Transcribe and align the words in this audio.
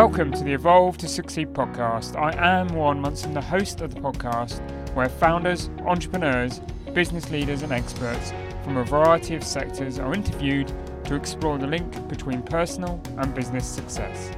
Welcome 0.00 0.32
to 0.32 0.44
the 0.44 0.54
Evolve 0.54 0.96
to 0.96 1.06
Succeed 1.06 1.52
podcast. 1.52 2.16
I 2.16 2.32
am 2.34 2.68
Warren 2.68 3.02
Munson, 3.02 3.34
the 3.34 3.42
host 3.42 3.82
of 3.82 3.94
the 3.94 4.00
podcast, 4.00 4.58
where 4.94 5.10
founders, 5.10 5.68
entrepreneurs, 5.84 6.62
business 6.94 7.30
leaders, 7.30 7.60
and 7.60 7.70
experts 7.70 8.32
from 8.64 8.78
a 8.78 8.84
variety 8.84 9.34
of 9.34 9.44
sectors 9.44 9.98
are 9.98 10.14
interviewed 10.14 10.72
to 11.04 11.14
explore 11.14 11.58
the 11.58 11.66
link 11.66 12.08
between 12.08 12.40
personal 12.40 12.98
and 13.18 13.34
business 13.34 13.66
success. 13.66 14.30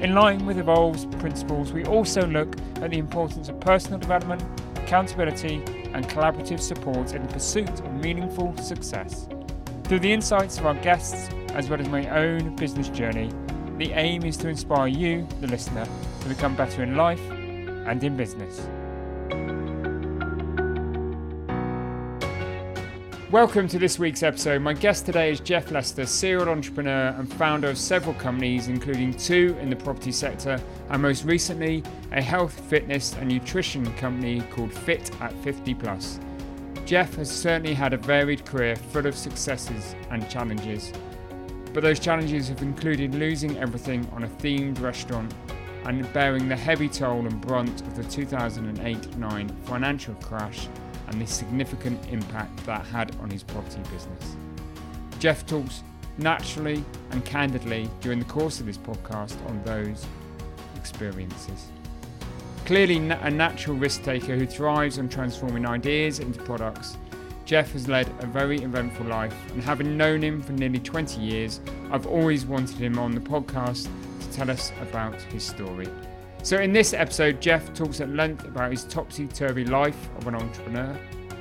In 0.00 0.16
line 0.16 0.44
with 0.44 0.58
Evolve's 0.58 1.06
principles, 1.20 1.72
we 1.72 1.84
also 1.84 2.26
look 2.26 2.56
at 2.82 2.90
the 2.90 2.98
importance 2.98 3.48
of 3.48 3.60
personal 3.60 4.00
development, 4.00 4.42
accountability, 4.78 5.62
and 5.94 6.08
collaborative 6.08 6.58
support 6.58 7.14
in 7.14 7.24
the 7.24 7.32
pursuit 7.32 7.70
of 7.70 7.94
meaningful 8.02 8.56
success. 8.56 9.28
Through 9.84 10.00
the 10.00 10.12
insights 10.12 10.58
of 10.58 10.66
our 10.66 10.74
guests, 10.74 11.28
as 11.50 11.70
well 11.70 11.80
as 11.80 11.88
my 11.88 12.08
own 12.08 12.56
business 12.56 12.88
journey, 12.88 13.30
the 13.78 13.92
aim 13.92 14.24
is 14.24 14.36
to 14.36 14.48
inspire 14.48 14.88
you, 14.88 15.24
the 15.40 15.46
listener, 15.46 15.86
to 16.20 16.28
become 16.28 16.56
better 16.56 16.82
in 16.82 16.96
life 16.96 17.20
and 17.30 18.02
in 18.02 18.16
business. 18.16 18.66
Welcome 23.30 23.68
to 23.68 23.78
this 23.78 23.96
week's 23.96 24.24
episode. 24.24 24.62
My 24.62 24.72
guest 24.72 25.06
today 25.06 25.30
is 25.30 25.38
Jeff 25.38 25.70
Lester, 25.70 26.06
serial 26.06 26.48
entrepreneur 26.48 27.14
and 27.16 27.32
founder 27.32 27.68
of 27.68 27.78
several 27.78 28.14
companies, 28.14 28.66
including 28.66 29.12
two 29.14 29.56
in 29.60 29.70
the 29.70 29.76
property 29.76 30.10
sector, 30.10 30.60
and 30.90 31.00
most 31.00 31.24
recently, 31.24 31.84
a 32.10 32.20
health, 32.20 32.58
fitness, 32.68 33.14
and 33.14 33.28
nutrition 33.28 33.86
company 33.94 34.40
called 34.50 34.72
Fit 34.72 35.12
at 35.20 35.32
50 35.44 35.74
Plus. 35.74 36.18
Jeff 36.84 37.14
has 37.14 37.30
certainly 37.30 37.74
had 37.74 37.92
a 37.92 37.98
varied 37.98 38.44
career 38.44 38.74
full 38.74 39.06
of 39.06 39.14
successes 39.14 39.94
and 40.10 40.28
challenges. 40.28 40.92
But 41.78 41.84
those 41.84 42.00
challenges 42.00 42.48
have 42.48 42.60
included 42.60 43.14
losing 43.14 43.56
everything 43.56 44.04
on 44.12 44.24
a 44.24 44.26
themed 44.26 44.80
restaurant 44.80 45.32
and 45.84 46.12
bearing 46.12 46.48
the 46.48 46.56
heavy 46.56 46.88
toll 46.88 47.20
and 47.20 47.40
brunt 47.40 47.82
of 47.82 47.94
the 47.94 48.02
2008 48.02 49.16
9 49.16 49.48
financial 49.62 50.14
crash 50.14 50.66
and 51.06 51.22
the 51.22 51.26
significant 51.28 52.04
impact 52.10 52.66
that 52.66 52.84
had 52.86 53.14
on 53.20 53.30
his 53.30 53.44
property 53.44 53.80
business. 53.92 54.36
Jeff 55.20 55.46
talks 55.46 55.84
naturally 56.16 56.84
and 57.12 57.24
candidly 57.24 57.88
during 58.00 58.18
the 58.18 58.24
course 58.24 58.58
of 58.58 58.66
this 58.66 58.78
podcast 58.78 59.36
on 59.48 59.62
those 59.62 60.04
experiences. 60.74 61.68
Clearly, 62.64 62.96
a 62.96 63.30
natural 63.30 63.76
risk 63.76 64.02
taker 64.02 64.34
who 64.34 64.46
thrives 64.46 64.98
on 64.98 65.08
transforming 65.08 65.64
ideas 65.64 66.18
into 66.18 66.42
products 66.42 66.98
Jeff 67.48 67.72
has 67.72 67.88
led 67.88 68.06
a 68.20 68.26
very 68.26 68.60
eventful 68.60 69.06
life, 69.06 69.34
and 69.54 69.62
having 69.62 69.96
known 69.96 70.20
him 70.20 70.42
for 70.42 70.52
nearly 70.52 70.78
20 70.78 71.18
years, 71.22 71.60
I've 71.90 72.06
always 72.06 72.44
wanted 72.44 72.76
him 72.76 72.98
on 72.98 73.12
the 73.12 73.22
podcast 73.22 73.88
to 74.20 74.32
tell 74.36 74.50
us 74.50 74.70
about 74.82 75.14
his 75.32 75.44
story. 75.44 75.88
So, 76.42 76.58
in 76.58 76.74
this 76.74 76.92
episode, 76.92 77.40
Jeff 77.40 77.72
talks 77.72 78.02
at 78.02 78.10
length 78.10 78.44
about 78.44 78.70
his 78.70 78.84
topsy 78.84 79.26
turvy 79.28 79.64
life 79.64 80.10
of 80.18 80.26
an 80.26 80.34
entrepreneur. 80.34 80.94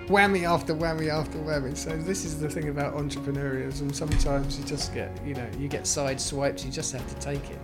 Whammy 0.06 0.44
after 0.44 0.74
whammy 0.74 1.12
after 1.12 1.40
whammy. 1.40 1.76
So, 1.76 1.98
this 1.98 2.24
is 2.24 2.40
the 2.40 2.48
thing 2.48 2.70
about 2.70 2.96
entrepreneurism. 2.96 3.94
Sometimes 3.94 4.58
you 4.58 4.64
just 4.64 4.94
get, 4.94 5.12
you 5.26 5.34
know, 5.34 5.50
you 5.60 5.68
get 5.68 5.86
side 5.86 6.22
swipes, 6.22 6.64
you 6.64 6.72
just 6.72 6.94
have 6.94 7.06
to 7.06 7.16
take 7.16 7.50
it. 7.50 7.60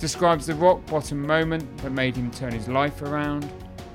Describes 0.00 0.44
the 0.44 0.54
rock 0.56 0.84
bottom 0.84 1.26
moment 1.26 1.78
that 1.78 1.92
made 1.92 2.14
him 2.14 2.30
turn 2.30 2.52
his 2.52 2.68
life 2.68 3.00
around. 3.00 3.50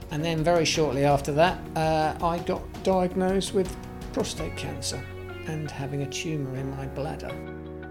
And 0.09 0.25
then, 0.25 0.43
very 0.43 0.65
shortly 0.65 1.05
after 1.05 1.31
that, 1.33 1.59
uh, 1.77 2.17
I 2.25 2.39
got 2.39 2.63
diagnosed 2.83 3.53
with 3.53 3.77
prostate 4.13 4.55
cancer 4.57 5.01
and 5.47 5.71
having 5.71 6.03
a 6.03 6.09
tumour 6.09 6.55
in 6.57 6.69
my 6.75 6.85
bladder. 6.87 7.31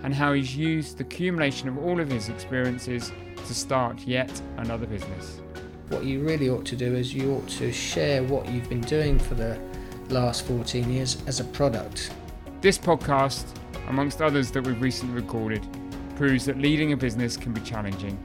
And 0.02 0.14
how 0.14 0.32
he's 0.32 0.56
used 0.56 0.98
the 0.98 1.04
accumulation 1.04 1.68
of 1.68 1.78
all 1.78 2.00
of 2.00 2.10
his 2.10 2.28
experiences 2.28 3.12
to 3.46 3.54
start 3.54 4.00
yet 4.06 4.30
another 4.58 4.86
business. 4.86 5.40
What 5.88 6.04
you 6.04 6.20
really 6.20 6.48
ought 6.48 6.64
to 6.66 6.76
do 6.76 6.94
is 6.94 7.12
you 7.12 7.34
ought 7.34 7.48
to 7.48 7.72
share 7.72 8.22
what 8.22 8.48
you've 8.48 8.68
been 8.68 8.80
doing 8.82 9.18
for 9.18 9.34
the 9.34 9.58
last 10.08 10.46
14 10.46 10.90
years 10.90 11.22
as 11.26 11.40
a 11.40 11.44
product. 11.44 12.12
This 12.60 12.78
podcast, 12.78 13.46
amongst 13.88 14.22
others 14.22 14.50
that 14.52 14.64
we've 14.64 14.80
recently 14.80 15.14
recorded, 15.14 15.66
proves 16.16 16.44
that 16.46 16.58
leading 16.58 16.92
a 16.92 16.96
business 16.96 17.36
can 17.36 17.52
be 17.52 17.60
challenging. 17.62 18.18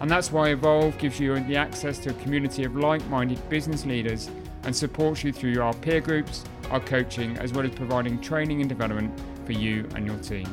And 0.00 0.10
that's 0.10 0.30
why 0.30 0.50
Evolve 0.50 0.98
gives 0.98 1.18
you 1.18 1.38
the 1.40 1.56
access 1.56 1.98
to 2.00 2.10
a 2.10 2.14
community 2.14 2.64
of 2.64 2.76
like 2.76 3.06
minded 3.08 3.48
business 3.48 3.86
leaders 3.86 4.30
and 4.64 4.74
supports 4.74 5.24
you 5.24 5.32
through 5.32 5.60
our 5.62 5.72
peer 5.74 6.00
groups, 6.00 6.44
our 6.70 6.80
coaching, 6.80 7.36
as 7.38 7.52
well 7.52 7.64
as 7.64 7.72
providing 7.72 8.20
training 8.20 8.60
and 8.60 8.68
development 8.68 9.18
for 9.44 9.52
you 9.52 9.88
and 9.94 10.06
your 10.06 10.18
team. 10.18 10.46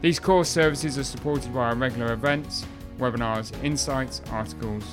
These 0.00 0.20
core 0.20 0.44
services 0.44 0.98
are 0.98 1.04
supported 1.04 1.52
by 1.52 1.66
our 1.66 1.74
regular 1.74 2.12
events, 2.12 2.66
webinars, 2.98 3.52
insights, 3.64 4.22
articles, 4.30 4.84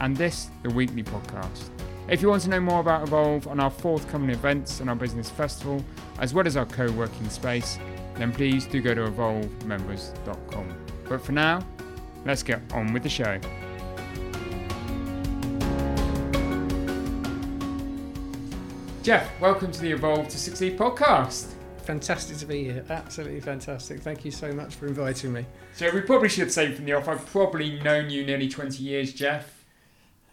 and 0.00 0.16
this, 0.16 0.50
the 0.62 0.70
weekly 0.70 1.02
podcast. 1.02 1.70
If 2.08 2.22
you 2.22 2.28
want 2.28 2.42
to 2.42 2.50
know 2.50 2.60
more 2.60 2.80
about 2.80 3.06
Evolve 3.06 3.46
and 3.48 3.60
our 3.60 3.70
forthcoming 3.70 4.30
events 4.30 4.80
and 4.80 4.88
our 4.88 4.96
business 4.96 5.28
festival, 5.28 5.84
as 6.18 6.32
well 6.32 6.46
as 6.46 6.56
our 6.56 6.66
co 6.66 6.90
working 6.92 7.28
space, 7.28 7.78
then 8.14 8.32
please 8.32 8.66
do 8.66 8.80
go 8.80 8.94
to 8.94 9.02
evolvemembers.com. 9.02 10.74
But 11.08 11.20
for 11.22 11.32
now, 11.32 11.64
let's 12.24 12.42
get 12.42 12.60
on 12.72 12.92
with 12.92 13.02
the 13.02 13.08
show. 13.08 13.38
Jeff, 19.08 19.40
welcome 19.40 19.72
to 19.72 19.80
the 19.80 19.90
Evolve 19.90 20.28
to 20.28 20.36
Succeed 20.36 20.78
podcast. 20.78 21.54
Fantastic 21.78 22.36
to 22.36 22.44
be 22.44 22.64
here. 22.64 22.84
Absolutely 22.90 23.40
fantastic. 23.40 24.02
Thank 24.02 24.22
you 24.22 24.30
so 24.30 24.52
much 24.52 24.74
for 24.74 24.86
inviting 24.86 25.32
me. 25.32 25.46
So, 25.72 25.90
we 25.92 26.02
probably 26.02 26.28
should 26.28 26.52
say 26.52 26.74
from 26.74 26.84
the 26.84 26.92
off, 26.92 27.08
I've 27.08 27.24
probably 27.24 27.80
known 27.80 28.10
you 28.10 28.26
nearly 28.26 28.50
20 28.50 28.82
years, 28.82 29.14
Jeff. 29.14 29.64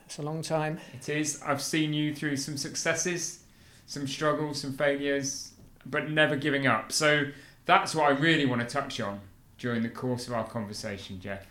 It's 0.05 0.17
a 0.17 0.23
long 0.23 0.41
time. 0.41 0.81
It 0.93 1.07
is. 1.07 1.41
I've 1.41 1.61
seen 1.61 1.93
you 1.93 2.13
through 2.13 2.35
some 2.35 2.57
successes, 2.57 3.45
some 3.85 4.07
struggles, 4.07 4.59
some 4.59 4.73
failures, 4.73 5.53
but 5.85 6.09
never 6.09 6.35
giving 6.35 6.67
up. 6.67 6.91
So, 6.91 7.27
that's 7.65 7.95
what 7.95 8.07
I 8.07 8.19
really 8.19 8.45
want 8.45 8.59
to 8.59 8.67
touch 8.67 8.99
on 8.99 9.21
during 9.57 9.83
the 9.83 9.89
course 9.89 10.27
of 10.27 10.33
our 10.33 10.45
conversation, 10.45 11.21
Jeff. 11.21 11.47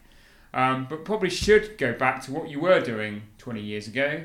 Um, 0.52 0.86
but 0.90 1.06
probably 1.06 1.30
should 1.30 1.78
go 1.78 1.94
back 1.94 2.22
to 2.24 2.32
what 2.32 2.50
you 2.50 2.60
were 2.60 2.80
doing 2.80 3.22
20 3.38 3.62
years 3.62 3.88
ago 3.88 4.24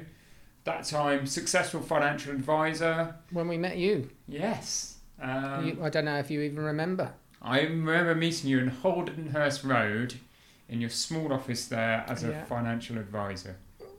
that 0.70 0.86
time 0.86 1.26
successful 1.26 1.82
financial 1.82 2.32
advisor. 2.32 3.16
When 3.32 3.48
we 3.48 3.58
met 3.58 3.78
you. 3.78 4.10
Yes. 4.28 4.98
Um, 5.22 5.68
you, 5.68 5.84
I 5.84 5.90
don't 5.90 6.06
know 6.06 6.18
if 6.18 6.30
you 6.32 6.42
even 6.42 6.60
remember. 6.60 7.14
I 7.42 7.62
remember 7.62 8.16
meeting 8.16 8.50
you 8.50 8.60
in 8.60 8.72
Holdenhurst 8.72 9.68
Road 9.68 10.16
in 10.68 10.80
your 10.82 10.90
small 10.90 11.34
office 11.34 11.66
there 11.68 12.06
as 12.08 12.24
a 12.24 12.30
yeah. 12.30 12.46
financial 12.46 12.98
advisor. 12.98 13.58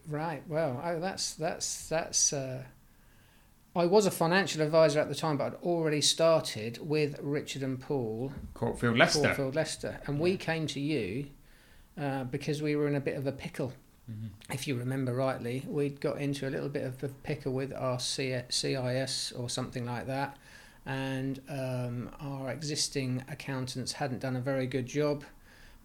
Right. 0.09 0.43
Well, 0.49 0.81
oh, 0.85 1.01
that's 1.01 1.35
that's 1.35 1.89
that's. 1.89 2.33
Uh, 2.33 2.63
I 3.75 3.87
was 3.87 4.07
a 4.07 4.11
financial 4.11 4.63
advisor 4.63 4.99
at 5.01 5.09
the 5.09 5.15
time, 5.15 5.37
but 5.37 5.45
I'd 5.45 5.63
already 5.63 6.01
started 6.01 6.79
with 6.81 7.19
Richard 7.21 7.63
and 7.63 7.81
Paul. 7.81 8.33
Courtfield 8.55 8.99
Leicester. 8.99 9.29
Courtfield 9.29 9.55
Leicester, 9.55 10.01
and 10.07 10.19
we 10.19 10.37
came 10.37 10.67
to 10.69 10.81
you 10.81 11.27
uh, 12.01 12.25
because 12.25 12.63
we 12.63 12.77
were 12.77 12.89
in 12.89 12.95
a 12.95 13.01
bit 13.01 13.17
of 13.17 13.27
a 13.27 13.33
pickle 13.33 13.73
Mm-hmm. 14.11 14.53
If 14.53 14.67
you 14.67 14.77
remember 14.77 15.15
rightly, 15.15 15.65
we'd 15.67 16.01
got 16.01 16.19
into 16.19 16.49
a 16.49 16.51
little 16.51 16.69
bit 16.69 16.85
of 16.85 17.03
a 17.05 17.09
pickle 17.09 17.53
with 17.53 17.73
our 17.73 17.99
CIS 17.99 19.33
or 19.33 19.49
something 19.49 19.85
like 19.87 20.07
that, 20.07 20.37
and 20.87 21.41
um, 21.49 22.11
our 22.21 22.51
existing 22.51 23.25
accountants 23.29 23.93
hadn't 23.93 24.21
done 24.21 24.37
a 24.37 24.41
very 24.41 24.67
good 24.67 24.87
job. 24.87 25.25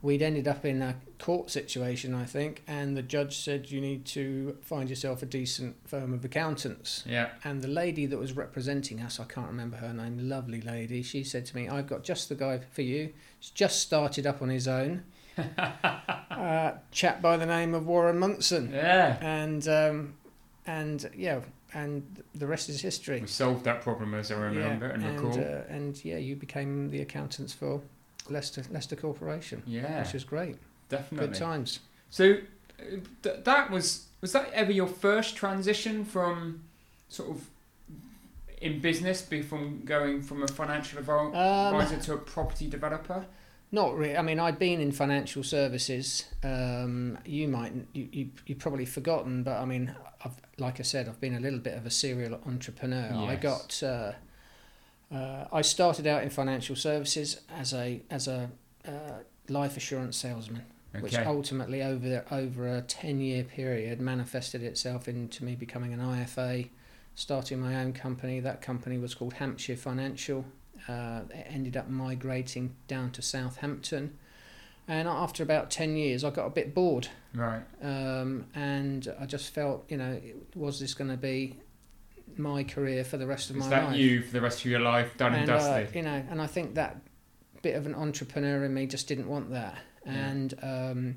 We'd 0.02 0.22
ended 0.22 0.48
up 0.48 0.66
in 0.66 0.82
a 0.82 0.96
court 1.18 1.50
situation, 1.50 2.14
I 2.14 2.26
think, 2.26 2.64
and 2.68 2.96
the 2.96 3.02
judge 3.02 3.38
said 3.38 3.72
you 3.72 3.82
need 3.82 4.06
to 4.08 4.56
find 4.62 4.88
yourself 4.90 5.24
a 5.24 5.26
decent 5.26 5.76
firm 5.88 6.14
of 6.14 6.24
accountants. 6.24 7.04
Yeah. 7.08 7.30
And 7.44 7.62
the 7.62 7.68
lady 7.68 8.06
that 8.06 8.18
was 8.18 8.34
representing 8.34 9.02
us, 9.02 9.20
I 9.20 9.24
can't 9.24 9.48
remember 9.48 9.78
her 9.78 9.94
name, 9.94 10.30
lovely 10.30 10.62
lady, 10.62 11.02
she 11.02 11.24
said 11.24 11.46
to 11.48 11.56
me, 11.56 11.68
I've 11.68 11.88
got 11.88 12.04
just 12.04 12.30
the 12.30 12.36
guy 12.36 12.60
for 12.72 12.84
you. 12.84 13.14
He's 13.40 13.50
just 13.50 13.80
started 13.80 14.28
up 14.28 14.42
on 14.44 14.50
his 14.50 14.68
own 14.68 15.06
uh, 16.32 16.72
chap 16.92 17.22
by 17.22 17.38
the 17.38 17.46
name 17.46 17.74
of 17.74 17.86
Warren 17.86 18.20
Munson. 18.20 18.72
Yeah. 18.74 19.18
And 19.22 19.68
um, 19.68 20.14
and 20.66 21.10
yeah, 21.16 21.42
and 21.74 22.24
the 22.34 22.48
rest 22.48 22.70
is 22.70 22.82
history. 22.82 23.22
We 23.22 23.28
solved 23.28 23.66
that 23.66 23.82
problem 23.82 24.14
as 24.14 24.32
I 24.32 24.36
remember 24.36 24.88
yeah, 24.88 24.94
and, 24.94 25.04
and 25.04 25.20
recall. 25.20 25.40
Uh, 25.40 25.62
and 25.70 26.04
yeah, 26.06 26.18
you 26.18 26.36
became 26.36 26.90
the 26.90 27.02
accountants 27.02 27.54
for 27.54 27.82
Leicester 28.30 28.64
Leicester 28.72 28.96
Corporation. 28.96 29.62
Yeah. 29.66 30.04
Which 30.04 30.14
was 30.14 30.24
great. 30.24 30.58
Definitely. 30.90 31.28
Good 31.28 31.36
times. 31.36 31.80
So 32.10 32.38
uh, 32.80 32.84
th- 33.24 33.44
that 33.44 33.70
was 33.70 34.08
was 34.22 34.32
that 34.32 34.50
ever 34.54 34.72
your 34.72 34.88
first 34.88 35.36
transition 35.36 36.06
from 36.06 36.64
sort 37.10 37.30
of 37.30 37.50
in 38.62 38.80
business, 38.80 39.22
from 39.22 39.82
going 39.86 40.22
from 40.22 40.44
a 40.44 40.48
financial 40.48 41.00
um, 41.00 41.34
advisor 41.34 41.96
um, 41.96 42.02
to 42.02 42.14
a 42.14 42.18
property 42.18 42.68
developer? 42.68 43.26
Not 43.76 43.98
really. 43.98 44.16
I 44.16 44.22
mean, 44.22 44.40
I'd 44.40 44.58
been 44.58 44.80
in 44.80 44.94
financial 44.94 45.44
services. 45.44 46.24
Um, 46.42 47.18
you 47.26 47.50
might 47.50 47.74
you, 47.92 48.08
you 48.10 48.30
you 48.46 48.56
probably 48.56 48.86
forgotten, 48.86 49.44
but 49.44 49.58
I 49.58 49.66
mean, 49.66 49.94
I've, 50.24 50.40
like 50.58 50.80
I 50.80 50.84
said, 50.84 51.10
I've 51.10 51.20
been 51.20 51.36
a 51.36 51.42
little 51.42 51.60
bit 51.60 51.78
of 51.78 51.86
a 51.86 51.90
serial 51.90 52.40
entrepreneur. 52.46 53.10
Yes. 53.14 53.30
I 53.30 53.36
got. 53.36 53.84
Uh, 53.84 54.12
uh, 55.14 55.48
I 55.52 55.62
started 55.62 56.08
out 56.08 56.24
in 56.24 56.30
financial 56.30 56.78
services 56.78 57.42
as 57.54 57.74
a 57.74 58.02
as 58.10 58.30
a 58.30 58.50
uh, 58.88 59.20
life 59.50 59.76
assurance 59.76 60.16
salesman, 60.16 60.64
which 61.02 61.18
ultimately 61.18 61.84
over 61.84 62.24
over 62.32 62.78
a 62.78 62.82
ten 62.82 63.20
year 63.20 63.44
period 63.44 64.00
manifested 64.00 64.64
itself 64.64 65.10
into 65.10 65.44
me 65.44 65.54
becoming 65.54 65.92
an 65.92 66.00
IFA, 66.00 66.70
starting 67.14 67.60
my 67.60 67.76
own 67.76 67.92
company. 67.92 68.40
That 68.40 68.62
company 68.62 68.98
was 68.98 69.14
called 69.14 69.34
Hampshire 69.34 69.76
Financial. 69.76 70.46
Uh, 70.88 71.22
ended 71.48 71.76
up 71.76 71.90
migrating 71.90 72.76
down 72.88 73.10
to 73.12 73.22
Southampton, 73.22 74.18
and 74.88 75.08
after 75.08 75.42
about 75.44 75.72
ten 75.72 75.98
years, 75.98 76.24
I 76.24 76.30
got 76.30 76.46
a 76.46 76.50
bit 76.52 76.76
bored, 76.76 77.08
Right. 77.34 77.64
um, 77.82 78.46
and 78.54 79.08
I 79.20 79.26
just 79.26 79.52
felt, 79.54 79.86
you 79.90 79.98
know, 79.98 80.22
was 80.56 80.80
this 80.80 80.94
going 80.94 81.10
to 81.10 81.18
be 81.18 81.58
my 82.38 82.64
career 82.64 83.04
for 83.04 83.18
the 83.18 83.26
rest 83.26 83.50
of 83.50 83.56
Is 83.58 83.64
my 83.64 83.70
that 83.70 83.84
life? 83.90 83.98
you 83.98 84.22
for 84.22 84.32
the 84.34 84.42
rest 84.42 84.60
of 84.60 84.66
your 84.72 84.80
life, 84.80 85.16
done 85.18 85.34
and, 85.34 85.50
uh, 85.50 85.58
dusted? 85.58 85.96
you 85.96 86.02
know, 86.04 86.24
and 86.30 86.42
I 86.42 86.48
think 86.48 86.76
that 86.76 86.98
bit 87.62 87.76
of 87.76 87.88
an 87.88 87.96
entrepreneur 87.96 88.64
in 88.64 88.74
me 88.74 88.86
just 88.86 89.08
didn't 89.08 89.28
want 89.28 89.50
that. 89.52 89.76
Yeah. 90.06 90.12
And 90.12 90.54
um, 90.62 91.16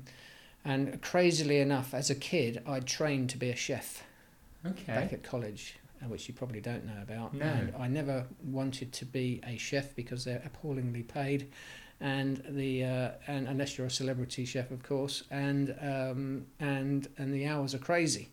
and 0.65 0.99
crazily 1.01 1.59
enough, 1.59 1.93
as 1.93 2.09
a 2.09 2.15
kid, 2.15 2.61
I 2.65 2.79
trained 2.79 3.29
to 3.31 3.37
be 3.37 3.49
a 3.49 3.55
chef 3.55 4.03
okay. 4.65 4.93
back 4.93 5.13
at 5.13 5.21
college, 5.23 5.75
uh, 5.77 5.78
which 6.07 6.27
you 6.27 6.33
probably 6.33 6.61
don't 6.61 6.85
know 6.85 7.01
about. 7.01 7.33
No. 7.33 7.45
And 7.45 7.73
I 7.77 7.87
never 7.87 8.25
wanted 8.43 8.91
to 8.93 9.05
be 9.05 9.41
a 9.45 9.57
chef 9.57 9.95
because 9.95 10.23
they're 10.25 10.41
appallingly 10.45 11.03
paid, 11.03 11.51
and 11.99 12.43
the 12.49 12.83
uh, 12.85 13.09
and 13.27 13.47
unless 13.47 13.77
you're 13.77 13.87
a 13.87 13.91
celebrity 13.91 14.45
chef, 14.45 14.71
of 14.71 14.83
course, 14.83 15.23
and 15.29 15.75
um, 15.81 16.45
and 16.59 17.07
and 17.17 17.33
the 17.33 17.47
hours 17.47 17.73
are 17.75 17.79
crazy. 17.79 18.29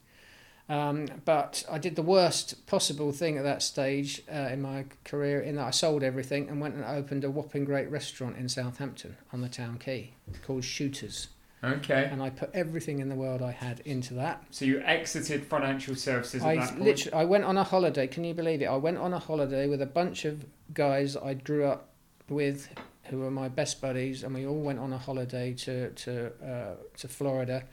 Um, 0.69 1.07
but 1.25 1.65
I 1.71 1.79
did 1.79 1.95
the 1.95 2.03
worst 2.03 2.67
possible 2.67 3.13
thing 3.13 3.39
at 3.39 3.45
that 3.45 3.63
stage 3.63 4.23
uh, 4.29 4.49
in 4.51 4.63
my 4.63 4.87
career 5.05 5.41
in 5.41 5.55
that 5.57 5.67
I 5.67 5.71
sold 5.71 6.03
everything 6.03 6.49
and 6.49 6.61
went 6.61 6.75
and 6.75 6.85
opened 6.85 7.23
a 7.23 7.31
whopping 7.31 7.65
great 7.65 7.89
restaurant 7.89 8.37
in 8.37 8.49
Southampton 8.49 9.17
on 9.33 9.43
the 9.43 9.49
town 9.49 9.79
quay 9.79 10.15
called 10.45 10.65
Shooters. 10.65 11.29
Okay. 11.65 12.09
And 12.11 12.23
I 12.23 12.31
put 12.31 12.51
everything 12.55 13.01
in 13.01 13.09
the 13.09 13.15
world 13.15 13.43
I 13.43 13.51
had 13.51 13.81
into 13.81 14.15
that. 14.15 14.45
So 14.51 14.65
you 14.65 14.81
exited 14.81 15.45
financial 15.47 15.95
services 15.95 16.43
at 16.43 16.49
I 16.49 16.57
that 16.57 16.69
point. 16.71 16.81
literally, 16.83 17.15
I 17.19 17.25
went 17.25 17.45
on 17.45 17.57
a 17.57 17.65
holiday. 17.65 18.07
Can 18.07 18.25
you 18.25 18.35
believe 18.35 18.63
it? 18.63 18.67
I 18.67 18.77
went 18.77 18.99
on 18.99 19.13
a 19.13 19.19
holiday 19.19 19.67
with 19.67 19.81
a 19.83 19.87
bunch 19.87 20.25
of 20.25 20.45
guys 20.75 21.17
I 21.17 21.35
grew 21.35 21.65
up 21.65 21.89
with, 22.29 22.69
who 23.05 23.19
were 23.19 23.31
my 23.31 23.49
best 23.49 23.81
buddies, 23.81 24.23
and 24.23 24.35
we 24.35 24.47
all 24.47 24.61
went 24.61 24.79
on 24.79 24.93
a 24.93 24.99
holiday 24.99 25.55
to 25.55 25.91
to 25.91 26.27
uh, 26.45 26.75
to 26.99 27.09
Florida, 27.09 27.65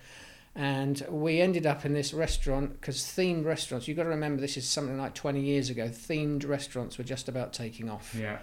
and 0.56 1.06
we 1.10 1.42
ended 1.42 1.66
up 1.66 1.86
in 1.86 1.94
this 1.94 2.14
restaurant 2.14 2.80
because 2.80 2.98
themed 2.98 3.44
restaurants. 3.46 3.88
You've 3.88 3.98
got 3.98 4.04
to 4.04 4.10
remember 4.10 4.42
this 4.42 4.58
is 4.58 4.68
something 4.68 4.98
like 4.98 5.14
twenty 5.16 5.42
years 5.42 5.70
ago. 5.70 5.88
Themed 5.90 6.48
restaurants 6.48 6.98
were 6.98 7.04
just 7.04 7.28
about 7.28 7.52
taking 7.54 7.90
off 7.90 8.16
Yeah. 8.16 8.38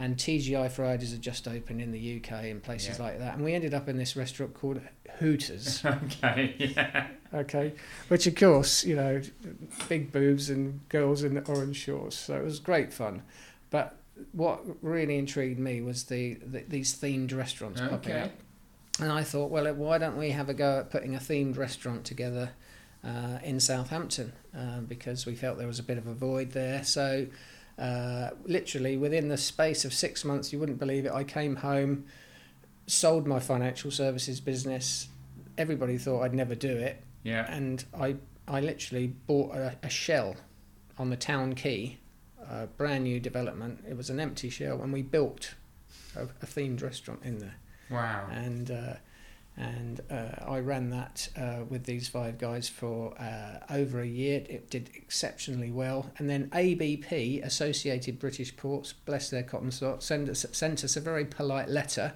And 0.00 0.16
TGI 0.16 0.68
Fridays 0.70 1.12
had 1.12 1.20
just 1.22 1.46
opened 1.46 1.80
in 1.80 1.92
the 1.92 2.16
UK 2.16 2.44
and 2.46 2.60
places 2.62 2.98
Yeah. 2.98 3.04
like 3.04 3.18
that. 3.20 3.34
And 3.36 3.44
we 3.44 3.52
ended 3.54 3.74
up 3.74 3.86
in 3.88 3.96
this 3.98 4.16
restaurant 4.16 4.54
called 4.54 4.80
Hooters. 5.18 5.84
Okay. 5.84 6.54
Yeah. 6.58 7.06
okay, 7.34 7.74
which 8.08 8.26
of 8.26 8.34
course, 8.34 8.84
you 8.84 8.96
know, 8.96 9.20
big 9.88 10.10
boobs 10.10 10.48
and 10.50 10.80
girls 10.88 11.22
in 11.22 11.34
the 11.34 11.42
orange 11.44 11.76
shorts. 11.76 12.16
So 12.16 12.34
it 12.36 12.44
was 12.44 12.58
great 12.58 12.92
fun. 12.92 13.22
But 13.70 13.96
what 14.32 14.62
really 14.82 15.16
intrigued 15.18 15.58
me 15.60 15.80
was 15.82 16.04
the, 16.04 16.34
the 16.44 16.64
these 16.66 16.94
themed 16.94 17.36
restaurants 17.36 17.80
popping 17.80 18.16
up. 18.16 18.32
And 19.00 19.12
I 19.12 19.22
thought, 19.22 19.50
well, 19.50 19.72
why 19.74 19.98
don't 19.98 20.16
we 20.18 20.30
have 20.30 20.48
a 20.48 20.54
go 20.54 20.78
at 20.80 20.90
putting 20.90 21.14
a 21.14 21.18
themed 21.18 21.56
restaurant 21.56 22.04
together 22.04 22.50
uh, 23.04 23.38
in 23.42 23.60
Southampton? 23.60 24.32
Uh, 24.56 24.80
because 24.80 25.24
we 25.26 25.34
felt 25.34 25.56
there 25.58 25.66
was 25.66 25.78
a 25.78 25.82
bit 25.82 25.96
of 25.98 26.06
a 26.06 26.12
void 26.14 26.50
there. 26.52 26.84
So, 26.84 27.26
uh, 27.80 28.30
literally 28.44 28.96
within 28.96 29.28
the 29.28 29.36
space 29.38 29.84
of 29.84 29.92
six 29.94 30.24
months, 30.24 30.52
you 30.52 30.58
wouldn't 30.60 30.78
believe 30.78 31.06
it, 31.06 31.12
I 31.12 31.24
came 31.24 31.56
home, 31.56 32.04
sold 32.86 33.26
my 33.26 33.40
financial 33.40 33.90
services 33.90 34.40
business. 34.40 35.08
Everybody 35.58 35.96
thought 35.98 36.22
I'd 36.22 36.34
never 36.34 36.54
do 36.54 36.76
it, 36.76 37.02
Yeah. 37.22 37.50
and 37.52 37.84
I 37.98 38.16
I 38.48 38.60
literally 38.60 39.06
bought 39.26 39.54
a, 39.54 39.76
a 39.82 39.88
shell 39.88 40.34
on 40.98 41.08
the 41.10 41.16
town 41.16 41.54
quay, 41.54 41.98
a 42.50 42.66
brand 42.66 43.04
new 43.04 43.20
development. 43.20 43.84
It 43.88 43.96
was 43.96 44.10
an 44.10 44.18
empty 44.20 44.50
shell, 44.50 44.82
and 44.82 44.92
we 44.92 45.02
built 45.02 45.54
a, 46.16 46.24
a 46.24 46.46
themed 46.46 46.82
restaurant 46.82 47.20
in 47.24 47.38
there 47.38 47.54
Wow. 47.90 48.28
and 48.32 48.70
uh, 48.70 48.94
and 49.60 50.00
uh, 50.10 50.50
I 50.50 50.60
ran 50.60 50.88
that 50.90 51.28
uh, 51.36 51.64
with 51.68 51.84
these 51.84 52.08
five 52.08 52.38
guys 52.38 52.66
for 52.68 53.12
uh, 53.20 53.58
over 53.68 54.00
a 54.00 54.06
year. 54.06 54.42
It 54.48 54.70
did 54.70 54.90
exceptionally 54.94 55.70
well, 55.70 56.10
and 56.16 56.30
then 56.30 56.48
ABP, 56.54 57.40
Associated 57.42 58.18
British 58.18 58.56
Ports, 58.56 58.94
bless 58.94 59.28
their 59.28 59.42
cotton 59.42 59.70
socks, 59.70 60.06
sent 60.06 60.30
us 60.30 60.46
sent 60.52 60.82
us 60.82 60.96
a 60.96 61.00
very 61.00 61.26
polite 61.26 61.68
letter. 61.68 62.14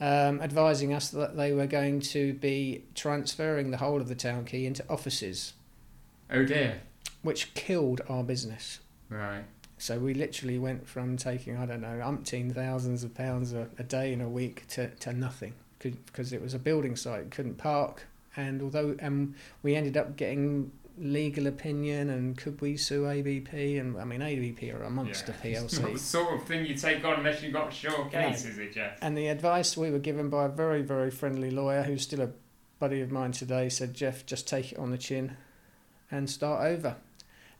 Um, 0.00 0.40
advising 0.42 0.92
us 0.92 1.10
that 1.10 1.36
they 1.36 1.52
were 1.52 1.68
going 1.68 2.00
to 2.00 2.34
be 2.34 2.84
transferring 2.94 3.70
the 3.70 3.76
whole 3.76 4.00
of 4.00 4.08
the 4.08 4.16
town 4.16 4.44
quay 4.44 4.66
into 4.66 4.84
offices, 4.88 5.54
Oh 6.30 6.44
dear. 6.44 6.80
which 7.22 7.54
killed 7.54 8.00
our 8.08 8.24
business. 8.24 8.80
Right. 9.08 9.44
So 9.78 9.98
we 9.98 10.12
literally 10.14 10.58
went 10.58 10.88
from 10.88 11.16
taking, 11.16 11.56
I 11.56 11.66
don't 11.66 11.80
know, 11.80 12.00
umpteen 12.02 12.52
thousands 12.52 13.04
of 13.04 13.14
pounds 13.14 13.52
a, 13.52 13.68
a 13.78 13.84
day 13.84 14.12
in 14.12 14.20
a 14.20 14.28
week 14.28 14.66
to, 14.68 14.90
to 14.90 15.12
nothing 15.12 15.54
because 15.90 16.32
it 16.32 16.40
was 16.42 16.54
a 16.54 16.58
building 16.58 16.96
site, 16.96 17.30
couldn't 17.30 17.56
park. 17.56 18.06
And 18.36 18.62
although 18.62 18.96
um, 19.02 19.34
we 19.62 19.74
ended 19.76 19.96
up 19.96 20.16
getting 20.16 20.72
legal 20.98 21.46
opinion 21.48 22.08
and 22.10 22.36
could 22.36 22.60
we 22.60 22.76
sue 22.76 23.08
ABP? 23.08 23.78
And 23.78 23.98
I 23.98 24.04
mean, 24.04 24.22
ABP 24.22 24.70
are 24.72 24.82
a 24.82 24.90
monster 24.90 25.34
Yeah. 25.42 25.60
It's 25.60 25.78
not 25.78 25.88
the 25.92 25.94
PLC. 25.94 25.98
sort 25.98 26.34
of 26.40 26.46
thing 26.46 26.66
you 26.66 26.74
take 26.74 27.04
on 27.04 27.14
unless 27.18 27.42
you've 27.42 27.52
got 27.52 27.68
a 27.68 27.72
sure 27.72 28.04
No. 28.04 28.08
case, 28.10 28.44
is 28.44 28.58
it, 28.58 28.72
Jeff? 28.72 28.98
And 29.02 29.16
the 29.16 29.28
advice 29.28 29.76
we 29.76 29.90
were 29.90 29.98
given 29.98 30.28
by 30.30 30.44
a 30.46 30.48
very, 30.48 30.82
very 30.82 31.10
friendly 31.10 31.50
lawyer 31.50 31.82
who's 31.82 32.02
still 32.02 32.20
a 32.22 32.30
buddy 32.78 33.00
of 33.00 33.10
mine 33.10 33.32
today 33.32 33.68
said, 33.68 33.94
Jeff, 33.94 34.24
just 34.26 34.46
take 34.48 34.72
it 34.72 34.78
on 34.78 34.90
the 34.90 34.98
chin 34.98 35.36
and 36.10 36.28
start 36.30 36.64
over. 36.64 36.96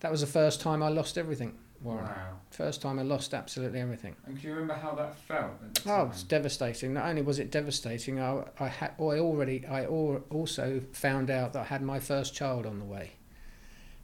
That 0.00 0.10
was 0.12 0.20
the 0.20 0.26
first 0.26 0.60
time 0.60 0.82
I 0.82 0.88
lost 0.88 1.16
everything, 1.16 1.56
Wow. 1.84 2.38
First 2.50 2.82
time 2.82 2.98
I 2.98 3.02
lost 3.02 3.34
absolutely 3.34 3.80
everything. 3.80 4.14
And 4.26 4.40
do 4.40 4.46
you 4.48 4.54
remember 4.54 4.74
how 4.74 4.94
that 4.94 5.16
felt 5.16 5.52
Oh, 5.86 6.06
it's 6.06 6.22
devastating. 6.22 6.94
Not 6.94 7.06
only 7.06 7.20
was 7.22 7.38
it 7.38 7.50
devastating, 7.50 8.20
I, 8.20 8.44
I 8.58 8.68
had, 8.68 8.92
I 8.98 9.18
already, 9.18 9.66
I 9.66 9.84
al- 9.84 10.22
also 10.30 10.80
found 10.92 11.30
out 11.30 11.52
that 11.52 11.60
I 11.60 11.64
had 11.64 11.82
my 11.82 11.98
first 12.00 12.34
child 12.34 12.64
on 12.64 12.78
the 12.78 12.84
way, 12.84 13.12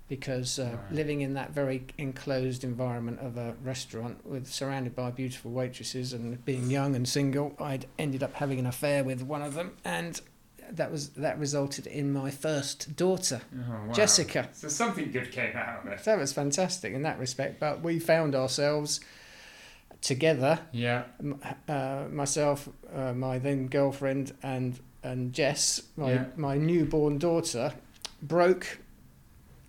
because 0.08 0.58
uh, 0.58 0.64
Right. 0.64 0.92
living 0.92 1.20
in 1.20 1.34
that 1.34 1.52
very 1.52 1.84
enclosed 1.96 2.64
environment 2.64 3.20
of 3.20 3.36
a 3.36 3.54
restaurant, 3.62 4.26
with 4.26 4.46
surrounded 4.48 4.94
by 4.96 5.10
beautiful 5.10 5.52
waitresses, 5.52 6.12
and 6.12 6.44
being 6.44 6.68
young 6.70 6.94
and 6.96 7.08
single, 7.08 7.54
I'd 7.60 7.86
ended 7.98 8.22
up 8.22 8.34
having 8.34 8.58
an 8.58 8.66
affair 8.66 9.04
with 9.04 9.22
one 9.22 9.42
of 9.42 9.54
them, 9.54 9.76
and 9.84 10.20
that 10.76 10.90
was 10.92 11.10
that 11.10 11.38
resulted 11.38 11.86
in 11.86 12.12
my 12.12 12.30
first 12.30 12.96
daughter, 12.96 13.40
Oh, 13.54 13.86
wow. 13.86 13.92
Jessica. 13.92 14.48
So 14.52 14.68
something 14.68 15.10
good 15.10 15.30
came 15.32 15.56
out 15.56 15.80
of 15.86 15.92
it. 15.92 16.04
That 16.04 16.18
was 16.18 16.32
fantastic 16.32 16.92
in 16.94 17.02
that 17.02 17.18
respect. 17.18 17.58
But 17.60 17.82
we 17.82 17.98
found 17.98 18.34
ourselves 18.34 19.00
together 20.00 20.60
Yeah. 20.72 21.04
uh, 21.68 22.06
myself, 22.10 22.68
uh, 22.94 23.12
my 23.12 23.38
then 23.38 23.66
girlfriend, 23.68 24.32
and 24.42 24.78
and 25.02 25.32
Jess, 25.32 25.82
my 25.96 26.12
Yeah. 26.12 26.24
my 26.36 26.56
newborn 26.58 27.18
daughter, 27.18 27.72
broke, 28.22 28.78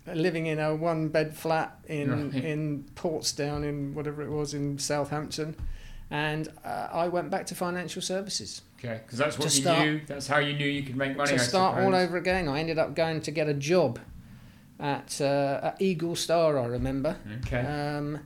uh, 0.07 0.11
living 0.13 0.45
in 0.45 0.59
a 0.59 0.75
one 0.75 1.07
bed 1.09 1.35
flat 1.35 1.77
in 1.87 2.31
Right. 2.31 2.43
in 2.43 2.85
Portswood 2.95 3.63
in 3.63 3.93
whatever 3.93 4.21
it 4.21 4.29
was 4.29 4.53
in 4.53 4.77
Southampton, 4.77 5.55
and 6.09 6.49
uh, 6.65 6.87
I 6.91 7.07
went 7.07 7.29
back 7.29 7.45
to 7.47 7.55
financial 7.55 8.01
services 8.01 8.61
Okay. 8.83 9.01
Because 9.05 9.19
that's 9.19 9.37
what 9.37 9.49
To 9.49 9.55
you 9.55 9.61
start- 9.61 9.85
knew. 9.85 10.01
That's 10.07 10.27
how 10.27 10.39
you 10.39 10.53
knew 10.53 10.65
you 10.67 10.81
could 10.83 10.95
make 10.97 11.15
money. 11.15 11.29
to 11.29 11.35
I 11.35 11.37
start 11.37 11.79
all 11.83 11.93
over 11.93 12.17
again. 12.17 12.47
I 12.47 12.59
ended 12.59 12.79
up 12.79 12.95
going 12.95 13.21
to 13.21 13.31
get 13.31 13.47
a 13.47 13.53
job 13.53 13.99
at 14.79 15.21
uh, 15.21 15.59
at 15.63 15.81
Eagle 15.81 16.15
Star. 16.15 16.57
I 16.57 16.65
remember 16.65 17.15
Okay. 17.45 17.59
um, 17.61 18.19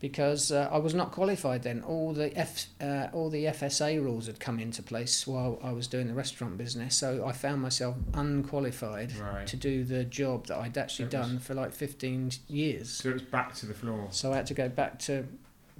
because 0.00 0.50
uh, 0.50 0.68
I 0.70 0.78
was 0.78 0.92
not 0.94 1.12
qualified 1.12 1.62
then. 1.62 1.80
All 1.82 2.12
the 2.12 2.36
F, 2.36 2.66
uh, 2.80 3.06
all 3.12 3.30
the 3.30 3.44
FSA 3.44 4.02
rules 4.02 4.26
had 4.26 4.40
come 4.40 4.58
into 4.58 4.82
place 4.82 5.26
while 5.26 5.58
I 5.62 5.70
was 5.72 5.86
doing 5.86 6.08
the 6.08 6.14
restaurant 6.14 6.58
business, 6.58 6.96
so 6.96 7.24
I 7.24 7.32
found 7.32 7.62
myself 7.62 7.96
unqualified 8.12 9.16
right. 9.16 9.46
to 9.46 9.56
do 9.56 9.84
the 9.84 10.04
job 10.04 10.48
that 10.48 10.58
I'd 10.58 10.76
actually 10.76 11.08
So 11.10 11.16
it 11.16 11.20
was- 11.20 11.28
done 11.28 11.38
for 11.38 11.54
like 11.54 11.72
fifteen 11.72 12.30
years. 12.48 12.90
So 12.90 13.10
it 13.10 13.12
was 13.14 13.22
back 13.22 13.54
to 13.56 13.66
the 13.66 13.74
floor. 13.74 14.08
So 14.10 14.32
I 14.32 14.36
had 14.36 14.46
to 14.48 14.54
go 14.54 14.68
back 14.68 14.98
to 15.00 15.26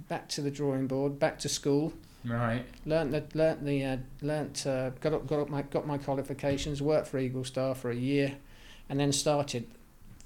back 0.07 0.29
to 0.29 0.41
the 0.41 0.51
drawing 0.51 0.87
board, 0.87 1.19
back 1.19 1.37
to 1.39 1.49
school, 1.49 1.93
Right. 2.25 2.65
learnt 2.85 3.11
the 3.11 3.23
learnt 3.37 3.63
the 3.65 3.83
uh, 3.85 3.97
learnt 4.21 4.65
uh, 4.65 4.89
got 5.01 5.13
up, 5.13 5.27
got 5.27 5.39
up 5.39 5.49
my 5.49 5.61
got 5.61 5.85
my 5.85 5.97
qualifications, 5.97 6.81
worked 6.81 7.07
for 7.07 7.19
Eagle 7.19 7.43
Star 7.43 7.75
for 7.75 7.91
a 7.91 7.95
year, 7.95 8.35
and 8.89 8.99
then 8.99 9.11
started 9.11 9.67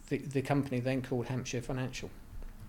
the 0.09 0.17
the 0.19 0.41
company 0.41 0.79
then 0.79 1.01
called 1.01 1.27
Hampshire 1.27 1.61
Financial 1.61 2.09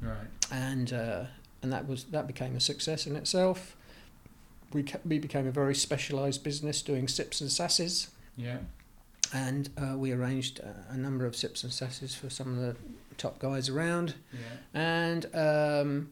Right. 0.03 0.27
and 0.51 0.93
uh, 0.93 1.25
and 1.63 1.73
that 1.73 1.87
was 1.87 2.05
that 2.05 2.27
became 2.27 2.57
a 2.57 2.61
success 2.61 3.07
in 3.07 3.15
itself. 3.17 3.77
We 4.73 4.83
ca- 4.85 5.01
we 5.05 5.19
became 5.19 5.47
a 5.47 5.51
very 5.53 5.75
specialised 5.75 6.43
business 6.45 6.83
doing 6.83 7.07
SIPPs 7.07 7.41
and 7.41 7.51
SSASs, 7.51 8.09
Yeah. 8.37 8.59
and 9.33 9.69
uh, 9.77 9.97
we 9.97 10.13
arranged 10.13 10.61
a 10.89 10.97
number 10.97 11.27
of 11.27 11.35
SIPPs 11.37 11.63
and 11.65 11.73
SSASs 11.73 12.17
for 12.17 12.31
some 12.31 12.51
of 12.51 12.57
the 12.57 12.77
top 13.17 13.39
guys 13.39 13.69
around, 13.69 14.15
Yeah. 14.33 14.39
and 14.75 15.27
um, 15.35 16.11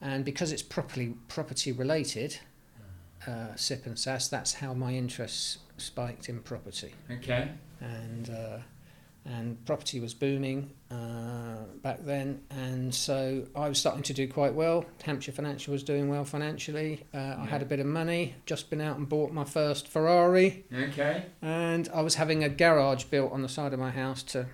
and 0.00 0.24
because 0.24 0.52
it's 0.52 0.62
properly 0.62 1.14
property 1.28 1.70
related, 1.72 2.38
uh, 3.26 3.54
SIPP 3.56 3.86
and 3.86 3.96
SSAS, 3.96 4.30
that's 4.30 4.54
how 4.54 4.74
my 4.74 4.92
interest 4.94 5.58
spiked 5.76 6.28
in 6.28 6.40
property, 6.40 6.92
Okay. 7.10 7.48
and 7.80 8.30
uh, 8.30 8.58
and 9.24 9.64
property 9.66 10.00
was 10.00 10.14
booming 10.14 10.70
uh, 10.90 11.58
back 11.80 12.04
then, 12.04 12.40
and 12.50 12.92
so 12.92 13.46
I 13.54 13.68
was 13.68 13.78
starting 13.78 14.02
to 14.04 14.12
do 14.12 14.26
quite 14.26 14.52
well. 14.54 14.84
Hampshire 15.04 15.30
Financial 15.30 15.70
was 15.72 15.84
doing 15.84 16.08
well 16.08 16.24
financially. 16.24 17.04
Uh, 17.14 17.36
I 17.38 17.46
had 17.46 17.62
a 17.62 17.64
bit 17.64 17.78
of 17.78 17.86
money, 17.86 18.34
just 18.46 18.68
been 18.68 18.80
out 18.80 18.96
and 18.98 19.08
bought 19.08 19.32
my 19.32 19.44
first 19.44 19.86
Ferrari, 19.86 20.64
Okay. 20.74 21.26
and 21.40 21.88
I 21.94 22.00
was 22.00 22.16
having 22.16 22.42
a 22.42 22.48
garage 22.48 23.04
built 23.04 23.30
on 23.32 23.42
the 23.42 23.48
side 23.48 23.72
of 23.72 23.78
my 23.78 23.90
house 23.92 24.24
to 24.24 24.46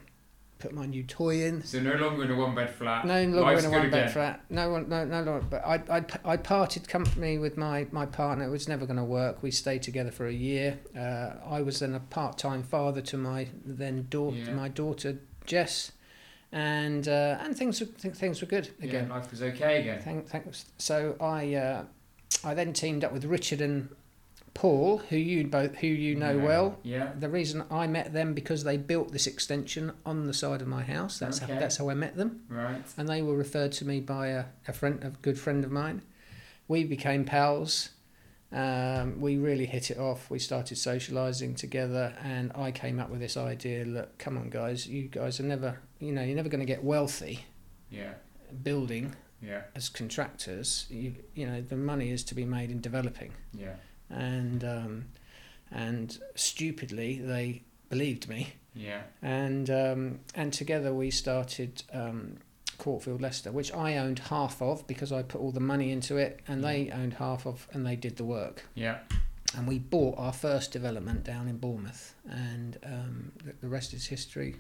put 0.59 0.73
my 0.73 0.87
new 0.87 1.03
toy 1.05 1.43
in. 1.45 1.63
So 1.63 1.81
no 1.81 1.95
longer 1.95 2.25
in 2.25 2.31
a 2.31 2.37
one 2.37 2.55
bed 2.55 2.71
flat. 2.75 3.05
No 3.07 3.23
longer 3.25 3.59
in 3.59 3.65
a 3.65 3.71
one 3.71 3.91
bed 3.91 4.01
again. 4.01 4.09
flat. 4.11 4.41
No 4.51 4.71
one, 4.71 4.89
no, 4.89 5.05
no, 5.05 5.23
no. 5.23 5.41
But 5.49 5.65
I, 5.65 5.83
I, 5.99 6.05
I 6.25 6.37
parted 6.37 6.89
company 6.89 7.39
with 7.39 7.57
my, 7.57 7.87
my 7.93 8.07
partner. 8.07 8.45
It 8.45 8.51
was 8.51 8.67
never 8.69 8.85
going 8.87 8.97
to 8.97 9.05
work. 9.05 9.43
We 9.43 9.51
stayed 9.51 9.83
together 9.83 10.11
for 10.11 10.27
a 10.27 10.33
year. 10.33 10.79
Uh, 10.97 11.35
I 11.49 11.63
was 11.63 11.79
then 11.81 11.95
a 11.95 12.01
part 12.01 12.39
time 12.39 12.63
father 12.63 13.01
to 13.03 13.17
my 13.17 13.49
then 13.65 14.07
daughter, 14.11 14.37
Yeah. 14.37 14.53
my 14.55 14.69
daughter 14.69 15.19
Jess, 15.47 15.93
and 16.53 17.07
uh, 17.09 17.39
and 17.41 17.57
things 17.57 17.81
were 17.81 17.87
th- 17.87 18.15
things 18.15 18.41
were 18.41 18.47
good 18.47 18.71
Yeah, 18.81 18.87
again. 18.89 19.09
life 19.09 19.31
was 19.31 19.43
okay 19.43 19.81
again. 19.81 20.01
Thank, 20.03 20.29
thanks. 20.29 20.67
So 20.79 21.17
I 21.21 21.55
uh, 21.55 21.85
I 22.45 22.55
then 22.55 22.73
teamed 22.73 23.05
up 23.05 23.13
with 23.13 23.25
Richard 23.25 23.61
and 23.61 23.89
Paul, 24.63 24.99
who 25.09 25.15
you 25.17 25.47
both 25.47 25.77
who 25.77 25.87
you 25.87 26.17
know 26.17 26.37
Yeah. 26.37 26.45
well. 26.45 26.79
Yeah. 26.83 27.13
The 27.17 27.29
reason 27.29 27.63
I 27.71 27.87
met 27.87 28.13
them 28.13 28.35
because 28.35 28.65
they 28.65 28.77
built 28.77 29.13
this 29.13 29.29
extension 29.29 29.93
on 30.05 30.27
the 30.27 30.35
side 30.35 30.61
of 30.61 30.67
my 30.67 30.83
house. 30.83 31.17
That's 31.21 31.41
Okay. 31.41 31.55
how, 31.55 31.61
that's 31.61 31.77
how 31.77 31.89
I 31.91 31.95
met 31.95 32.17
them 32.17 32.41
Right. 32.49 32.83
and 32.97 33.09
they 33.09 33.23
were 33.23 33.37
referred 33.37 33.71
to 33.75 33.85
me 33.85 34.01
by 34.01 34.27
a, 34.29 34.47
a 34.67 34.73
friend, 34.73 34.99
a 35.05 35.11
good 35.23 35.39
friend 35.39 35.65
of 35.65 35.71
mine. 35.71 36.03
We 36.67 36.83
became 36.83 37.25
pals. 37.25 37.91
Um, 38.51 39.21
we 39.21 39.37
really 39.37 39.67
hit 39.67 39.93
it 39.93 39.99
off. 39.99 40.29
We 40.29 40.41
started 40.41 40.77
socialising 40.77 41.57
together, 41.57 42.17
and 42.25 42.51
I 42.57 42.73
came 42.73 42.99
up 42.99 43.11
with 43.11 43.21
this 43.21 43.37
idea: 43.37 43.85
look, 43.85 44.19
come 44.19 44.37
on, 44.39 44.49
guys, 44.51 44.89
you 44.89 45.03
guys 45.07 45.39
are 45.39 45.45
never, 45.45 45.79
you 46.01 46.11
know, 46.11 46.23
you're 46.25 46.35
never 46.35 46.49
going 46.49 46.67
to 46.67 46.73
get 46.75 46.83
wealthy 46.83 47.45
Yeah. 47.91 48.15
building 48.65 49.15
Yeah. 49.41 49.63
as 49.77 49.89
contractors. 49.89 50.87
You, 50.91 51.15
you 51.35 51.47
know, 51.47 51.61
the 51.61 51.77
money 51.77 52.11
is 52.11 52.25
to 52.25 52.35
be 52.35 52.45
made 52.45 52.71
in 52.73 52.81
developing, 52.81 53.33
Yeah. 53.55 53.77
And 54.11 54.65
um, 54.65 55.05
and 55.71 56.19
stupidly 56.35 57.19
they 57.19 57.63
believed 57.89 58.29
me 58.29 58.55
Yeah. 58.75 59.03
and 59.23 59.69
um, 59.71 60.21
and 60.35 60.53
together 60.53 60.93
we 60.95 61.11
started 61.11 61.83
um, 61.93 62.37
Courtfield 62.79 63.21
Leicester, 63.21 63.51
which 63.51 63.73
I 63.75 63.97
owned 63.97 64.19
half 64.21 64.63
of 64.63 64.87
because 64.87 65.11
I 65.11 65.23
put 65.23 65.41
all 65.41 65.51
the 65.51 65.61
money 65.61 65.91
into 65.91 66.17
it, 66.17 66.41
and 66.47 66.63
they 66.63 66.91
owned 66.93 67.15
half 67.15 67.45
of, 67.47 67.67
and 67.73 67.85
they 67.85 67.97
did 67.97 68.17
the 68.17 68.25
work. 68.25 68.65
Yeah. 68.75 68.99
And 69.57 69.67
we 69.67 69.79
bought 69.81 70.17
our 70.19 70.33
first 70.33 70.71
development 70.73 71.25
down 71.25 71.49
in 71.49 71.57
Bournemouth, 71.59 72.15
and 72.31 72.79
um, 72.85 73.33
the, 73.45 73.55
the 73.63 73.69
rest 73.69 73.95
is 73.95 74.07
history. 74.07 74.55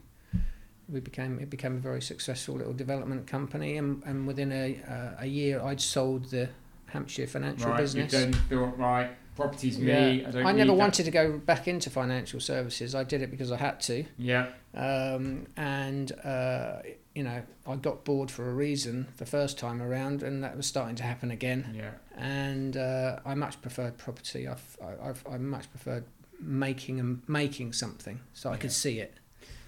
We 0.88 0.98
became 1.00 1.38
it 1.38 1.48
became 1.50 1.76
a 1.76 1.78
very 1.80 2.02
successful 2.02 2.56
little 2.56 2.72
development 2.72 3.26
company, 3.28 3.76
and, 3.76 4.02
and 4.04 4.26
within 4.26 4.50
a 4.50 4.80
uh, 4.88 5.22
a 5.22 5.26
year 5.26 5.60
I'd 5.62 5.80
sold 5.80 6.30
the 6.30 6.48
Hampshire 6.86 7.26
financial 7.28 7.70
Right. 7.70 7.76
business. 7.78 8.12
You 8.12 8.18
then 8.18 8.32
thought, 8.32 8.78
right, 8.78 9.10
property's 9.42 9.78
me. 9.78 9.86
Yeah. 9.86 10.28
I 10.28 10.30
don't 10.30 10.46
I 10.46 10.52
never 10.52 10.72
that. 10.72 10.74
wanted 10.74 11.04
to 11.04 11.10
go 11.10 11.38
back 11.38 11.68
into 11.68 11.90
financial 11.90 12.40
services. 12.40 12.94
I 12.94 13.04
did 13.04 13.22
it 13.22 13.30
because 13.30 13.50
I 13.52 13.56
had 13.56 13.80
to. 13.82 14.04
Yeah. 14.18 14.48
um, 14.74 15.46
and 15.56 16.12
uh, 16.24 16.82
you 17.14 17.22
know 17.22 17.42
I 17.66 17.76
got 17.76 18.04
bored 18.04 18.30
for 18.30 18.48
a 18.50 18.54
reason 18.54 19.08
the 19.16 19.26
first 19.26 19.58
time 19.58 19.80
around, 19.80 20.22
and 20.22 20.42
that 20.44 20.56
was 20.56 20.66
starting 20.66 20.96
to 20.96 21.02
happen 21.04 21.30
again. 21.30 21.74
Yeah. 21.76 21.90
And 22.16 22.76
uh, 22.76 23.20
I 23.24 23.34
much 23.34 23.60
preferred 23.62 23.96
property. 23.96 24.46
I've, 24.48 24.76
I- 24.82 25.08
I've, 25.08 25.24
I 25.30 25.38
much 25.38 25.70
preferred 25.70 26.04
making 26.40 27.00
and 27.00 27.22
making 27.28 27.72
something, 27.72 28.20
so 28.32 28.50
I 28.50 28.56
could 28.56 28.72
see 28.72 28.98
it. 29.00 29.14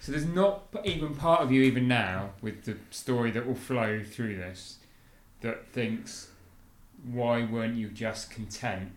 So 0.01 0.13
there's 0.13 0.25
not 0.27 0.63
even 0.85 1.15
part 1.15 1.43
of 1.43 1.53
you, 1.53 1.63
even 1.63 1.87
now, 1.87 2.31
with 2.41 2.65
the 2.65 2.77
story 2.91 3.31
that 3.33 3.47
will 3.47 3.55
flow 3.55 4.03
through 4.03 4.37
this, 4.37 4.79
that 5.43 5.69
thinks, 5.73 6.29
why 7.05 7.45
weren't 7.45 7.77
you 7.77 7.89
just 7.89 8.31
content 8.31 8.93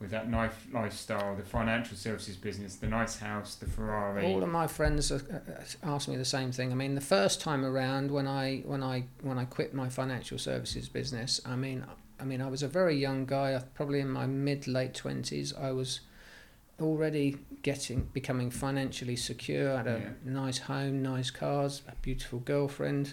with 0.00 0.10
that 0.10 0.30
nice 0.30 0.52
lifestyle, 0.72 1.36
the 1.36 1.42
financial 1.42 1.96
services 1.96 2.36
business, 2.36 2.76
the 2.76 2.86
nice 2.86 3.18
house, 3.18 3.54
the 3.56 3.66
Ferrari? 3.66 4.24
All 4.24 4.42
of 4.42 4.48
my 4.48 4.66
friends 4.66 5.12
uh, 5.12 5.20
uh, 5.82 5.98
me 6.08 6.16
the 6.16 6.24
same 6.24 6.50
thing. 6.52 6.72
I 6.72 6.74
mean, 6.74 6.94
the 6.94 7.00
first 7.02 7.40
time 7.40 7.64
around 7.64 8.10
when 8.10 8.26
I 8.26 8.62
when 8.64 8.82
I 8.82 9.04
when 9.22 9.38
I 9.38 9.44
quit 9.44 9.74
my 9.74 9.88
financial 9.90 10.38
services 10.38 10.88
business, 10.88 11.40
I 11.44 11.54
mean, 11.54 11.84
I 12.18 12.24
mean, 12.24 12.40
I 12.40 12.48
was 12.48 12.62
a 12.62 12.68
very 12.68 12.96
young 12.96 13.26
guy, 13.26 13.52
uh, 13.52 13.60
probably 13.74 14.00
in 14.00 14.10
my 14.10 14.26
mid 14.26 14.66
late 14.66 14.94
twenties. 14.94 15.52
I 15.54 15.72
was 15.72 16.00
already 16.80 17.36
getting 17.60 18.08
becoming 18.14 18.50
financially 18.50 19.16
secure. 19.16 19.74
I 19.74 19.76
had 19.78 19.86
a 19.86 19.98
Yeah. 20.00 20.08
nice 20.32 20.58
home, 20.60 21.02
nice 21.02 21.30
cars, 21.30 21.82
a 21.86 21.94
beautiful 21.96 22.38
girlfriend. 22.38 23.12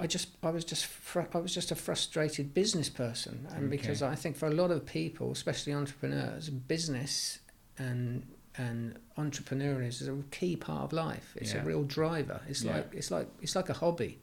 I 0.00 0.06
just 0.06 0.28
I 0.42 0.50
was 0.50 0.64
just 0.64 0.86
fr- 0.86 1.22
I 1.34 1.38
was 1.38 1.52
just 1.54 1.70
a 1.70 1.74
frustrated 1.74 2.54
business 2.54 2.88
person, 2.88 3.46
and 3.50 3.64
Okay. 3.66 3.76
because 3.76 4.02
I 4.02 4.14
think 4.14 4.36
for 4.36 4.46
a 4.46 4.54
lot 4.54 4.70
of 4.70 4.86
people, 4.86 5.30
especially 5.32 5.72
entrepreneurs, 5.74 6.50
business 6.50 7.40
and 7.78 8.22
and 8.56 8.98
entrepreneurialism 9.16 10.00
is 10.02 10.08
a 10.08 10.22
key 10.30 10.56
part 10.56 10.82
of 10.84 10.92
life. 10.92 11.32
It's 11.36 11.52
Yeah. 11.52 11.62
a 11.62 11.64
real 11.64 11.84
driver. 11.84 12.40
It's 12.48 12.62
Yeah. 12.64 12.76
like 12.76 12.94
it's 12.94 13.10
like 13.10 13.28
it's 13.42 13.54
like 13.56 13.68
a 13.68 13.74
hobby. 13.74 14.18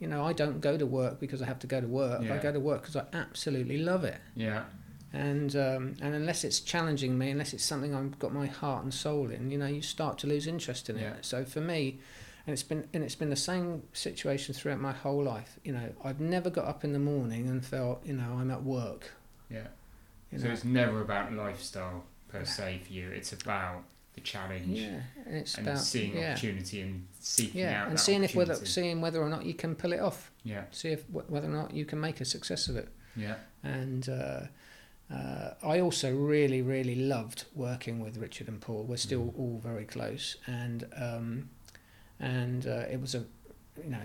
You 0.00 0.06
know, 0.06 0.24
I 0.24 0.32
don't 0.32 0.60
go 0.60 0.76
to 0.78 0.86
work 0.86 1.18
because 1.18 1.42
I 1.42 1.46
have 1.46 1.58
to 1.60 1.66
go 1.66 1.80
to 1.80 1.88
work. 1.88 2.20
I 2.22 2.38
go 2.38 2.52
to 2.52 2.60
work 2.60 2.82
because 2.82 2.96
I 2.96 3.04
absolutely 3.12 3.78
love 3.78 4.04
it. 4.04 4.20
Yeah. 4.36 4.64
And 5.12 5.54
um, 5.56 5.94
and 6.00 6.14
unless 6.14 6.44
it's 6.44 6.60
challenging 6.60 7.16
me, 7.18 7.30
unless 7.30 7.52
it's 7.52 7.64
something 7.64 7.94
I've 7.94 8.18
got 8.18 8.32
my 8.32 8.46
heart 8.46 8.84
and 8.84 8.92
soul 8.94 9.30
in, 9.30 9.50
you 9.50 9.58
know, 9.58 9.66
you 9.66 9.82
start 9.82 10.18
to 10.18 10.26
lose 10.26 10.46
interest 10.46 10.88
in 10.90 10.98
Yeah. 10.98 11.14
it. 11.14 11.24
So 11.24 11.44
for 11.44 11.60
me, 11.60 11.98
and 12.48 12.54
it's 12.54 12.62
been 12.62 12.88
and 12.94 13.04
it's 13.04 13.14
been 13.14 13.28
the 13.28 13.36
same 13.36 13.82
situation 13.92 14.54
throughout 14.54 14.80
my 14.80 14.92
whole 14.92 15.22
life. 15.22 15.58
You 15.64 15.72
know, 15.72 15.90
I've 16.02 16.18
never 16.18 16.48
got 16.48 16.64
up 16.64 16.82
in 16.82 16.94
the 16.94 16.98
morning 16.98 17.46
and 17.46 17.62
felt, 17.64 18.00
you 18.06 18.14
know, 18.14 18.38
I'm 18.40 18.50
at 18.50 18.62
work. 18.62 19.12
Yeah. 19.50 19.66
You 20.32 20.38
So 20.38 20.46
know, 20.46 20.52
it's 20.54 20.64
never 20.64 21.02
about 21.02 21.30
lifestyle 21.34 22.04
per 22.28 22.46
se 22.46 22.80
for 22.86 22.92
you. 22.94 23.10
It's 23.10 23.32
about 23.34 23.82
the 24.14 24.22
challenge 24.22 24.78
yeah, 24.78 25.00
and 25.26 25.36
it's 25.36 25.56
and 25.58 25.68
about 25.68 25.80
seeing 25.80 26.16
yeah, 26.16 26.32
opportunity 26.32 26.80
and 26.80 27.06
seeking 27.20 27.60
yeah, 27.60 27.82
out 27.82 27.88
and 27.90 28.00
seeing 28.00 28.24
if 28.24 28.34
whether 28.34 28.54
seeing 28.54 29.02
whether 29.02 29.20
or 29.20 29.28
not 29.28 29.44
you 29.44 29.52
can 29.52 29.74
pull 29.74 29.92
it 29.92 30.00
off. 30.00 30.30
Yeah. 30.42 30.64
See 30.70 30.88
if 30.88 31.04
whether 31.10 31.48
or 31.48 31.50
not 31.50 31.74
you 31.74 31.84
can 31.84 32.00
make 32.00 32.22
a 32.22 32.24
success 32.24 32.68
of 32.68 32.76
it. 32.76 32.88
Yeah. 33.14 33.34
and 33.62 34.08
uh, 34.08 34.40
uh, 35.12 35.50
I 35.62 35.80
also 35.80 36.14
really, 36.14 36.62
really 36.62 36.94
loved 36.94 37.44
working 37.54 37.98
with 38.00 38.16
Richard 38.18 38.48
and 38.48 38.60
Paul. 38.60 38.84
We're 38.84 38.96
still 38.96 39.26
Mm. 39.32 39.38
all 39.38 39.60
very 39.62 39.84
close, 39.86 40.36
and 40.46 40.86
um, 40.96 41.48
and 42.20 42.66
uh, 42.66 42.84
it 42.90 43.00
was 43.00 43.14
a, 43.14 43.24
you 43.82 43.90
know, 43.90 44.00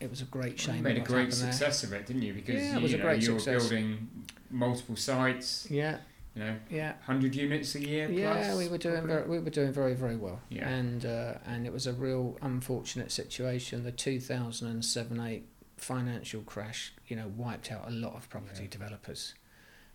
it 0.00 0.10
was 0.10 0.20
a 0.22 0.24
great 0.26 0.58
shame. 0.60 0.76
you 0.76 0.82
made 0.82 0.96
a 0.96 1.00
great 1.00 1.24
happened 1.26 1.42
there. 1.42 1.52
success 1.52 1.82
of 1.84 1.92
it, 1.92 2.06
didn't 2.06 2.22
you? 2.22 2.32
Because 2.32 2.54
Yeah, 2.56 2.72
it 2.72 2.76
you, 2.76 2.80
was 2.82 2.94
a 2.94 2.96
know, 2.98 3.02
great 3.04 3.20
you 3.22 3.26
success. 3.38 3.46
were 3.64 3.68
building 3.70 4.08
multiple 4.50 4.96
sites. 4.96 5.66
Yeah, 5.70 5.98
You 6.34 6.44
know, 6.44 6.56
yeah, 6.70 6.92
hundred 7.04 7.34
units 7.34 7.74
a 7.74 7.80
year. 7.86 8.08
yeah. 8.10 8.56
We 8.56 8.68
were 8.68 8.78
doing 8.78 8.94
probably? 8.96 9.14
very, 9.16 9.28
we 9.28 9.38
were 9.40 9.50
doing 9.50 9.72
very, 9.72 9.94
very 9.94 10.16
well. 10.16 10.40
Yeah. 10.50 10.68
and 10.68 11.04
uh, 11.04 11.34
and 11.46 11.66
it 11.66 11.72
was 11.72 11.86
a 11.86 11.92
real 11.92 12.36
unfortunate 12.42 13.10
situation. 13.12 13.82
The 13.84 13.92
two 13.92 14.20
thousand 14.20 14.68
and 14.68 14.84
seven 14.84 15.20
eight 15.20 15.46
financial 15.76 16.42
crash, 16.42 16.92
you 17.08 17.16
know, 17.16 17.30
wiped 17.36 17.70
out 17.72 17.86
a 17.88 17.90
lot 17.92 18.14
of 18.14 18.28
property 18.28 18.62
Yeah. 18.64 18.70
developers, 18.70 19.34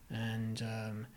and 0.09 0.61
um, 0.61 1.07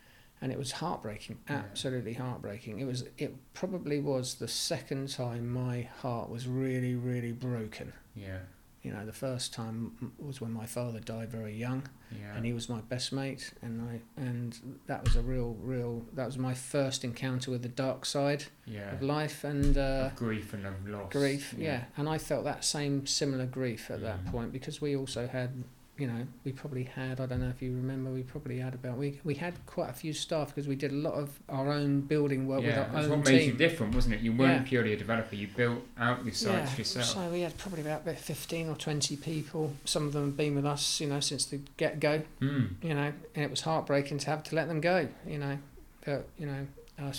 and 0.41 0.51
it 0.51 0.57
was 0.57 0.71
heartbreaking, 0.73 1.37
Yeah. 1.49 1.57
absolutely 1.57 2.13
heartbreaking. 2.13 2.79
It 2.79 2.85
was 2.85 3.03
it 3.17 3.35
probably 3.53 3.99
was 3.99 4.35
the 4.35 4.47
second 4.47 5.09
time 5.09 5.47
my 5.51 5.81
heart 6.01 6.29
was 6.29 6.47
really 6.47 6.95
really 6.95 7.31
broken. 7.31 7.93
Yeah. 8.15 8.39
You 8.83 8.93
know, 8.93 9.05
the 9.05 9.11
first 9.27 9.53
time 9.53 10.13
was 10.17 10.39
when 10.39 10.53
my 10.53 10.65
father 10.65 11.01
died 11.01 11.29
very 11.29 11.53
young, 11.53 11.89
Yeah. 12.09 12.35
and 12.37 12.45
he 12.45 12.53
was 12.53 12.69
my 12.69 12.79
best 12.81 13.11
mate, 13.11 13.51
and 13.61 13.81
I 13.81 13.99
and 14.15 14.79
that 14.85 15.03
was 15.03 15.15
a 15.17 15.21
real 15.21 15.57
real 15.59 16.05
that 16.13 16.25
was 16.25 16.37
my 16.37 16.53
first 16.53 17.03
encounter 17.03 17.51
with 17.51 17.63
the 17.63 17.69
dark 17.69 18.05
side 18.05 18.45
yeah. 18.65 18.93
of 18.93 19.01
life, 19.01 19.43
and. 19.43 19.77
Uh, 19.77 20.09
Of 20.11 20.15
grief 20.15 20.53
and 20.53 20.65
of 20.65 20.87
loss. 20.87 21.11
grief 21.11 21.53
yeah. 21.57 21.85
and 21.97 22.07
i 22.07 22.17
felt 22.17 22.43
that 22.45 22.63
same 22.63 23.05
similar 23.07 23.45
grief 23.45 23.89
at 23.91 24.01
that 24.01 24.23
Mm. 24.23 24.31
point 24.31 24.51
because 24.53 24.79
we 24.79 24.95
also 24.95 25.27
had 25.27 25.63
you 25.97 26.05
know 26.07 26.27
we 26.43 26.51
probably 26.51 26.83
had 26.83 27.19
i 27.19 27.25
don't 27.25 27.41
know 27.41 27.49
if 27.49 27.61
you 27.61 27.71
remember 27.71 28.11
we 28.11 28.21
probably 28.21 28.59
had 28.59 28.73
about 28.75 28.97
we, 28.97 29.19
we 29.23 29.33
had 29.33 29.53
quite 29.65 29.89
a 29.89 29.93
few 29.93 30.13
staff 30.13 30.47
because 30.49 30.67
we 30.67 30.75
did 30.75 30.91
a 30.91 30.95
lot 30.95 31.13
of 31.13 31.39
our 31.49 31.71
own 31.71 32.01
building 32.01 32.47
work 32.47 32.61
yeah, 32.61 32.67
with 32.67 32.77
our 32.95 33.01
own 33.03 33.09
what 33.09 33.25
made 33.25 33.41
you 33.41 33.47
team 33.51 33.57
different, 33.57 33.95
wasn't 33.95 34.13
it? 34.13 34.21
You 34.21 34.31
weren't 34.33 34.61
Yeah. 34.63 34.67
purely 34.69 34.93
a 34.93 34.97
developer. 34.97 35.35
You 35.35 35.47
built 35.55 35.81
out 35.97 36.23
your 36.23 36.33
sites 36.33 36.71
yeah, 36.73 36.77
yourself. 36.77 37.05
so 37.05 37.29
we 37.29 37.41
had 37.41 37.57
probably 37.57 37.81
about, 37.81 38.01
about 38.01 38.17
15 38.17 38.69
or 38.69 38.75
20 38.75 39.15
people 39.17 39.73
some 39.85 40.05
of 40.05 40.13
them 40.13 40.25
have 40.25 40.37
been 40.37 40.55
with 40.55 40.65
us 40.65 40.99
you 41.01 41.07
know 41.07 41.19
since 41.19 41.45
the 41.45 41.59
get-go 41.77 42.21
Mm. 42.41 42.69
you 42.83 42.93
know 42.93 43.11
and 43.35 43.43
it 43.43 43.49
was 43.49 43.61
heartbreaking 43.61 44.19
to 44.19 44.29
have 44.29 44.43
to 44.43 44.55
let 44.55 44.67
them 44.67 44.81
go 44.81 45.07
you 45.25 45.39
know 45.39 45.57
but 46.05 46.27
you 46.37 46.45
know 46.45 46.67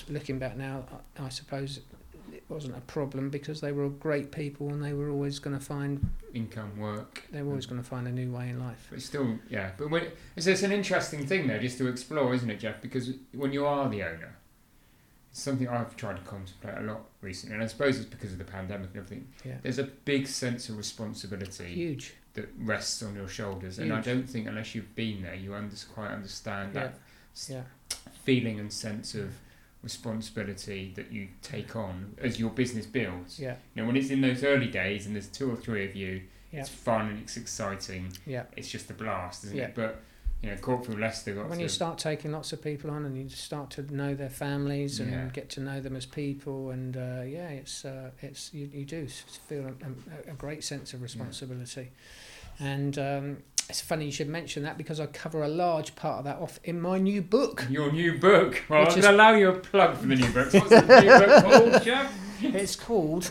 looking 0.08 0.38
back 0.38 0.56
now 0.56 0.84
I, 1.18 1.24
I 1.26 1.28
suppose 1.30 1.80
wasn't 2.48 2.76
a 2.76 2.80
problem 2.82 3.28
because 3.30 3.60
they 3.60 3.72
were 3.72 3.84
all 3.84 3.90
great 3.90 4.32
people 4.32 4.68
and 4.70 4.82
they 4.82 4.92
were 4.94 5.10
always 5.10 5.38
going 5.38 5.58
to 5.58 5.64
find 5.64 6.10
Income, 6.32 6.78
work. 6.78 7.24
they 7.30 7.42
were 7.42 7.50
always 7.50 7.66
going 7.66 7.80
to 7.82 7.86
find 7.88 8.06
a 8.08 8.10
new 8.10 8.30
way 8.32 8.48
in 8.48 8.58
life 8.58 8.86
But 8.90 9.02
still, 9.02 9.38
yeah. 9.50 9.72
But 9.76 9.90
when, 9.90 10.06
it's, 10.36 10.46
it's 10.46 10.62
an 10.62 10.72
interesting 10.72 11.26
thing, 11.26 11.46
though, 11.46 11.58
just 11.58 11.78
to 11.78 11.88
explore, 11.88 12.32
isn't 12.34 12.48
it, 12.50 12.58
Jeff? 12.60 12.80
Because 12.80 13.10
when 13.32 13.52
you 13.52 13.66
are 13.66 13.88
the 13.88 14.02
owner, 14.02 14.36
It's 15.30 15.40
something 15.42 15.68
I've 15.68 15.94
tried 15.96 16.16
to 16.16 16.22
contemplate 16.22 16.78
a 16.78 16.82
lot 16.82 17.02
recently, 17.20 17.54
and 17.54 17.62
I 17.62 17.66
suppose 17.66 17.96
it's 17.98 18.06
because 18.08 18.32
of 18.32 18.38
the 18.38 18.44
pandemic 18.44 18.88
and 18.94 18.96
everything. 18.96 19.28
Yeah. 19.44 19.56
There's 19.62 19.78
a 19.78 19.84
big 19.84 20.26
sense 20.26 20.68
of 20.70 20.78
responsibility 20.78 21.66
Huge. 21.74 22.14
that 22.34 22.48
rests 22.58 23.02
on 23.02 23.14
your 23.14 23.28
shoulders, 23.28 23.78
and 23.78 23.92
I 23.92 24.00
don't 24.00 24.26
think 24.28 24.46
unless 24.46 24.74
you've 24.74 24.94
been 24.94 25.22
there, 25.22 25.34
you 25.34 25.54
under- 25.54 25.76
quite 25.94 26.10
understand 26.12 26.74
Yeah. 26.74 26.80
that 26.82 26.94
Yeah. 27.46 27.62
feeling 28.24 28.58
and 28.58 28.72
sense 28.72 29.14
of 29.14 29.34
responsibility 29.82 30.92
that 30.96 31.12
you 31.12 31.28
take 31.42 31.76
on 31.76 32.14
as 32.20 32.38
your 32.40 32.50
business 32.50 32.86
builds. 32.86 33.38
Yeah. 33.38 33.56
You 33.74 33.82
know, 33.82 33.86
when 33.86 33.96
it's 33.96 34.10
in 34.10 34.20
those 34.20 34.42
early 34.44 34.68
days 34.68 35.06
and 35.06 35.14
there's 35.14 35.28
two 35.28 35.50
or 35.50 35.56
three 35.56 35.84
of 35.88 35.94
you, 35.94 36.22
Yeah. 36.52 36.60
it's 36.60 36.68
fun 36.68 37.08
and 37.08 37.18
it's 37.20 37.36
exciting. 37.36 38.12
Yeah. 38.26 38.44
It's 38.56 38.70
just 38.70 38.90
a 38.90 38.94
blast, 38.94 39.44
isn't 39.44 39.56
Yeah. 39.56 39.64
it? 39.66 39.74
But 39.74 40.02
you 40.40 40.48
know, 40.50 40.56
Courtfield 40.56 41.00
Leicester 41.00 41.34
got 41.34 41.48
When 41.48 41.58
to 41.58 41.62
you 41.64 41.68
start 41.68 41.98
taking 41.98 42.30
lots 42.30 42.52
of 42.52 42.62
people 42.62 42.90
on 42.90 43.04
and 43.04 43.18
you 43.18 43.28
start 43.28 43.70
to 43.70 43.82
know 43.92 44.14
their 44.14 44.30
families 44.30 45.00
and 45.00 45.10
Yeah. 45.10 45.28
get 45.32 45.48
to 45.50 45.60
know 45.60 45.80
them 45.80 45.96
as 45.96 46.06
people, 46.06 46.70
and 46.70 46.96
uh, 46.96 47.22
yeah, 47.26 47.48
it's 47.48 47.84
uh, 47.84 48.10
it's 48.22 48.54
you, 48.54 48.70
you 48.72 48.84
do 48.84 49.08
feel 49.08 49.66
a, 49.66 50.30
a, 50.30 50.32
a 50.32 50.34
great 50.34 50.62
sense 50.62 50.94
of 50.94 51.02
responsibility. 51.02 51.90
And 52.60 52.96
um, 52.98 53.38
it's 53.68 53.80
funny 53.80 54.06
you 54.06 54.12
should 54.12 54.28
mention 54.28 54.62
that 54.62 54.78
because 54.78 54.98
I 55.00 55.06
cover 55.06 55.42
a 55.42 55.48
large 55.48 55.94
part 55.94 56.18
of 56.20 56.24
that 56.24 56.38
off 56.38 56.58
in 56.64 56.80
my 56.80 56.98
new 56.98 57.20
book. 57.22 57.66
your 57.70 57.92
new 57.92 58.18
book. 58.18 58.62
Well, 58.68 58.90
I'm 58.90 58.98
is- 58.98 59.04
allow 59.04 59.32
you 59.34 59.50
a 59.50 59.58
plug 59.58 59.96
for 59.98 60.06
the 60.06 60.16
new 60.16 60.30
book. 60.32 60.52
What's 60.54 60.68
the 60.70 60.80
new 60.80 61.26
book 61.26 61.44
called, 61.72 61.82
Jeff? 61.82 62.18
it's 62.42 62.76
called, 62.76 63.30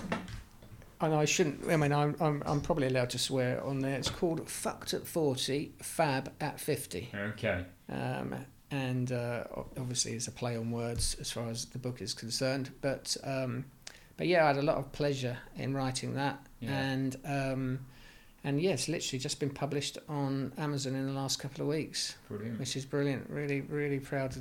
and 1.01 1.13
I 1.13 1.25
shouldn't. 1.25 1.69
I 1.69 1.75
mean, 1.77 1.91
I'm, 1.93 2.15
I'm 2.19 2.43
I'm 2.45 2.61
probably 2.61 2.87
allowed 2.87 3.09
to 3.11 3.19
swear 3.19 3.63
on 3.63 3.79
there. 3.79 3.95
It's 3.95 4.09
called 4.09 4.49
"Fucked 4.49 4.93
at 4.93 5.07
40, 5.07 5.73
Fab 5.81 6.31
at 6.41 6.59
50." 6.59 7.09
Okay. 7.15 7.65
um, 7.91 8.35
and 8.69 9.13
uh, 9.13 9.45
obviously 9.77 10.11
it's 10.11 10.27
a 10.27 10.31
play 10.31 10.57
on 10.57 10.71
words 10.71 11.15
as 11.21 11.31
far 11.31 11.47
as 11.47 11.65
the 11.67 11.79
book 11.79 12.01
is 12.01 12.13
concerned. 12.13 12.71
But 12.81 13.15
um, 13.23 13.65
but 14.17 14.27
yeah, 14.27 14.43
I 14.43 14.47
had 14.47 14.57
a 14.57 14.61
lot 14.61 14.75
of 14.77 14.91
pleasure 14.91 15.37
in 15.55 15.73
writing 15.73 16.15
that, 16.15 16.45
Yeah. 16.59 16.77
and 16.77 17.15
um, 17.23 17.79
and 18.43 18.61
yes, 18.61 18.87
literally 18.87 19.19
just 19.19 19.39
been 19.39 19.49
published 19.49 19.97
on 20.07 20.53
Amazon 20.57 20.95
in 20.95 21.05
the 21.05 21.13
last 21.13 21.39
couple 21.39 21.61
of 21.63 21.67
weeks, 21.67 22.15
Brilliant. 22.29 22.59
which 22.59 22.75
is 22.75 22.85
brilliant. 22.85 23.29
Really, 23.29 23.61
really 23.61 23.99
proud, 23.99 24.35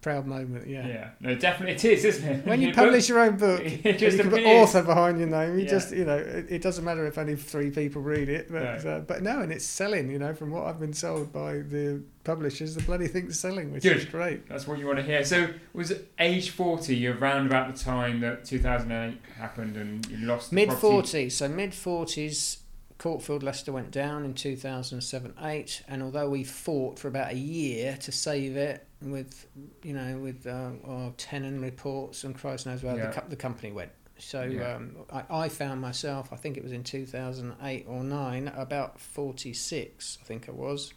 proud 0.00 0.26
moment. 0.26 0.66
Yeah. 0.68 0.86
Yeah. 0.86 1.10
No, 1.20 1.34
definitely 1.34 1.74
it 1.74 1.84
is, 1.84 2.04
isn't 2.04 2.28
it? 2.28 2.46
When 2.46 2.60
you 2.62 2.72
publish 2.72 3.08
your 3.08 3.20
own 3.20 3.36
book, 3.36 3.62
just 3.82 4.16
you 4.16 4.22
can 4.22 4.30
put 4.30 4.44
author 4.44 4.82
behind 4.82 5.18
your 5.18 5.28
name. 5.28 5.58
You 5.58 5.64
Yeah. 5.64 5.70
just, 5.70 5.92
you 5.94 6.04
know, 6.04 6.16
it, 6.16 6.46
it 6.48 6.62
doesn't 6.62 6.84
matter 6.84 7.06
if 7.06 7.18
only 7.18 7.36
three 7.36 7.70
people 7.70 8.02
read 8.02 8.28
it, 8.28 8.50
but 8.50 8.84
No. 8.84 8.90
uh, 8.90 9.00
but 9.00 9.22
no, 9.22 9.40
and 9.40 9.52
it's 9.52 9.64
selling. 9.64 10.10
You 10.10 10.18
know, 10.18 10.32
from 10.34 10.50
what 10.50 10.64
I've 10.66 10.80
been 10.80 10.92
told 10.92 11.32
by 11.32 11.54
the 11.58 12.02
publishers, 12.24 12.74
the 12.74 12.82
bloody 12.82 13.06
thing's 13.08 13.38
selling, 13.38 13.72
which 13.72 13.84
is 13.84 14.04
Good. 14.04 14.12
great. 14.12 14.48
That's 14.48 14.66
what 14.66 14.78
you 14.78 14.86
want 14.86 14.98
to 14.98 15.04
hear. 15.04 15.24
So, 15.24 15.48
was 15.72 15.92
age 16.18 16.50
40, 16.50 16.96
you're 16.96 17.16
around 17.16 17.46
about 17.46 17.72
the 17.74 17.78
time 17.80 18.20
that 18.20 18.44
2008 18.44 19.18
happened 19.36 19.76
and 19.76 20.06
you 20.06 20.18
lost 20.26 20.50
the 20.50 20.56
Mid 20.56 20.72
forties, 20.72 21.36
so 21.36 21.48
mid 21.48 21.72
forties. 21.74 22.58
Courtfield 22.98 23.42
Leicester 23.42 23.72
went 23.72 23.90
down 23.90 24.24
in 24.24 24.32
2007 24.34 25.34
8 25.42 25.82
and 25.88 26.02
although 26.02 26.30
we 26.30 26.44
fought 26.44 26.98
for 26.98 27.08
about 27.08 27.30
a 27.32 27.36
year 27.36 27.96
to 27.98 28.10
save 28.10 28.56
it 28.56 28.86
with 29.02 29.46
you 29.82 29.92
know 29.92 30.16
with 30.18 30.46
uh, 30.46 30.70
our 30.86 31.10
Tenon 31.18 31.60
reports 31.60 32.24
and 32.24 32.34
Christ 32.34 32.64
knows 32.66 32.82
where 32.82 32.96
Yeah. 32.96 33.10
the, 33.10 33.22
the 33.30 33.36
company 33.36 33.70
went 33.72 33.90
so 34.18 34.42
Yeah. 34.44 34.76
um, 34.76 34.96
I, 35.12 35.24
I 35.44 35.48
found 35.50 35.80
myself 35.82 36.32
I 36.32 36.36
think 36.36 36.56
it 36.56 36.62
was 36.62 36.72
in 36.72 36.84
2008 36.84 37.84
or 37.86 38.02
9 38.02 38.48
about 38.48 38.98
46 38.98 40.18
I 40.20 40.24
think 40.24 40.48
I 40.48 40.52
was 40.52 40.94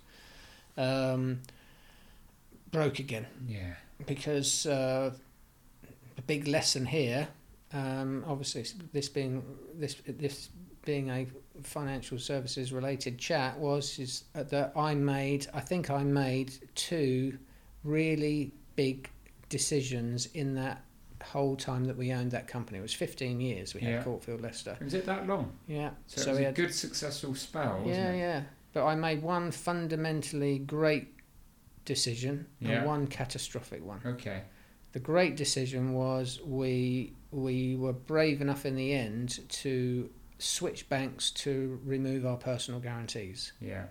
um, 0.77 1.41
broke 2.71 2.99
again 2.99 3.27
Yeah. 3.47 3.73
because 4.07 4.65
uh, 4.65 5.11
the 6.15 6.21
big 6.21 6.47
lesson 6.47 6.85
here, 6.85 7.27
um, 7.73 8.23
obviously, 8.27 8.65
this 8.93 9.09
being 9.09 9.43
this 9.75 9.95
this 10.07 10.49
being 10.85 11.09
a 11.09 11.27
financial 11.63 12.17
services 12.19 12.71
related 12.71 13.17
chat, 13.17 13.57
was 13.57 13.99
is 13.99 14.23
that 14.33 14.71
I 14.75 14.95
made. 14.95 15.47
I 15.53 15.59
think 15.59 15.89
I 15.89 16.03
made 16.03 16.53
two 16.75 17.37
really 17.83 18.51
big 18.75 19.09
decisions 19.49 20.27
in 20.27 20.55
that 20.55 20.83
whole 21.23 21.55
time 21.55 21.83
that 21.85 21.97
we 21.97 22.11
owned 22.13 22.31
that 22.31 22.47
company. 22.47 22.79
It 22.79 22.81
was 22.81 22.93
fifteen 22.93 23.41
years 23.41 23.73
we 23.73 23.81
Yeah. 23.81 23.97
had 23.97 24.05
Courtfield 24.05 24.41
Leicester. 24.41 24.77
Was 24.81 24.93
it 24.93 25.05
that 25.05 25.27
long? 25.27 25.51
Yeah, 25.67 25.91
So, 26.07 26.21
so 26.21 26.29
it 26.29 26.31
was 26.31 26.39
a 26.39 26.43
had 26.45 26.55
good, 26.55 26.73
successful 26.73 27.35
spell, 27.35 27.77
wasn't 27.79 27.87
yeah, 27.95 28.11
it? 28.11 28.17
yeah. 28.19 28.43
But 28.73 28.85
I 28.85 28.95
made 28.95 29.21
one 29.21 29.51
fundamentally 29.51 30.59
great 30.59 31.13
decision 31.85 32.45
Yeah. 32.59 32.69
and 32.79 32.85
one 32.85 33.07
catastrophic 33.07 33.83
one. 33.83 33.99
Okay. 34.05 34.43
The 34.91 34.99
great 34.99 35.35
decision 35.35 35.93
was 35.93 36.39
we 36.41 37.13
we 37.31 37.75
were 37.75 37.93
brave 37.93 38.41
enough 38.41 38.65
in 38.65 38.75
the 38.75 38.93
end 38.93 39.39
to 39.49 40.09
switch 40.39 40.89
banks 40.89 41.29
to 41.31 41.79
remove 41.85 42.25
our 42.25 42.37
personal 42.37 42.79
guarantees 42.79 43.51
Yeah. 43.61 43.85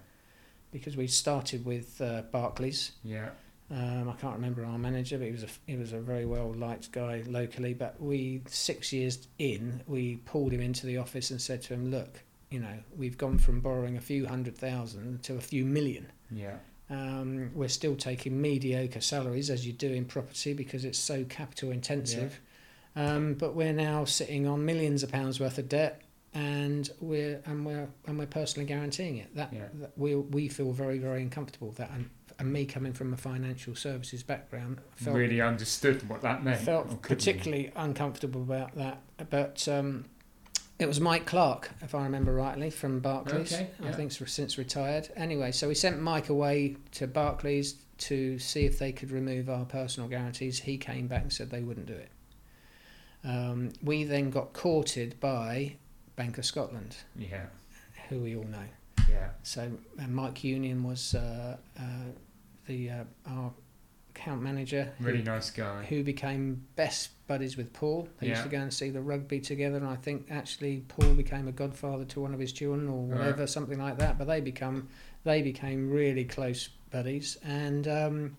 because 0.73 0.97
we 0.97 1.07
started 1.07 1.65
with 1.65 2.01
uh, 2.01 2.23
Barclays. 2.33 2.93
Yeah. 3.05 3.31
Um, 3.71 4.09
I 4.09 4.15
can't 4.15 4.35
remember 4.35 4.65
our 4.65 4.79
manager, 4.79 5.19
but 5.19 5.27
he 5.27 5.33
was 5.33 5.43
a 5.45 5.49
he 5.67 5.77
was 5.77 5.93
a 5.93 5.99
very 6.01 6.25
well 6.25 6.53
liked 6.55 6.91
guy 6.91 7.23
locally. 7.27 7.75
But 7.75 8.01
we 8.01 8.41
six 8.47 8.95
years 8.95 9.29
in, 9.39 9.83
we 9.87 10.17
pulled 10.25 10.53
him 10.53 10.63
into 10.63 10.87
the 10.87 10.97
office 10.97 11.31
and 11.31 11.39
said 11.41 11.61
to 11.63 11.75
him, 11.75 11.91
"Look, 11.91 12.23
you 12.51 12.61
know, 12.61 12.79
we've 12.97 13.19
gone 13.19 13.37
from 13.37 13.61
borrowing 13.61 13.99
a 13.99 14.01
few 14.01 14.27
hundred 14.27 14.57
thousand 14.57 15.23
to 15.25 15.35
a 15.37 15.41
few 15.41 15.67
million. 15.67 16.11
Yeah. 16.31 16.57
Um, 16.89 17.51
we're 17.55 17.69
still 17.69 17.95
taking 17.95 18.41
mediocre 18.41 19.03
salaries 19.03 19.51
as 19.51 19.67
you 19.67 19.75
do 19.75 19.93
in 19.93 20.07
property 20.07 20.55
because 20.55 20.87
it's 20.87 20.99
so 20.99 21.25
capital 21.25 21.71
intensive. 21.71 22.41
Um, 22.97 23.35
but 23.35 23.55
we're 23.55 23.75
now 23.75 24.07
sitting 24.07 24.47
on 24.47 24.65
millions 24.65 25.03
of 25.03 25.13
pounds 25.13 25.39
worth 25.39 25.59
of 25.59 25.69
debt, 25.69 26.01
and 26.38 26.90
we're 27.01 27.40
and 27.46 27.66
we're 27.66 27.88
and 28.07 28.18
we're 28.18 28.27
personally 28.27 28.66
guaranteeing 28.66 29.16
it. 29.16 29.35
That, 29.35 29.53
Yeah. 29.53 29.68
that 29.81 29.92
we 29.96 30.14
we 30.14 30.48
feel 30.48 30.72
very 30.72 30.98
very 30.98 31.22
uncomfortable 31.22 31.72
that. 31.72 31.90
And, 31.90 32.11
and 32.38 32.53
me 32.53 32.66
coming 32.66 32.92
from 32.92 33.12
a 33.12 33.16
financial 33.16 33.74
services 33.74 34.22
background, 34.22 34.81
felt 34.94 35.16
really 35.16 35.40
understood 35.40 36.09
what 36.09 36.20
that 36.22 36.44
meant. 36.44 36.61
felt 36.61 36.88
could 37.03 37.18
particularly 37.18 37.72
uncomfortable 37.74 38.42
about 38.42 38.77
that. 38.77 39.01
But 39.31 39.66
um, 39.66 40.05
it 40.79 40.87
was 40.87 41.01
Mike 41.01 41.27
Clark, 41.27 41.72
if 41.83 41.96
I 41.96 42.05
remember 42.05 42.33
rightly, 42.33 42.70
from 42.70 43.01
Barclays. 43.01 43.53
Okay, 43.53 43.68
I 43.83 43.90
think 43.90 44.12
since 44.12 44.57
retired. 44.57 45.09
Anyway, 45.16 45.51
so 45.51 45.66
we 45.66 45.74
sent 45.74 46.01
Mike 46.01 46.29
away 46.29 46.77
to 46.92 47.09
Barclays 47.09 47.74
to 47.98 48.38
see 48.38 48.64
if 48.64 48.79
they 48.79 48.92
could 48.92 49.11
remove 49.11 49.51
our 49.51 49.64
personal 49.64 50.09
guarantees. 50.09 50.61
He 50.61 50.79
came 50.79 51.09
back 51.09 51.22
and 51.22 51.33
said 51.33 51.51
they 51.51 51.62
wouldn't 51.62 51.87
do 51.87 51.94
it. 51.94 52.12
Um, 53.24 53.72
we 53.83 54.05
then 54.05 54.31
got 54.31 54.53
courted 54.53 55.18
by 55.18 55.74
Bank 56.18 56.37
of 56.37 56.44
Scotland, 56.44 56.96
Yeah. 57.16 57.46
who 58.09 58.18
we 58.20 58.35
all 58.37 58.42
know. 58.44 58.64
Yeah. 59.09 59.28
So 59.44 59.70
uh, 60.02 60.07
Mike 60.09 60.42
Union 60.42 60.83
was 60.83 61.14
uh, 61.14 61.57
uh, 61.78 61.83
the 62.66 62.90
uh, 62.90 63.04
our 63.26 63.52
account 64.11 64.42
manager. 64.42 64.92
who- 64.98 65.04
Really 65.07 65.22
nice 65.22 65.50
guy. 65.50 65.85
who 65.85 66.02
became 66.02 66.66
best 66.74 67.11
buddies 67.28 67.57
with 67.57 67.72
Paul. 67.72 68.09
They 68.18 68.28
used 68.31 68.42
to 68.42 68.48
go 68.48 68.59
and 68.59 68.74
see 68.74 68.90
the 68.90 69.00
rugby 69.00 69.38
together, 69.38 69.76
and 69.76 69.87
I 69.87 69.94
think 69.94 70.26
actually 70.28 70.83
Paul 70.88 71.14
became 71.14 71.46
a 71.46 71.52
godfather 71.52 72.04
to 72.07 72.20
one 72.20 72.35
of 72.35 72.40
his 72.40 72.52
children 72.52 72.88
or 72.88 73.04
Right. 73.07 73.18
whatever, 73.20 73.46
something 73.46 73.78
like 73.78 73.98
that. 73.98 74.18
But 74.18 74.26
they 74.26 74.40
become 74.40 74.88
they 75.24 75.40
became 75.40 75.88
really 75.88 76.24
close 76.24 76.68
buddies, 76.90 77.38
and 77.44 77.87
um, 77.87 78.37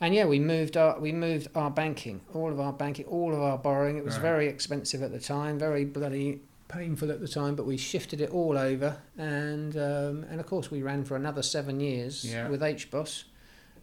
and 0.00 0.14
yeah, 0.14 0.26
we 0.26 0.38
moved 0.38 0.76
our 0.76 1.00
we 1.00 1.10
moved 1.10 1.48
our 1.56 1.72
banking, 1.72 2.20
all 2.32 2.52
of 2.52 2.60
our 2.60 2.72
banking, 2.72 3.06
all 3.06 3.34
of 3.34 3.40
our 3.40 3.58
borrowing. 3.58 3.96
It 3.98 4.04
was 4.04 4.14
Right. 4.14 4.22
very 4.22 4.46
expensive 4.46 5.02
at 5.02 5.10
the 5.10 5.20
time, 5.20 5.58
very 5.58 5.84
bloody 5.84 6.40
painful 6.68 7.10
at 7.10 7.20
the 7.20 7.28
time, 7.28 7.54
but 7.54 7.66
we 7.66 7.76
shifted 7.76 8.20
it 8.20 8.30
all 8.30 8.56
over, 8.58 8.96
and 9.18 9.76
um, 9.76 10.24
and 10.30 10.40
of 10.40 10.46
course 10.46 10.70
we 10.70 10.82
ran 10.82 11.04
for 11.04 11.16
another 11.16 11.42
seven 11.42 11.80
years 11.80 12.24
Yeah. 12.24 12.48
with 12.48 12.60
HBOS, 12.62 13.24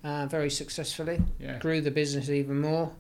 uh, 0.03 0.25
very 0.27 0.49
successfully 0.49 1.21
Yeah. 1.39 1.59
grew 1.59 1.81
the 1.81 1.91
business 1.91 2.29
even 2.29 2.59
more. 2.59 2.93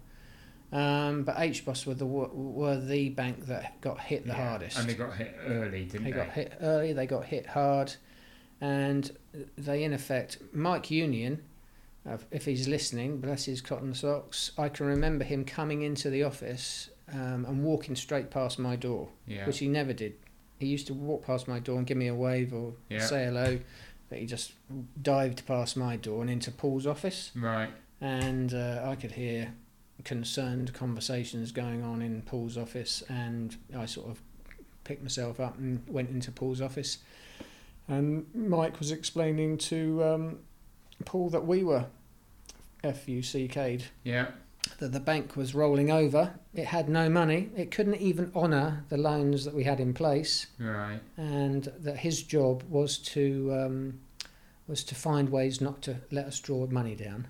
Um, 0.73 1.23
but 1.23 1.35
HBOS 1.35 1.85
were 1.85 1.95
the 1.95 2.05
were 2.05 2.79
the 2.79 3.09
bank 3.09 3.47
that 3.47 3.81
got 3.81 3.99
hit 3.99 4.23
the 4.25 4.29
Yeah. 4.29 4.49
hardest. 4.49 4.77
And 4.79 4.87
they 4.89 4.93
got 4.93 5.15
hit 5.17 5.35
early, 5.45 5.83
didn't 5.85 6.05
They 6.05 6.11
they? 6.11 6.17
got 6.17 6.29
hit 6.29 6.53
early. 6.61 6.93
They 6.93 7.05
got 7.07 7.25
hit 7.25 7.47
hard, 7.47 7.95
and 8.61 9.11
they 9.57 9.83
in 9.83 9.91
effect 9.91 10.37
Mike 10.53 10.89
Union, 10.89 11.41
uh, 12.07 12.19
if 12.31 12.45
he's 12.45 12.69
listening, 12.69 13.19
bless 13.19 13.45
his 13.45 13.59
cotton 13.59 13.93
socks. 13.93 14.51
I 14.57 14.69
can 14.69 14.85
remember 14.85 15.25
him 15.25 15.43
coming 15.43 15.81
into 15.81 16.09
the 16.09 16.23
office 16.23 16.89
um, 17.13 17.45
and 17.45 17.63
walking 17.63 17.95
straight 17.95 18.29
past 18.31 18.57
my 18.59 18.75
door, 18.75 19.09
Yeah. 19.27 19.45
which 19.45 19.59
he 19.59 19.67
never 19.67 19.93
did. 19.93 20.13
He 20.59 20.67
used 20.67 20.87
to 20.87 20.93
walk 20.93 21.25
past 21.25 21.47
my 21.47 21.59
door 21.59 21.77
and 21.77 21.87
give 21.87 21.97
me 21.97 22.07
a 22.07 22.15
wave 22.15 22.53
or 22.53 22.73
Yeah. 22.89 22.99
say 23.05 23.25
hello, 23.25 23.59
but 24.09 24.19
he 24.19 24.25
just 24.25 24.53
dived 25.01 25.45
past 25.45 25.75
my 25.77 25.95
door 25.97 26.21
and 26.21 26.29
into 26.29 26.51
Paul's 26.51 26.85
office 26.87 27.31
Right. 27.35 27.69
and 27.99 28.53
uh, 28.53 28.83
I 28.85 28.95
could 28.95 29.13
hear 29.13 29.53
concerned 30.03 30.73
conversations 30.73 31.51
going 31.51 31.83
on 31.83 32.01
in 32.01 32.21
Paul's 32.23 32.57
office, 32.57 33.03
and 33.09 33.55
I 33.75 33.85
sort 33.85 34.09
of 34.09 34.21
picked 34.83 35.03
myself 35.03 35.39
up 35.39 35.57
and 35.59 35.87
went 35.87 36.09
into 36.09 36.31
Paul's 36.31 36.59
office, 36.61 36.97
and 37.87 38.25
Mike 38.33 38.79
was 38.79 38.91
explaining 38.91 39.57
to 39.59 40.03
um, 40.03 40.39
Paul 41.05 41.29
that 41.29 41.45
we 41.45 41.63
were 41.63 41.85
FUCK'd, 42.83 43.85
Yeah. 44.03 44.31
That 44.79 44.91
the 44.91 44.99
bank 44.99 45.35
was 45.35 45.53
rolling 45.55 45.91
over. 45.91 46.33
It 46.53 46.65
had 46.65 46.89
no 46.89 47.09
money. 47.09 47.49
It 47.55 47.71
couldn't 47.71 47.95
even 48.01 48.31
honour 48.35 48.85
the 48.89 48.97
loans 48.97 49.45
that 49.45 49.53
we 49.53 49.63
had 49.63 49.79
in 49.79 49.93
place, 49.93 50.47
Right. 50.59 50.99
and 51.17 51.63
that 51.79 51.97
his 51.97 52.23
job 52.23 52.63
was 52.69 52.97
to 52.99 53.51
um, 53.53 53.99
was 54.67 54.83
to 54.85 54.95
find 54.95 55.29
ways 55.29 55.61
not 55.61 55.81
to 55.83 55.97
let 56.11 56.25
us 56.25 56.39
draw 56.39 56.65
money 56.67 56.95
down, 56.95 57.27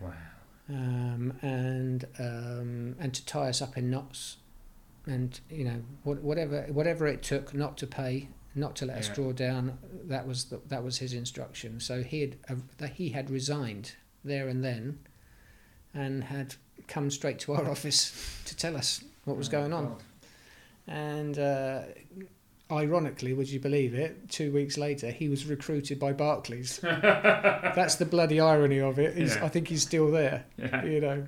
Wow. 0.00 0.12
um, 0.68 1.32
and 1.42 2.04
um, 2.18 2.96
and 2.98 3.12
to 3.14 3.24
tie 3.26 3.48
us 3.48 3.60
up 3.62 3.76
in 3.76 3.90
knots, 3.90 4.36
and 5.06 5.38
you 5.50 5.64
know 5.64 5.82
what, 6.04 6.22
whatever 6.22 6.62
whatever 6.70 7.06
it 7.06 7.22
took 7.22 7.52
not 7.54 7.76
to 7.78 7.86
pay, 7.86 8.28
not 8.54 8.76
to 8.76 8.86
let 8.86 8.98
us 8.98 9.08
draw 9.08 9.32
down. 9.32 9.78
That 10.04 10.26
was 10.26 10.44
the, 10.46 10.60
that 10.68 10.82
was 10.84 10.98
his 10.98 11.12
instruction. 11.12 11.80
So 11.80 12.02
he 12.02 12.20
had 12.20 12.36
uh, 12.48 12.54
that 12.78 12.90
he 12.94 13.10
had 13.10 13.30
resigned 13.30 13.96
there 14.24 14.48
and 14.48 14.64
then, 14.64 14.98
and 15.94 16.24
had 16.24 16.56
come 16.88 17.10
straight 17.10 17.38
to 17.40 17.52
our 17.54 17.68
office 17.70 18.12
to 18.46 18.56
tell 18.56 18.76
us 18.76 19.04
what 19.24 19.36
was 19.36 19.48
Oh, 19.48 19.52
going 19.52 19.72
on. 19.72 19.96
And 20.86 21.38
uh, 21.38 21.82
ironically, 22.70 23.32
would 23.34 23.48
you 23.50 23.60
believe 23.60 23.94
it? 23.94 24.28
Two 24.30 24.52
weeks 24.52 24.76
later, 24.78 25.10
he 25.10 25.28
was 25.28 25.46
recruited 25.46 25.98
by 25.98 26.12
Barclays. 26.12 26.78
That's 26.82 27.96
the 27.96 28.04
bloody 28.06 28.40
irony 28.40 28.80
of 28.80 28.98
it. 28.98 29.16
He's, 29.16 29.36
Yeah. 29.36 29.44
I 29.44 29.48
think 29.48 29.68
he's 29.68 29.82
still 29.82 30.10
there. 30.10 30.44
Yeah. 30.56 30.84
You 30.84 31.00
know, 31.00 31.26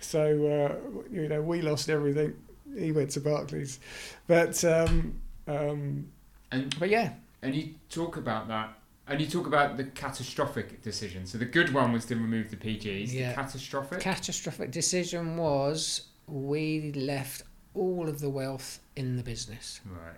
so 0.00 0.20
uh, 0.22 1.00
you 1.10 1.28
know 1.28 1.40
we 1.42 1.60
lost 1.62 1.88
everything. 1.90 2.34
He 2.78 2.92
went 2.92 3.10
to 3.12 3.20
Barclays, 3.20 3.80
but 4.26 4.62
um, 4.64 5.14
um, 5.46 6.08
And 6.52 6.78
but 6.78 6.90
yeah, 6.90 7.14
and 7.42 7.54
you 7.54 7.74
talk 7.90 8.16
about 8.18 8.46
that. 8.48 8.77
And 9.08 9.20
you 9.20 9.26
talk 9.26 9.46
about 9.46 9.76
the 9.76 9.84
catastrophic 9.84 10.82
decision. 10.82 11.26
So 11.26 11.38
the 11.38 11.44
good 11.46 11.72
one 11.72 11.92
was 11.92 12.04
to 12.06 12.14
remove 12.16 12.50
the 12.50 12.56
PGs. 12.56 13.12
Yeah. 13.12 13.30
The 13.30 13.34
catastrophic. 13.34 14.00
catastrophic 14.00 14.70
decision 14.70 15.36
was 15.36 16.02
we 16.26 16.92
left 16.92 17.42
all 17.74 18.08
of 18.08 18.20
the 18.20 18.28
wealth 18.30 18.80
in 18.96 19.16
the 19.16 19.22
business. 19.22 19.80
right. 19.86 20.14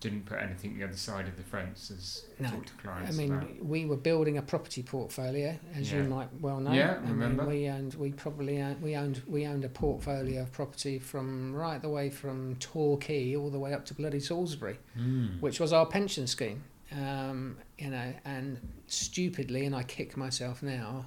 Didn't 0.00 0.26
put 0.26 0.38
anything 0.40 0.78
the 0.78 0.84
other 0.84 0.96
side 0.96 1.26
of 1.26 1.36
the 1.36 1.42
fence 1.42 1.90
as 1.90 2.22
No. 2.38 2.50
talk 2.50 2.66
to 2.66 2.72
clients. 2.74 3.10
I 3.10 3.18
mean, 3.20 3.32
about. 3.32 3.64
we 3.64 3.84
were 3.84 3.96
building 3.96 4.38
a 4.38 4.42
property 4.42 4.84
portfolio, 4.84 5.58
as 5.74 5.90
you 5.90 6.04
might 6.04 6.28
well 6.40 6.60
know. 6.60 6.70
Yeah, 6.72 6.98
I 6.98 7.00
mean, 7.00 7.10
remember. 7.10 7.44
we 7.46 7.66
owned, 7.68 7.94
we 7.94 8.12
probably 8.12 8.62
owned, 8.62 8.80
we 8.80 8.94
owned, 8.94 9.20
we 9.26 9.44
owned 9.44 9.64
a 9.64 9.68
portfolio 9.68 10.42
of 10.42 10.52
property 10.52 11.00
from 11.00 11.52
right 11.52 11.82
the 11.82 11.88
way 11.88 12.10
from 12.10 12.54
Torquay 12.60 13.34
all 13.34 13.50
the 13.50 13.58
way 13.58 13.72
up 13.72 13.84
to 13.86 13.94
bloody 13.94 14.20
Salisbury, 14.20 14.78
Mm. 14.96 15.40
which 15.40 15.58
was 15.58 15.72
our 15.72 15.84
pension 15.86 16.28
scheme. 16.28 16.62
Um, 16.92 17.58
you 17.78 17.90
know, 17.90 18.12
and 18.24 18.58
stupidly, 18.86 19.66
and 19.66 19.74
I 19.76 19.82
kick 19.82 20.16
myself 20.16 20.62
now. 20.62 21.06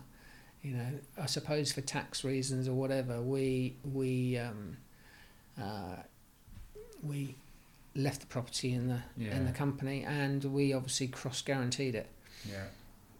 You 0.61 0.73
know, 0.75 0.87
I 1.19 1.25
suppose 1.25 1.71
for 1.71 1.81
tax 1.81 2.23
reasons 2.23 2.67
or 2.67 2.73
whatever, 2.73 3.19
we 3.21 3.75
we 3.91 4.37
um, 4.37 4.77
uh, 5.59 5.95
we 7.01 7.35
left 7.95 8.21
the 8.21 8.27
property 8.27 8.73
in 8.73 8.87
the 8.87 8.99
in 9.17 9.45
the 9.45 9.51
company, 9.51 10.03
and 10.03 10.43
we 10.45 10.73
obviously 10.73 11.07
cross 11.07 11.41
guaranteed 11.41 11.95
it 11.95 12.07
Yeah. 12.47 12.65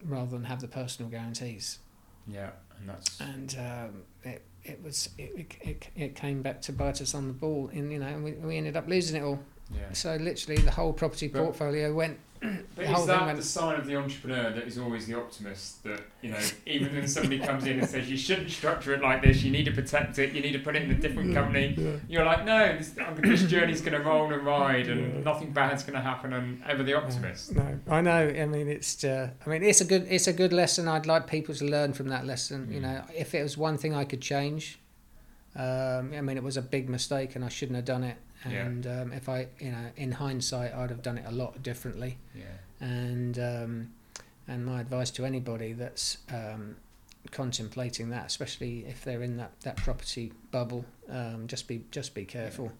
rather 0.05 0.29
than 0.31 0.43
have 0.43 0.61
the 0.61 0.67
personal 0.67 1.09
guarantees. 1.09 1.79
Yeah. 2.27 2.51
And 2.79 2.89
that's. 2.89 3.19
And 3.19 3.55
um, 3.59 4.03
it 4.23 4.43
it 4.63 4.83
was 4.83 5.09
it, 5.17 5.55
it 5.61 5.89
it 5.95 6.15
came 6.15 6.43
back 6.43 6.61
to 6.63 6.73
bite 6.73 7.01
us 7.01 7.15
on 7.15 7.27
the 7.27 7.33
ball, 7.33 7.71
and 7.73 7.91
you 7.91 7.97
know, 7.97 8.19
we 8.19 8.33
we 8.33 8.57
ended 8.57 8.77
up 8.77 8.87
losing 8.87 9.19
it 9.19 9.25
all. 9.25 9.39
Yeah. 9.73 9.91
So 9.93 10.15
literally, 10.17 10.61
the 10.61 10.69
whole 10.71 10.93
property 10.93 11.27
But- 11.27 11.41
portfolio 11.43 11.91
went. 11.91 12.19
But 12.41 12.75
the 12.75 12.91
is 12.91 13.05
that 13.05 13.25
went. 13.27 13.37
the 13.37 13.43
sign 13.43 13.79
of 13.79 13.85
the 13.85 13.95
entrepreneur 13.95 14.49
that 14.49 14.63
is 14.63 14.79
always 14.79 15.05
the 15.05 15.15
optimist? 15.15 15.83
That 15.83 16.01
you 16.23 16.31
know, 16.31 16.39
even 16.65 16.91
when 16.95 17.07
somebody 17.07 17.37
comes 17.37 17.65
in 17.67 17.79
and 17.79 17.87
says 17.87 18.09
you 18.09 18.17
shouldn't 18.17 18.49
structure 18.49 18.95
it 18.95 19.01
like 19.01 19.21
this, 19.21 19.43
you 19.43 19.51
need 19.51 19.65
to 19.65 19.71
protect 19.71 20.17
it, 20.17 20.33
you 20.33 20.41
need 20.41 20.53
to 20.53 20.59
put 20.59 20.75
it 20.75 20.81
in 20.81 20.89
a 20.89 20.95
different 20.95 21.35
company. 21.35 21.75
Yeah. 21.77 21.91
You're 22.09 22.25
like, 22.25 22.43
no, 22.43 22.75
this, 22.77 22.95
this 23.19 23.43
journey's 23.43 23.81
going 23.81 23.93
to 23.93 23.99
roll 24.03 24.33
and 24.33 24.43
ride, 24.43 24.87
and 24.87 25.17
Yeah. 25.17 25.21
nothing 25.23 25.51
bad's 25.51 25.83
going 25.83 25.93
to 25.93 26.01
happen, 26.01 26.33
and 26.33 26.63
ever 26.67 26.81
the 26.81 26.95
optimist. 26.95 27.55
No, 27.55 27.79
I 27.87 28.01
know. 28.01 28.27
I 28.27 28.45
mean, 28.47 28.67
it's. 28.67 29.03
Uh, 29.03 29.29
I 29.45 29.49
mean, 29.49 29.61
it's 29.61 29.81
a 29.81 29.85
good. 29.85 30.07
It's 30.09 30.27
a 30.27 30.33
good 30.33 30.51
lesson. 30.51 30.87
I'd 30.87 31.05
like 31.05 31.27
people 31.27 31.53
to 31.53 31.65
learn 31.65 31.93
from 31.93 32.07
that 32.07 32.25
lesson. 32.25 32.69
You 32.71 32.79
Mm. 32.79 32.83
know, 32.83 33.03
if 33.15 33.35
it 33.35 33.43
was 33.43 33.55
one 33.55 33.77
thing 33.77 33.93
I 33.93 34.03
could 34.03 34.21
change, 34.21 34.79
um, 35.55 36.11
I 36.15 36.21
mean, 36.21 36.37
it 36.37 36.43
was 36.43 36.57
a 36.57 36.61
big 36.63 36.89
mistake, 36.89 37.35
and 37.35 37.45
I 37.45 37.49
shouldn't 37.49 37.75
have 37.75 37.85
done 37.85 38.03
it. 38.03 38.17
Yeah. 38.49 38.65
And 38.65 38.87
um, 38.87 39.13
if 39.13 39.29
I, 39.29 39.47
you 39.59 39.71
know, 39.71 39.85
in 39.95 40.13
hindsight, 40.13 40.73
I'd 40.73 40.89
have 40.89 41.01
done 41.01 41.17
it 41.17 41.25
a 41.27 41.31
lot 41.31 41.61
differently. 41.61 42.17
Yeah. 42.35 42.43
And 42.79 43.37
um, 43.37 43.91
and 44.47 44.65
my 44.65 44.81
advice 44.81 45.11
to 45.11 45.25
anybody 45.25 45.73
that's 45.73 46.17
um, 46.31 46.75
contemplating 47.29 48.09
that, 48.09 48.25
especially 48.25 48.85
if 48.87 49.03
they're 49.03 49.21
in 49.21 49.37
that, 49.37 49.51
that 49.61 49.77
property 49.77 50.33
bubble, 50.51 50.85
um, 51.09 51.45
just 51.47 51.67
be 51.67 51.83
just 51.91 52.15
be 52.15 52.25
careful. 52.25 52.71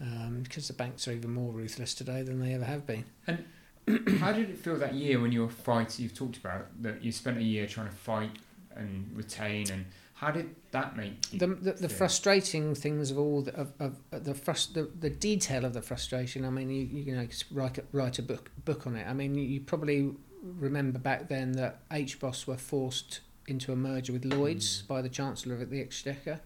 Um, 0.00 0.40
because 0.42 0.66
the 0.66 0.74
banks 0.74 1.06
are 1.06 1.12
even 1.12 1.32
more 1.32 1.52
ruthless 1.52 1.94
today 1.94 2.22
than 2.22 2.40
they 2.40 2.54
ever 2.54 2.64
have 2.64 2.86
been. 2.86 3.04
And 3.26 3.44
how 4.18 4.32
did 4.32 4.50
it 4.50 4.58
feel 4.58 4.76
that 4.78 4.94
year 4.94 5.20
when 5.20 5.32
you 5.32 5.42
were 5.42 5.48
fighting? 5.48 6.02
You've 6.02 6.14
talked 6.14 6.36
about 6.36 6.82
that 6.82 7.02
you 7.02 7.12
spent 7.12 7.38
a 7.38 7.42
year 7.42 7.66
trying 7.66 7.88
to 7.88 7.94
fight 7.94 8.30
and 8.74 9.10
retain, 9.14 9.70
and 9.70 9.86
how 10.22 10.30
did 10.30 10.54
that 10.70 10.96
make 10.96 11.32
you? 11.32 11.38
the 11.40 11.46
the, 11.48 11.72
the 11.72 11.88
frustrating 11.88 12.74
things 12.74 13.10
of 13.10 13.18
all 13.18 13.42
the, 13.42 13.54
of, 13.56 13.72
of 13.80 13.96
of 14.12 14.24
the, 14.24 14.34
frust- 14.34 14.72
the 14.74 14.84
the 15.00 15.10
detail 15.10 15.64
of 15.64 15.72
the 15.74 15.82
frustration. 15.82 16.44
I 16.44 16.50
mean, 16.50 16.70
you 16.70 16.84
you 16.84 17.16
know 17.16 17.26
write 17.50 17.78
a, 17.78 17.84
write 17.92 18.18
a 18.18 18.22
book 18.22 18.50
book 18.64 18.86
on 18.86 18.94
it. 18.96 19.06
I 19.08 19.12
mean, 19.14 19.34
you, 19.34 19.60
probably 19.60 20.14
remember 20.42 20.98
back 20.98 21.28
then 21.28 21.52
that 21.52 21.88
HBOS 21.90 22.46
were 22.46 22.56
forced 22.56 23.20
into 23.48 23.72
a 23.72 23.76
merger 23.76 24.12
with 24.12 24.24
Lloyds 24.24 24.82
Mm. 24.82 24.86
by 24.86 25.02
the 25.02 25.08
Chancellor 25.08 25.56
of 25.56 25.70
the 25.70 25.80
Exchequer, 25.80 26.40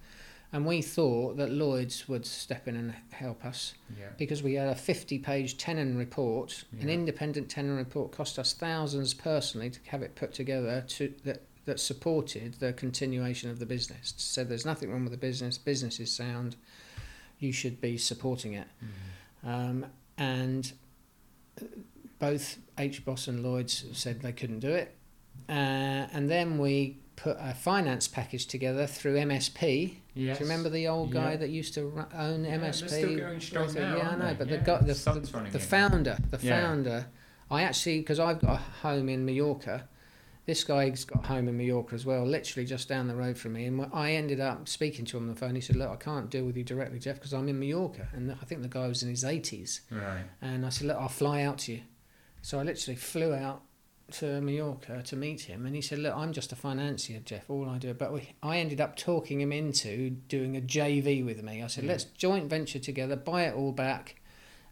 and 0.52 0.64
we 0.64 0.80
thought 0.80 1.36
that 1.36 1.50
Lloyds 1.50 2.08
would 2.08 2.24
step 2.24 2.66
in 2.66 2.76
and 2.76 2.94
help 3.10 3.44
us 3.44 3.74
yeah. 3.98 4.06
because 4.16 4.42
we 4.42 4.54
had 4.54 4.68
a 4.68 4.74
50 4.74 5.18
page 5.18 5.58
Tenon 5.58 5.98
report. 5.98 6.64
An 6.80 6.88
independent 6.88 7.50
Tenon 7.50 7.76
report 7.76 8.12
cost 8.12 8.38
us 8.38 8.54
thousands 8.54 9.12
personally 9.12 9.68
to 9.68 9.80
have 9.88 10.02
it 10.02 10.14
put 10.14 10.32
together 10.32 10.82
to 10.88 11.12
that 11.24 11.42
that 11.66 11.78
supported 11.80 12.54
the 12.54 12.72
continuation 12.72 13.50
of 13.50 13.58
the 13.58 13.66
business. 13.66 14.14
Said 14.16 14.48
there's 14.48 14.64
nothing 14.64 14.90
wrong 14.90 15.02
with 15.02 15.12
the 15.12 15.18
business, 15.18 15.58
business 15.58 16.00
is 16.00 16.10
sound, 16.12 16.56
you 17.38 17.52
should 17.52 17.80
be 17.80 17.98
supporting 17.98 18.54
it. 18.54 18.68
Mm. 19.44 19.48
Um, 19.48 19.86
and 20.16 20.72
both 22.18 22.58
H. 22.78 23.04
HBOS 23.04 23.28
and 23.28 23.42
Lloyds 23.42 23.84
said 23.92 24.22
they 24.22 24.32
couldn't 24.32 24.60
do 24.60 24.70
it. 24.70 24.94
Uh, 25.48 25.52
and 26.12 26.30
then 26.30 26.58
we 26.58 26.98
put 27.16 27.36
a 27.40 27.54
finance 27.54 28.08
package 28.08 28.46
together 28.46 28.86
through 28.86 29.16
MSP. 29.16 29.96
Yes. 30.14 30.38
Do 30.38 30.44
you 30.44 30.50
remember 30.50 30.70
the 30.70 30.88
old 30.88 31.12
guy 31.12 31.32
Yeah. 31.32 31.36
that 31.38 31.50
used 31.50 31.74
to 31.74 32.06
own 32.14 32.44
Yeah, 32.44 32.58
MSP? 32.58 32.88
still 32.88 33.16
going 33.16 33.40
strong 33.40 33.66
Right, 33.66 33.74
now, 33.74 33.96
yeah, 33.96 34.08
I 34.10 34.16
know, 34.16 34.34
but 34.38 34.48
Yeah, 34.48 34.56
the 34.56 34.64
guy, 34.64 34.78
the, 34.78 34.94
the, 34.94 35.48
the 35.52 35.58
founder, 35.58 36.18
the 36.30 36.38
Yeah. 36.46 36.60
founder. 36.60 37.06
I 37.50 37.62
actually, 37.62 38.00
because 38.00 38.18
I've 38.20 38.40
got 38.40 38.50
a 38.54 38.56
home 38.56 39.08
in 39.08 39.24
Mallorca, 39.24 39.88
this 40.46 40.62
guy's 40.64 41.04
got 41.04 41.26
home 41.26 41.48
in 41.48 41.56
Mallorca 41.56 41.94
as 41.94 42.06
well, 42.06 42.24
literally 42.24 42.64
just 42.66 42.88
down 42.88 43.08
the 43.08 43.14
road 43.16 43.36
from 43.36 43.54
me. 43.54 43.64
And 43.66 43.84
I 43.92 44.12
ended 44.12 44.40
up 44.40 44.68
speaking 44.68 45.04
to 45.06 45.16
him 45.16 45.24
on 45.24 45.28
the 45.28 45.38
phone. 45.38 45.54
He 45.56 45.60
said, 45.60 45.76
"Look, 45.76 45.90
I 45.90 45.96
can't 45.96 46.30
deal 46.30 46.44
with 46.44 46.56
you 46.56 46.64
directly, 46.64 46.98
Jeff, 47.00 47.16
because 47.16 47.34
I'm 47.34 47.48
in 47.48 47.58
Mallorca." 47.58 48.08
And 48.12 48.30
I 48.32 48.44
think 48.44 48.62
the 48.62 48.68
guy 48.68 48.86
was 48.86 49.02
in 49.02 49.08
his 49.10 49.24
80s. 49.24 49.80
Right. 49.90 50.24
And 50.40 50.64
I 50.64 50.68
said, 50.70 50.86
"Look, 50.86 50.96
I'll 50.96 51.08
fly 51.08 51.42
out 51.42 51.58
to 51.58 51.72
you." 51.72 51.80
So 52.42 52.60
I 52.60 52.62
literally 52.62 52.96
flew 52.96 53.34
out 53.34 53.62
to 54.12 54.40
Mallorca 54.40 55.02
to 55.02 55.16
meet 55.16 55.40
him, 55.42 55.66
and 55.66 55.74
he 55.74 55.82
said, 55.82 55.98
"Look, 55.98 56.14
I'm 56.16 56.32
just 56.32 56.52
a 56.52 56.56
financier, 56.56 57.18
Jeff. 57.24 57.50
All 57.50 57.68
I 57.68 57.78
do." 57.78 57.92
But 57.92 58.12
we, 58.12 58.28
I 58.40 58.58
ended 58.58 58.80
up 58.80 58.94
talking 58.96 59.40
him 59.40 59.50
into 59.50 60.10
doing 60.10 60.56
a 60.56 60.60
JV 60.60 61.24
with 61.24 61.42
me. 61.42 61.60
I 61.60 61.66
said, 61.66 61.82
Mm. 61.82 61.88
"Let's 61.88 62.04
joint 62.04 62.48
venture 62.48 62.78
together, 62.78 63.16
buy 63.16 63.46
it 63.46 63.54
all 63.56 63.72
back," 63.72 64.14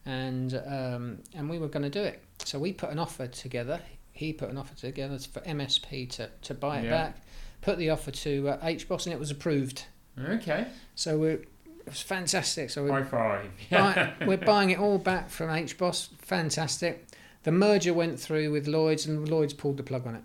and 0.07 0.55
um, 0.67 1.19
and 1.35 1.51
we 1.51 1.59
were 1.59 1.67
going 1.67 1.83
to 1.83 1.91
do 1.91 2.03
it. 2.03 2.23
So 2.45 2.61
we 2.61 2.73
put 2.73 2.91
an 2.91 3.01
offer 3.01 3.27
together. 3.27 3.81
He 4.15 4.33
put 4.33 4.49
an 4.49 4.57
offer 4.57 4.75
together 4.75 5.19
for 5.19 5.41
MSP 5.41 6.09
to, 6.13 6.31
to 6.43 6.55
buy 6.55 6.79
it 6.79 6.85
Yeah. 6.85 6.91
back. 6.91 7.17
Put 7.61 7.79
the 7.79 7.91
offer 7.91 8.11
to 8.13 8.49
uh, 8.51 8.65
HBOS, 8.65 9.05
and 9.07 9.13
it 9.13 9.19
was 9.19 9.31
approved. 9.31 9.85
Okay. 10.19 10.69
So 10.95 11.19
we 11.19 11.29
it 11.31 11.49
was 11.87 12.01
fantastic. 12.01 12.71
So 12.71 12.85
we 12.85 12.91
High 12.91 13.03
five. 13.03 13.51
buy, 13.71 14.13
we're 14.27 14.37
buying 14.39 14.71
it 14.71 14.79
all 14.79 14.97
back 14.99 15.29
from 15.29 15.51
H 15.51 15.77
HBOS. 15.77 16.09
Fantastic. 16.19 17.07
The 17.43 17.53
merger 17.53 17.93
went 17.93 18.19
through 18.19 18.51
with 18.53 18.67
Lloyds, 18.69 19.05
and 19.05 19.29
Lloyds 19.29 19.53
pulled 19.53 19.77
the 19.77 19.83
plug 19.83 20.07
on 20.07 20.15
it. 20.15 20.23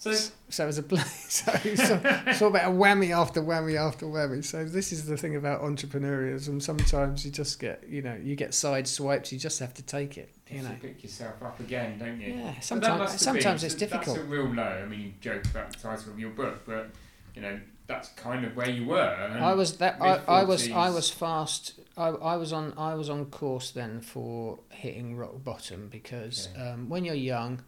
So 0.00 0.12
So 0.48 0.64
it 0.64 0.66
was 0.66 0.78
a 0.78 0.82
bl- 0.82 0.96
so 1.28 1.52
sort 1.74 1.90
of 1.90 2.42
about 2.42 2.72
a 2.72 2.74
whammy 2.74 3.14
after 3.14 3.42
whammy 3.42 3.78
after 3.78 4.06
whammy. 4.06 4.42
So 4.42 4.64
this 4.64 4.92
is 4.92 5.04
the 5.04 5.18
thing 5.18 5.36
about 5.36 5.60
entrepreneurism. 5.60 6.62
Sometimes 6.62 7.24
you 7.26 7.30
just 7.30 7.60
get, 7.60 7.84
you 7.86 8.00
know, 8.00 8.14
you 8.14 8.34
get 8.34 8.54
side 8.54 8.88
swipes. 8.88 9.30
You 9.30 9.38
just 9.38 9.58
have 9.60 9.74
to 9.74 9.82
take 9.82 10.16
it. 10.16 10.30
You 10.48 10.56
you 10.56 10.62
know. 10.62 10.74
pick 10.80 11.02
yourself 11.02 11.42
up 11.42 11.60
again, 11.60 11.98
don't 11.98 12.18
you? 12.18 12.32
Yeah. 12.32 12.58
Sometimes 12.60 13.20
sometimes 13.20 13.60
been- 13.60 13.66
it's 13.66 13.74
so 13.74 13.78
difficult. 13.78 14.16
That's 14.16 14.26
a 14.26 14.30
real 14.30 14.46
low. 14.46 14.62
I 14.62 14.86
mean, 14.86 15.00
you 15.00 15.12
joke 15.20 15.44
about 15.44 15.70
the 15.72 15.78
title 15.78 16.10
of 16.12 16.18
your 16.18 16.30
book, 16.30 16.62
but 16.64 16.90
you 17.34 17.42
know 17.42 17.60
that's 17.86 18.08
kind 18.10 18.46
of 18.46 18.56
where 18.56 18.70
you 18.70 18.86
were. 18.86 18.96
I 18.98 19.52
was 19.52 19.76
that 19.78 20.00
I, 20.00 20.16
I 20.26 20.44
was 20.44 20.70
I 20.70 20.88
was 20.88 21.10
fast. 21.10 21.74
I, 21.98 22.06
I 22.08 22.36
was 22.36 22.54
on 22.54 22.72
I 22.78 22.94
was 22.94 23.10
on 23.10 23.26
course 23.26 23.70
then 23.70 24.00
for 24.00 24.60
hitting 24.70 25.14
rock 25.14 25.44
bottom 25.44 25.88
because 25.90 26.48
Okay. 26.54 26.68
um, 26.70 26.88
when 26.88 27.04
you're 27.04 27.14
young, 27.14 27.60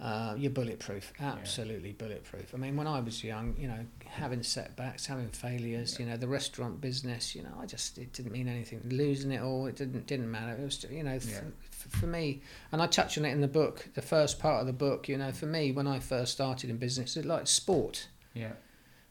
uh, 0.00 0.34
you're 0.38 0.50
bulletproof, 0.50 1.12
absolutely 1.20 1.92
bulletproof. 1.92 2.54
I 2.54 2.56
mean, 2.56 2.74
when 2.76 2.86
I 2.86 3.00
was 3.00 3.22
young, 3.22 3.54
you 3.58 3.68
know, 3.68 3.84
having 4.06 4.42
setbacks, 4.42 5.04
having 5.06 5.28
failures, 5.28 5.96
Yeah. 5.98 6.06
you 6.06 6.10
know, 6.12 6.16
the 6.16 6.26
restaurant 6.28 6.80
business, 6.80 7.34
you 7.34 7.42
know, 7.42 7.54
I 7.60 7.66
just 7.66 7.98
it 7.98 8.12
didn't 8.14 8.32
mean 8.32 8.48
anything. 8.48 8.80
Losing 8.88 9.30
it 9.30 9.42
all, 9.42 9.66
it 9.66 9.76
didn't 9.76 10.06
didn't 10.06 10.30
matter. 10.30 10.52
It 10.60 10.64
was, 10.64 10.84
you 10.90 11.02
know, 11.02 11.12
f- 11.12 11.28
Yeah. 11.30 11.40
f- 11.70 11.86
for 12.00 12.06
me, 12.06 12.40
and 12.72 12.80
I 12.80 12.86
touch 12.86 13.18
on 13.18 13.24
it 13.26 13.32
in 13.32 13.40
the 13.42 13.48
book, 13.48 13.88
the 13.94 14.02
first 14.02 14.38
part 14.38 14.60
of 14.62 14.66
the 14.66 14.72
book. 14.72 15.08
You 15.08 15.18
know, 15.18 15.32
for 15.32 15.46
me, 15.46 15.70
when 15.72 15.86
I 15.86 15.98
first 16.00 16.32
started 16.32 16.70
in 16.70 16.78
business, 16.78 17.16
it's 17.16 17.26
like 17.26 17.46
sport. 17.46 18.08
Yeah. 18.32 18.52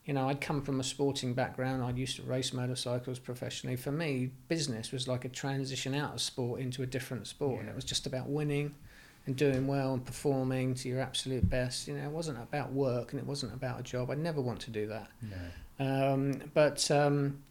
You 0.05 0.13
know, 0.15 0.27
I'd 0.27 0.41
come 0.41 0.63
from 0.63 0.79
a 0.79 0.83
sporting 0.83 1.35
background. 1.35 1.83
I'd 1.83 1.99
used 1.99 2.15
to 2.15 2.23
race 2.23 2.51
motorcycles 2.51 3.19
professionally. 3.19 3.75
For 3.75 3.91
me, 3.91 4.31
business 4.47 4.91
was 4.91 5.07
like 5.07 5.23
a 5.23 5.29
transition 5.29 5.93
out 5.93 6.15
of 6.15 6.21
sport 6.21 6.61
into 6.61 6.81
a 6.81 6.87
different 6.87 7.27
sport, 7.27 7.59
and 7.59 7.69
it 7.69 7.75
was 7.75 7.85
just 7.85 8.07
about 8.07 8.27
winning 8.27 8.73
and 9.29 9.37
doing 9.37 9.67
well 9.67 9.93
and 9.93 10.03
performing 10.03 10.73
to 10.73 10.89
your 10.89 10.99
absolute 10.99 11.47
best. 11.47 11.87
You 11.87 11.93
know, 11.95 12.03
it 12.03 12.09
wasn't 12.11 12.39
about 12.41 12.73
work 12.73 13.11
and 13.13 13.19
it 13.21 13.25
wasn't 13.27 13.53
about 13.53 13.79
a 13.79 13.83
job. 13.83 14.09
I 14.09 14.15
never 14.15 14.41
want 14.41 14.59
to 14.61 14.71
do 14.71 14.87
that. 14.87 15.07
No. 15.21 16.13
Um, 16.13 16.41
but 16.55 16.89
um, 16.89 17.43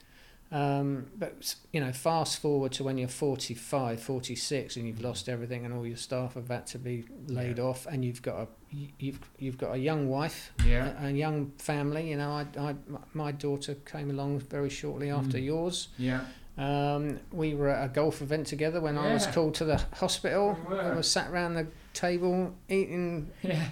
um, 0.51 1.07
but 1.17 1.55
you 1.73 1.81
know, 1.81 1.93
fast 1.93 2.41
forward 2.41 2.73
to 2.73 2.85
when 2.85 2.99
you're 2.99 3.07
45, 3.09 4.03
46, 4.03 4.77
and 4.77 4.87
you've 4.89 5.01
lost 5.03 5.29
everything, 5.29 5.65
and 5.65 5.73
all 5.75 5.87
your 5.87 5.97
staff 5.97 6.35
have 6.35 6.49
had 6.49 6.67
to 6.69 6.79
be 6.79 7.05
laid 7.27 7.59
Yeah. 7.59 7.65
off, 7.65 7.87
and 7.87 8.05
you've 8.05 8.23
got 8.23 8.37
a 8.41 8.49
you- 8.71 8.89
you've 8.99 9.21
you've 9.39 9.59
got 9.59 9.75
a 9.75 9.79
young 9.79 10.09
wife, 10.09 10.53
Yeah. 10.67 11.01
a, 11.03 11.09
a 11.09 11.11
young 11.11 11.53
family. 11.59 12.11
You 12.11 12.17
know, 12.17 12.31
I, 12.33 12.47
I 12.59 12.75
my 13.15 13.31
daughter 13.33 13.75
came 13.75 14.11
along 14.11 14.41
very 14.41 14.71
shortly 14.71 15.11
after 15.11 15.39
Mm. 15.39 15.45
yours. 15.45 15.89
Yeah. 15.99 16.25
Um, 16.59 17.21
we 17.33 17.55
were 17.55 17.69
at 17.69 17.85
a 17.85 17.89
golf 17.89 18.21
event 18.21 18.47
together 18.49 18.81
when 18.81 18.99
I 18.99 19.13
was 19.15 19.27
called 19.29 19.55
to 19.57 19.65
the 19.65 19.77
hospital. 19.95 20.59
We. 20.69 20.77
I 20.79 20.95
was 20.95 21.09
sat 21.11 21.31
around 21.31 21.55
the 21.55 21.69
table 21.95 22.55
eating 22.69 23.31
Yeah. 23.43 23.65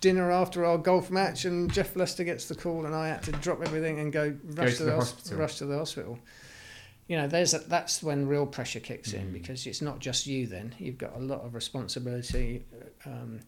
dinner 0.00 0.30
after 0.32 0.64
our 0.64 0.78
golf 0.78 1.10
match, 1.10 1.44
and 1.44 1.70
Jeff 1.72 1.94
Lester 1.96 2.24
gets 2.24 2.46
the 2.48 2.54
call, 2.54 2.86
and 2.86 2.94
I 2.94 3.08
had 3.08 3.22
to 3.24 3.32
drop 3.32 3.60
everything 3.62 4.00
and 4.00 4.10
go 4.12 4.34
rush 4.54 4.72
to 4.72 4.76
to, 4.78 4.84
the 4.84 4.90
the, 4.90 4.96
hospital. 4.96 5.38
rush 5.38 5.56
to 5.58 5.66
the 5.66 5.76
hospital. 5.78 6.18
You 7.08 7.16
know, 7.18 7.26
there's 7.26 7.52
a, 7.54 7.58
that's 7.58 8.02
when 8.02 8.26
real 8.26 8.46
pressure 8.46 8.80
kicks 8.80 9.12
in 9.12 9.26
Mm. 9.28 9.32
because 9.34 9.66
it's 9.66 9.82
not 9.82 9.98
just 9.98 10.26
you. 10.26 10.46
Then 10.46 10.74
you've 10.78 10.96
got 10.98 11.14
a 11.16 11.18
lot 11.18 11.40
of 11.44 11.54
responsibility 11.54 12.64
um, 13.04 13.40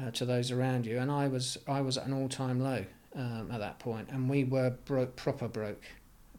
uh, 0.00 0.10
to 0.12 0.24
those 0.24 0.50
around 0.50 0.84
you, 0.86 0.98
and 0.98 1.12
I 1.12 1.28
was 1.28 1.58
I 1.68 1.80
was 1.80 1.96
at 1.96 2.06
an 2.06 2.12
all 2.12 2.28
time 2.28 2.58
low 2.60 2.84
um, 3.14 3.50
at 3.52 3.60
that 3.60 3.78
point, 3.78 4.08
and 4.10 4.28
we 4.28 4.42
were 4.44 4.70
broke, 4.70 5.14
proper 5.14 5.46
broke, 5.46 5.84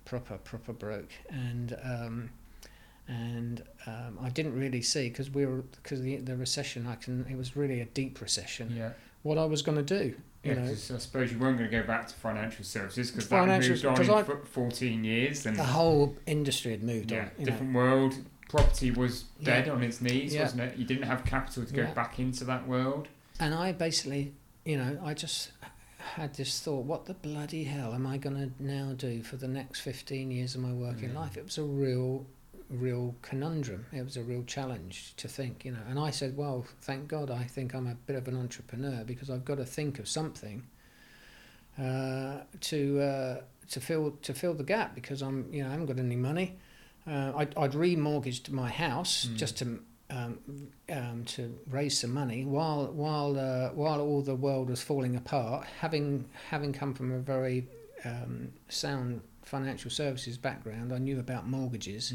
proper 0.08 0.38
proper 0.38 0.74
broke, 0.74 1.12
and. 1.30 1.78
Um, 1.84 2.30
and 3.10 3.64
um, 3.86 4.20
I 4.22 4.28
didn't 4.28 4.54
really 4.60 4.82
see 4.82 5.08
because 5.08 5.30
we 5.32 5.46
were 5.46 5.62
because 5.82 6.02
the 6.02 6.18
the 6.18 6.36
recession 6.36 6.86
I 6.86 6.96
can 6.96 7.26
it 7.32 7.38
was 7.38 7.56
really 7.56 7.80
a 7.80 7.86
deep 7.86 8.20
recession 8.20 8.70
Yeah. 8.76 8.92
what 9.24 9.38
I 9.38 9.46
was 9.46 9.62
going 9.62 9.78
to 9.78 10.00
do. 10.00 10.14
You 10.44 10.52
Yeah, 10.52 10.54
know, 10.56 10.72
I 10.72 10.74
suppose 10.74 11.32
you 11.32 11.40
weren't 11.40 11.58
going 11.58 11.70
to 11.72 11.78
go 11.82 11.88
back 11.88 12.10
to 12.10 12.14
financial 12.16 12.66
services 12.66 13.10
because 13.10 13.30
that 13.30 13.48
moved 13.48 13.86
on 13.86 14.02
in 14.02 14.10
I- 14.10 14.20
f- 14.20 14.48
14 14.52 15.06
years. 15.06 15.46
And 15.46 15.56
the 15.56 15.64
whole 15.64 16.18
industry 16.26 16.72
had 16.72 16.84
moved 16.84 17.12
yeah, 17.14 17.20
on. 17.20 17.32
You 17.40 17.46
know. 17.46 17.52
different 17.52 17.74
world. 17.74 18.16
Property 18.50 18.92
was 18.92 19.24
dead 19.42 19.68
Yeah. 19.68 19.72
on 19.74 19.84
its 19.84 20.02
knees, 20.02 20.34
Yeah. 20.34 20.42
wasn't 20.44 20.64
it? 20.64 20.78
You 20.78 20.84
didn't 20.84 21.04
have 21.04 21.24
capital 21.24 21.64
to 21.64 21.74
go 21.74 21.86
back 21.94 22.20
into 22.20 22.44
that 22.44 22.68
world. 22.68 23.08
And 23.40 23.54
I 23.54 23.72
basically, 23.72 24.34
you 24.66 24.76
know, 24.78 25.00
I 25.02 25.14
just 25.14 25.52
had 26.16 26.34
this 26.36 26.60
thought: 26.60 26.86
what 26.86 27.06
the 27.06 27.14
bloody 27.14 27.64
hell 27.66 27.94
am 27.94 28.06
I 28.08 28.18
going 28.18 28.36
to 28.36 28.64
now 28.64 28.94
do 28.98 29.22
for 29.24 29.36
the 29.38 29.48
next 29.48 29.80
fifteen 29.82 30.32
years 30.32 30.56
of 30.56 30.62
my 30.62 30.74
working 30.74 31.10
Mm. 31.12 31.16
life? 31.16 31.38
It 31.38 31.44
was 31.46 31.58
a 31.58 31.64
real, 31.64 32.26
real 32.70 33.16
conundrum. 33.22 33.86
It 33.92 34.04
was 34.04 34.18
a 34.18 34.24
real 34.24 34.44
challenge 34.44 35.14
to 35.18 35.28
think, 35.28 35.64
you 35.66 35.72
know. 35.72 35.84
And 35.90 36.00
I 36.00 36.12
said, 36.12 36.36
well, 36.38 36.66
thank 36.82 37.08
God, 37.08 37.30
I 37.30 37.44
think 37.44 37.74
I'm 37.74 37.88
a 37.88 37.96
bit 37.96 38.16
of 38.16 38.28
an 38.28 38.36
entrepreneur 38.38 39.04
because 39.06 39.30
I've 39.30 39.46
got 39.46 39.58
to 39.58 39.66
think 39.66 40.00
of 40.00 40.08
something 40.08 40.64
uh, 41.80 42.40
to 42.62 43.00
uh, 43.02 43.42
to 43.70 43.80
fill 43.80 44.12
to 44.24 44.34
fill 44.34 44.54
the 44.54 44.64
gap 44.64 44.96
because 44.96 45.22
I'm, 45.22 45.52
you 45.54 45.62
know, 45.64 45.70
I 45.70 45.72
haven't 45.72 45.86
got 45.88 46.00
any 46.00 46.16
money. 46.16 46.58
Uh, 47.06 47.32
I'd, 47.38 47.58
I'd 47.58 47.72
remortgaged 47.72 48.50
my 48.52 48.70
house 48.70 49.28
Mm. 49.28 49.36
just 49.38 49.58
to 49.60 49.80
um, 50.10 50.40
um, 50.90 51.24
to 51.26 51.58
raise 51.70 52.00
some 52.00 52.14
money 52.14 52.46
while 52.46 52.88
while 52.88 53.38
uh, 53.38 53.70
while 53.70 54.00
all 54.00 54.22
the 54.22 54.36
world 54.36 54.70
was 54.70 54.82
falling 54.82 55.16
apart. 55.16 55.68
Having 55.80 56.26
having 56.50 56.74
come 56.74 56.94
from 56.94 57.12
a 57.12 57.20
very 57.20 57.68
um, 58.06 58.52
sound 58.70 59.22
financial 59.44 59.90
services 59.90 60.38
background, 60.38 60.94
I 60.94 60.98
knew 60.98 61.20
about 61.20 61.48
mortgages. 61.48 62.14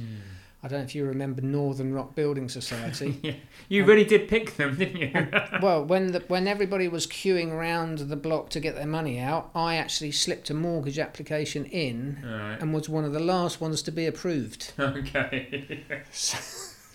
I 0.65 0.69
don't 0.69 0.79
know 0.79 0.85
if 0.85 0.95
you 0.95 1.05
remember 1.05 1.43
Northern 1.43 1.93
Rock 1.93 2.15
Building 2.15 2.49
Society. 2.49 3.19
yeah. 3.23 3.33
You 3.69 3.85
really 3.85 4.05
did 4.05 4.29
pick 4.29 4.57
them, 4.57 4.77
didn't 4.77 4.97
you? 4.97 5.29
well, 5.63 5.85
when 5.85 6.13
the, 6.13 6.21
when 6.29 6.47
everybody 6.47 6.87
was 6.87 7.05
queuing 7.05 7.51
around 7.51 7.99
the 7.99 8.15
block 8.15 8.49
to 8.51 8.61
get 8.61 8.77
their 8.77 8.87
money 8.87 9.19
out, 9.19 9.51
I 9.57 9.75
actually 9.75 10.13
slipped 10.13 10.51
a 10.51 10.55
mortgage 10.55 11.01
application 11.01 11.65
in 11.65 12.23
right. 12.25 12.59
and 12.61 12.73
was 12.73 12.89
one 12.89 13.05
of 13.05 13.13
the 13.13 13.21
last 13.21 13.61
ones 13.61 13.83
to 13.83 13.91
be 13.91 14.07
approved. 14.07 14.73
Okay. 14.83 15.85
So, 16.11 16.39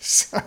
so 0.00 0.38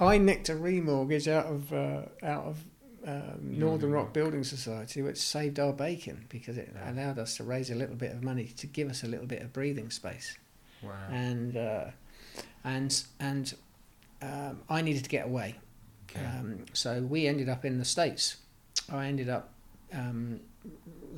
I 0.00 0.18
nicked 0.18 0.48
a 0.48 0.54
remortgage 0.54 1.30
out 1.30 1.46
of 1.46 1.72
uh, 1.72 2.02
out 2.22 2.44
of 2.44 2.58
um, 3.06 3.38
Northern 3.58 3.92
Rock 3.92 4.12
Building 4.12 4.42
Society, 4.44 5.00
which 5.02 5.16
saved 5.18 5.58
our 5.60 5.72
bacon 5.72 6.26
because 6.28 6.58
it 6.58 6.70
Yeah. 6.74 6.90
allowed 6.92 7.18
us 7.18 7.36
to 7.36 7.44
raise 7.44 7.70
a 7.70 7.74
little 7.74 7.94
bit 7.96 8.12
of 8.12 8.22
money 8.22 8.46
to 8.56 8.66
give 8.66 8.88
us 8.90 9.04
a 9.04 9.06
little 9.06 9.26
bit 9.26 9.42
of 9.42 9.52
breathing 9.52 9.90
space. 9.90 10.36
wow. 10.82 10.92
And 11.10 11.56
uh, 11.56 11.84
and 12.64 13.02
and 13.20 13.54
um, 14.22 14.60
I 14.68 14.82
needed 14.82 15.04
to 15.04 15.10
get 15.10 15.26
away, 15.26 15.56
Okay. 16.10 16.24
um, 16.24 16.64
so 16.72 17.00
we 17.02 17.26
ended 17.26 17.48
up 17.48 17.64
in 17.64 17.78
the 17.78 17.84
states. 17.84 18.36
I 18.90 19.06
ended 19.06 19.28
up 19.28 19.52
um, 19.92 20.40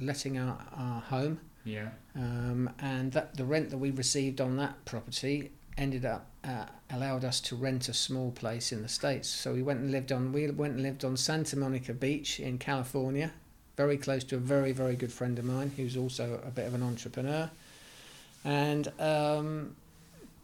letting 0.01 0.39
our, 0.39 0.59
our 0.77 1.01
home 1.01 1.41
yeah. 1.65 1.89
um, 2.17 2.71
and 2.81 3.13
that 3.13 3.37
the 3.37 3.45
rent 3.45 3.71
that 3.71 3.79
we 3.79 3.91
received 3.91 4.41
on 4.41 4.57
that 4.57 4.85
property 4.85 5.51
ended 5.77 6.05
up 6.05 6.28
uh, 6.49 6.65
allowed 6.91 7.25
us 7.25 7.41
to 7.41 7.57
rent 7.57 7.89
a 7.89 7.95
small 7.95 8.31
place 8.31 8.73
in 8.73 8.83
the 8.83 8.89
states. 8.89 9.29
So 9.29 9.53
we 9.53 9.63
went 9.63 9.81
and 9.81 9.91
lived 9.93 10.11
on 10.13 10.33
we 10.33 10.51
went 10.51 10.75
and 10.75 10.83
lived 10.83 11.05
on 11.05 11.17
Santa 11.17 11.57
Monica 11.57 11.93
Beach 11.93 12.41
in 12.41 12.59
California, 12.59 13.33
very 13.77 13.97
close 13.99 14.25
to 14.25 14.37
a 14.37 14.39
very 14.39 14.73
very 14.73 14.97
good 14.97 15.13
friend 15.13 15.39
of 15.39 15.45
mine 15.45 15.73
who's 15.77 15.97
also 15.97 16.41
a 16.47 16.51
bit 16.51 16.67
of 16.67 16.75
an 16.75 16.83
entrepreneur, 16.83 17.51
and 18.45 18.89
um, 19.01 19.77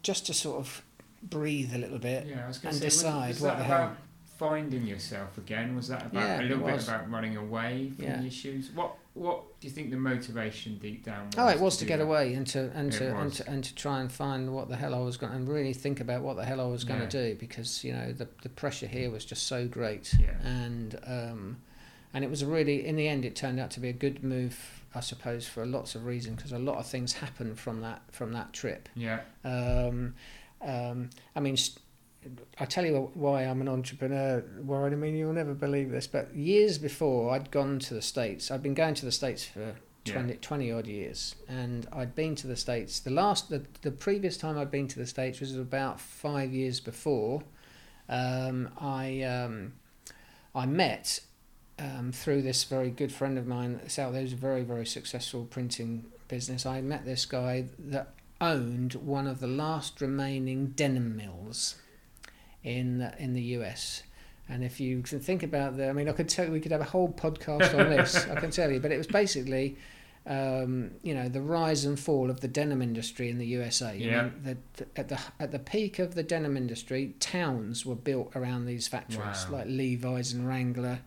just 0.03 0.27
to 0.27 0.35
sort 0.35 0.59
of 0.59 0.83
breathe 1.23 1.75
a 1.75 1.79
little 1.79 1.99
bit. 1.99 2.27
Yeah, 2.27 2.45
I 2.45 2.49
was 2.49 2.59
going 2.59 2.75
and 2.75 2.79
say, 2.83 2.87
decide 2.87 3.29
was, 3.29 3.37
was 3.41 3.43
what 3.51 3.59
the 3.59 3.65
hell- 3.65 3.77
about 3.85 3.97
finding 4.39 4.87
yourself 4.87 5.39
again? 5.39 5.75
Was 5.77 5.89
that 5.89 6.03
about 6.07 6.15
Yeah, 6.23 6.41
a 6.41 6.43
little 6.43 6.67
bit 6.67 6.83
about 6.87 7.11
running 7.11 7.37
away 7.37 7.93
from 7.97 8.05
Yeah. 8.05 8.21
the 8.21 8.27
issues? 8.27 8.71
What 8.73 8.95
What 9.15 9.54
do 9.65 9.71
you 9.71 9.75
think 9.75 9.91
the 9.91 9.97
motivation 9.97 10.77
deep 10.77 11.03
down 11.07 11.25
was? 11.29 11.35
Oh, 11.39 11.49
it 11.49 11.59
was 11.59 11.79
to 11.79 11.85
do 11.85 11.89
get 11.89 11.97
that? 11.97 12.05
away 12.05 12.35
and 12.35 12.47
to 12.49 12.71
and 12.75 12.93
to, 12.93 13.17
and 13.17 13.33
to 13.33 13.49
and 13.49 13.65
to 13.65 13.75
try 13.75 14.01
and 14.03 14.13
find 14.13 14.53
what 14.55 14.69
the 14.69 14.77
hell 14.77 14.95
I 14.95 14.99
was 14.99 15.17
going 15.17 15.33
and 15.33 15.49
really 15.49 15.73
think 15.73 16.01
about 16.01 16.21
what 16.21 16.37
the 16.37 16.45
hell 16.45 16.61
I 16.61 16.67
was 16.67 16.85
going 16.85 17.01
Yeah. 17.01 17.09
to 17.09 17.29
do 17.31 17.35
because 17.37 17.83
you 17.83 17.95
know 17.95 18.13
the 18.13 18.29
the 18.43 18.51
pressure 18.51 18.87
here 18.87 19.11
was 19.11 19.25
just 19.25 19.47
so 19.47 19.67
great 19.67 20.13
Yeah. 20.21 20.33
and 20.47 20.99
um, 21.07 21.57
and 22.13 22.23
it 22.25 22.29
was 22.29 22.45
really 22.45 22.87
in 22.87 22.97
the 22.97 23.09
end 23.09 23.25
it 23.25 23.35
turned 23.37 23.59
out 23.59 23.71
to 23.71 23.81
be 23.81 23.89
a 23.89 23.95
good 23.95 24.23
move 24.23 24.83
I 24.95 25.01
suppose 25.01 25.47
for 25.49 25.65
lots 25.65 25.95
of 25.95 26.05
reasons 26.05 26.37
because 26.37 26.53
a 26.53 26.59
lot 26.59 26.77
of 26.77 26.87
things 26.87 27.15
happened 27.15 27.59
from 27.59 27.81
that 27.81 28.03
from 28.13 28.35
that 28.35 28.53
trip. 28.53 28.91
Yeah. 28.95 29.21
Um, 29.47 30.13
um, 30.61 31.09
I 31.35 31.41
mean. 31.41 31.57
St- 31.57 31.79
I 32.59 32.65
tell 32.65 32.85
you 32.87 33.11
why 33.15 33.43
I'm 33.43 33.61
an 33.61 33.69
entrepreneur, 33.69 34.45
Warren. 34.63 34.93
I 34.93 34.97
mean, 34.97 35.17
you'll 35.17 35.33
never 35.33 35.55
believe 35.55 35.91
this, 35.91 36.07
but 36.07 36.35
years 36.35 36.79
before 36.79 37.35
I'd 37.35 37.51
gone 37.51 37.79
to 37.81 37.95
the 37.95 38.03
States, 38.03 38.51
I'd 38.51 38.63
been 38.63 38.75
going 38.75 38.95
to 38.95 39.05
the 39.05 39.13
States 39.13 39.45
for 39.45 39.75
20, 40.05 40.33
Yeah. 40.33 40.39
20 40.41 40.73
odd 40.73 40.87
years 40.87 41.35
and 41.49 41.87
I'd 41.93 42.15
been 42.15 42.35
to 42.37 42.47
the 42.47 42.57
States 42.57 43.01
the 43.01 43.11
last 43.11 43.49
the, 43.49 43.63
the 43.81 43.91
previous 43.91 44.37
time 44.37 44.59
I'd 44.59 44.71
been 44.71 44.87
to 44.89 44.99
the 44.99 45.07
States 45.07 45.41
was 45.41 45.57
about 45.57 45.99
five 45.99 46.53
years 46.53 46.79
before 46.79 47.43
um, 48.09 48.69
I 48.79 49.23
um, 49.23 49.73
I 50.55 50.67
met 50.67 51.21
um, 51.79 52.13
through 52.13 52.43
this 52.43 52.65
very 52.65 52.91
good 52.91 53.13
friend 53.13 53.39
of 53.39 53.47
mine 53.47 53.79
that's 53.79 53.99
out 53.99 54.13
there 54.13 54.21
who's 54.21 54.35
a 54.35 54.37
very 54.37 54.63
very 54.63 54.85
successful 54.85 55.47
printing 55.47 56.05
business 56.29 56.67
I 56.67 56.83
met 56.83 57.07
this 57.07 57.25
guy 57.25 57.65
that 57.79 58.13
owned 58.43 58.93
one 58.95 59.27
of 59.27 59.41
the 59.41 59.47
last 59.47 60.03
remaining 60.03 60.67
denim 60.77 61.17
mills 61.17 61.77
in 62.65 62.99
the, 62.99 63.15
in 63.23 63.35
the 63.35 63.43
US 63.59 64.03
and 64.49 64.63
if 64.63 64.79
you 64.79 65.01
can 65.03 65.21
think 65.21 65.43
about 65.43 65.77
the, 65.79 65.89
I 65.89 65.93
mean, 65.93 66.07
I 66.09 66.13
could 66.13 66.29
tell 66.29 66.49
we 66.51 66.61
could 66.61 66.73
have 66.73 66.83
a 66.83 66.85
whole 66.85 67.09
podcast 67.11 67.79
on 67.79 67.89
this. 67.89 68.27
I 68.31 68.35
can 68.37 68.51
tell 68.51 68.71
you, 68.71 68.79
but 68.79 68.93
it 68.93 68.99
was 68.99 69.07
basically, 69.07 69.77
um, 70.27 70.91
you 71.03 71.15
know, 71.15 71.31
the 71.31 71.41
rise 71.41 71.87
and 71.87 71.99
fall 71.99 72.29
of 72.29 72.41
the 72.41 72.49
denim 72.49 72.83
industry 72.83 73.31
in 73.31 73.39
the 73.39 73.47
USA. 73.47 73.89
I 73.89 73.93
Yeah. 73.95 74.23
mean, 74.25 74.33
the, 74.77 74.87
at 75.01 75.09
the 75.09 75.19
at 75.41 75.51
the 75.51 75.59
peak 75.59 75.99
of 75.99 76.15
the 76.15 76.23
denim 76.23 76.59
industry, 76.59 77.15
towns 77.21 77.87
were 77.87 77.95
built 77.95 78.33
around 78.37 78.67
these 78.67 78.87
factories, 78.87 79.47
Wow. 79.49 79.59
like 79.59 79.67
Levi's 79.69 80.35
and 80.35 80.47
Wrangler. 80.47 81.01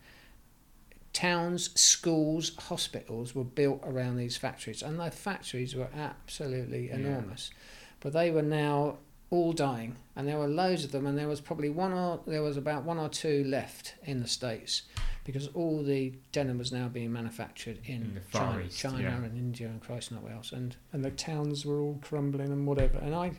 Towns, 1.14 1.80
schools, 1.80 2.56
hospitals 2.58 3.34
were 3.34 3.44
built 3.44 3.82
around 3.84 4.18
these 4.18 4.38
factories, 4.38 4.84
and 4.84 5.00
the 5.00 5.10
factories 5.12 5.76
were 5.76 5.90
absolutely 5.96 6.90
Yeah. 6.90 6.96
enormous. 6.96 7.52
But 8.00 8.14
they 8.14 8.30
were 8.32 8.44
now 8.44 8.98
all 9.30 9.52
dying, 9.52 9.96
and 10.16 10.28
there 10.28 10.38
were 10.38 10.48
loads 10.48 10.84
of 10.84 10.92
them, 10.92 11.06
and 11.06 11.18
there 11.18 11.28
was 11.28 11.42
probably 11.42 11.70
one 11.70 11.92
or 11.92 12.22
there 12.26 12.42
was 12.42 12.58
about 12.58 12.84
one 12.84 12.98
or 12.98 13.10
two 13.10 13.44
left 13.44 13.96
in 14.04 14.22
the 14.22 14.28
states 14.28 14.84
because 15.28 15.50
all 15.50 15.84
the 15.84 16.14
denim 16.32 16.58
was 16.58 16.72
now 16.72 16.88
being 16.88 17.12
manufactured 17.12 17.80
in, 17.84 17.96
In 17.96 18.22
China, 18.32 18.62
East, 18.62 18.80
China 18.80 19.02
yeah. 19.02 19.18
and 19.18 19.38
India 19.38 19.68
and 19.68 19.82
Christ 19.82 20.14
not 20.14 20.24
else, 20.32 20.54
and 20.54 20.78
and 20.94 21.04
the 21.04 21.12
towns 21.12 21.66
were 21.66 21.82
all 21.82 22.00
crumbling 22.02 22.52
and 22.52 22.66
whatever. 22.66 22.98
And 23.00 23.14
I, 23.14 23.34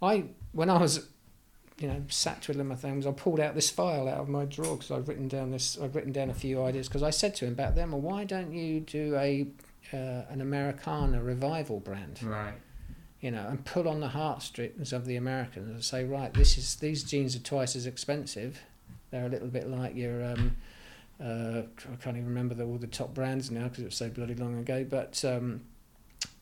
I 0.00 0.26
when 0.52 0.70
I 0.70 0.78
was, 0.78 1.08
you 1.78 1.88
know, 1.88 2.00
sat 2.08 2.42
twiddling 2.42 2.68
my 2.68 2.76
thumbs, 2.76 3.04
I 3.04 3.10
pulled 3.10 3.40
out 3.40 3.56
this 3.56 3.68
file 3.70 4.08
out 4.08 4.20
of 4.20 4.28
my 4.28 4.44
drawer 4.44 4.76
because 4.76 4.92
I've 4.92 5.08
written 5.08 5.26
down 5.26 5.50
this. 5.50 5.76
I've 5.76 5.96
written 5.96 6.12
down 6.12 6.30
a 6.30 6.34
few 6.34 6.62
ideas 6.62 6.86
because 6.86 7.02
I 7.02 7.10
said 7.10 7.34
to 7.36 7.46
him 7.46 7.54
about 7.54 7.74
them, 7.74 7.90
well, 7.90 8.00
why 8.00 8.22
don't 8.22 8.52
you 8.52 8.78
do 8.78 9.16
a 9.16 9.48
uh, 9.92 10.22
an 10.30 10.40
Americana 10.40 11.20
revival 11.20 11.80
brand? 11.80 12.22
Right. 12.22 12.54
You 13.24 13.30
know, 13.30 13.46
and 13.48 13.64
pull 13.64 13.88
on 13.88 14.00
the 14.00 14.08
heartstrings 14.08 14.92
of 14.92 15.06
the 15.06 15.16
Americans 15.16 15.70
and 15.70 15.82
say, 15.82 16.04
right, 16.04 16.34
this 16.34 16.58
is 16.58 16.76
these 16.76 17.02
jeans 17.02 17.34
are 17.34 17.38
twice 17.38 17.74
as 17.74 17.86
expensive. 17.86 18.60
They're 19.10 19.24
a 19.24 19.30
little 19.30 19.48
bit 19.48 19.66
like 19.66 19.96
your, 19.96 20.22
um, 20.22 20.56
uh, 21.18 21.62
I 21.90 21.96
can't 22.02 22.18
even 22.18 22.26
remember 22.26 22.54
the, 22.54 22.64
all 22.64 22.76
the 22.76 22.86
top 22.86 23.14
brands 23.14 23.50
now 23.50 23.64
because 23.64 23.78
it 23.78 23.86
was 23.86 23.94
so 23.94 24.10
bloody 24.10 24.34
long 24.34 24.58
ago. 24.58 24.84
But 24.84 25.24
um, 25.24 25.62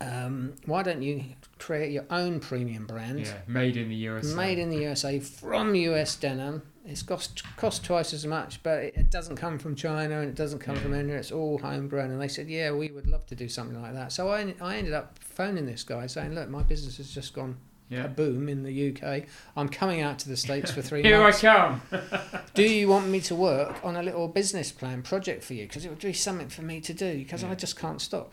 um, 0.00 0.54
why 0.66 0.82
don't 0.82 1.02
you 1.02 1.22
create 1.60 1.92
your 1.92 2.06
own 2.10 2.40
premium 2.40 2.86
brand, 2.86 3.20
Yeah. 3.20 3.34
Made 3.46 3.76
in 3.76 3.88
the 3.88 3.94
USA. 3.94 4.34
made 4.34 4.58
in 4.58 4.68
the 4.68 4.78
USA 4.78 5.20
from 5.20 5.76
US 5.76 6.16
denim? 6.16 6.62
It's 6.84 7.02
cost 7.02 7.42
cost 7.56 7.84
twice 7.84 8.12
as 8.12 8.26
much, 8.26 8.60
but 8.64 8.78
it, 8.82 8.94
it 8.96 9.10
doesn't 9.10 9.36
come 9.36 9.58
from 9.58 9.76
China 9.76 10.20
and 10.20 10.28
it 10.28 10.34
doesn't 10.34 10.58
come 10.58 10.74
from 10.76 10.94
India. 10.94 11.16
It's 11.16 11.30
all 11.30 11.58
homegrown. 11.58 12.10
And 12.10 12.20
they 12.20 12.26
said, 12.28 12.48
yeah, 12.48 12.72
we 12.72 12.90
would 12.90 13.06
love 13.06 13.24
to 13.26 13.34
do 13.36 13.48
something 13.48 13.80
like 13.80 13.94
that. 13.94 14.10
So 14.12 14.30
I, 14.30 14.54
I 14.60 14.76
ended 14.76 14.92
up 14.92 15.18
phoning 15.20 15.66
this 15.66 15.84
guy 15.84 16.06
saying, 16.08 16.34
look, 16.34 16.48
my 16.48 16.62
business 16.64 16.96
has 16.96 17.08
just 17.14 17.34
gone 17.34 17.56
Yeah. 17.88 18.06
a 18.06 18.08
boom 18.08 18.48
in 18.48 18.64
the 18.64 18.88
UK. 18.96 19.26
I'm 19.56 19.68
coming 19.68 20.00
out 20.00 20.18
to 20.20 20.28
the 20.28 20.36
States 20.36 20.72
for 20.72 20.82
three 20.82 21.02
Here 21.04 21.22
I 21.22 21.30
come. 21.30 21.82
Do 22.54 22.64
you 22.64 22.88
want 22.88 23.06
me 23.08 23.20
to 23.22 23.34
work 23.36 23.76
on 23.84 23.94
a 23.94 24.02
little 24.02 24.26
business 24.26 24.72
plan 24.72 25.02
project 25.02 25.44
for 25.44 25.54
you? 25.54 25.68
Because 25.68 25.84
it 25.84 25.88
would 25.88 26.00
be 26.00 26.12
something 26.12 26.48
for 26.48 26.62
me 26.62 26.80
to 26.80 26.92
do 26.92 27.16
because 27.18 27.42
Yeah. 27.44 27.52
I 27.52 27.54
just 27.54 27.78
can't 27.78 28.00
stop. 28.00 28.32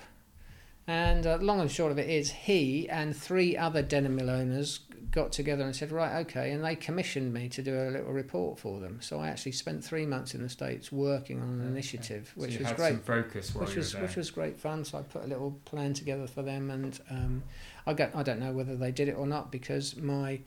And 0.88 1.28
uh, 1.28 1.38
long 1.40 1.60
and 1.62 1.70
short 1.70 1.92
of 1.92 2.00
it 2.00 2.10
is, 2.10 2.32
he 2.32 2.90
and 2.90 3.16
three 3.16 3.56
other 3.56 3.84
denim 3.84 4.16
mill 4.16 4.32
owners 4.32 4.80
got 5.12 5.32
together 5.32 5.64
and 5.64 5.76
said, 5.76 5.92
right, 5.92 6.18
okay, 6.22 6.52
and 6.52 6.64
they 6.64 6.76
commissioned 6.76 7.34
me 7.34 7.50
to 7.50 7.64
do 7.64 7.76
a 7.76 7.90
little 7.90 8.12
report 8.12 8.60
for 8.60 8.80
them. 8.80 9.00
So 9.02 9.20
I 9.20 9.30
actually 9.30 9.54
spent 9.54 9.84
three 9.84 10.06
months 10.06 10.36
in 10.36 10.44
the 10.44 10.50
States 10.50 10.92
working 10.92 11.42
on 11.42 11.50
an 11.50 11.62
Okay. 11.62 11.70
initiative, 11.70 12.32
So 12.36 12.42
which 12.42 12.54
you 12.54 12.60
was 12.60 12.72
great 12.74 13.02
focus 13.04 13.56
which 13.56 13.76
was 13.76 13.96
which 13.96 14.16
was 14.16 14.30
great 14.32 14.58
fun. 14.58 14.86
So 14.86 15.00
I 15.00 15.02
put 15.02 15.24
a 15.24 15.28
little 15.28 15.60
plan 15.66 15.94
together 15.94 16.28
for 16.28 16.44
them, 16.44 16.70
and 16.70 17.00
um, 17.10 17.44
I 17.88 17.94
got 17.94 18.16
I 18.16 18.24
don't 18.24 18.40
know 18.40 18.52
whether 18.52 18.76
they 18.76 18.92
did 18.92 19.08
it 19.08 19.16
or 19.18 19.26
not 19.26 19.52
because 19.52 19.96
my 19.96 20.42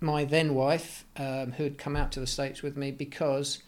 my 0.00 0.24
then 0.24 0.54
wife, 0.54 1.04
um, 1.16 1.52
who 1.52 1.64
had 1.64 1.78
come 1.78 1.94
out 1.94 2.10
to 2.12 2.20
the 2.20 2.26
states 2.26 2.62
with 2.62 2.76
me, 2.76 2.90
because 2.90 3.62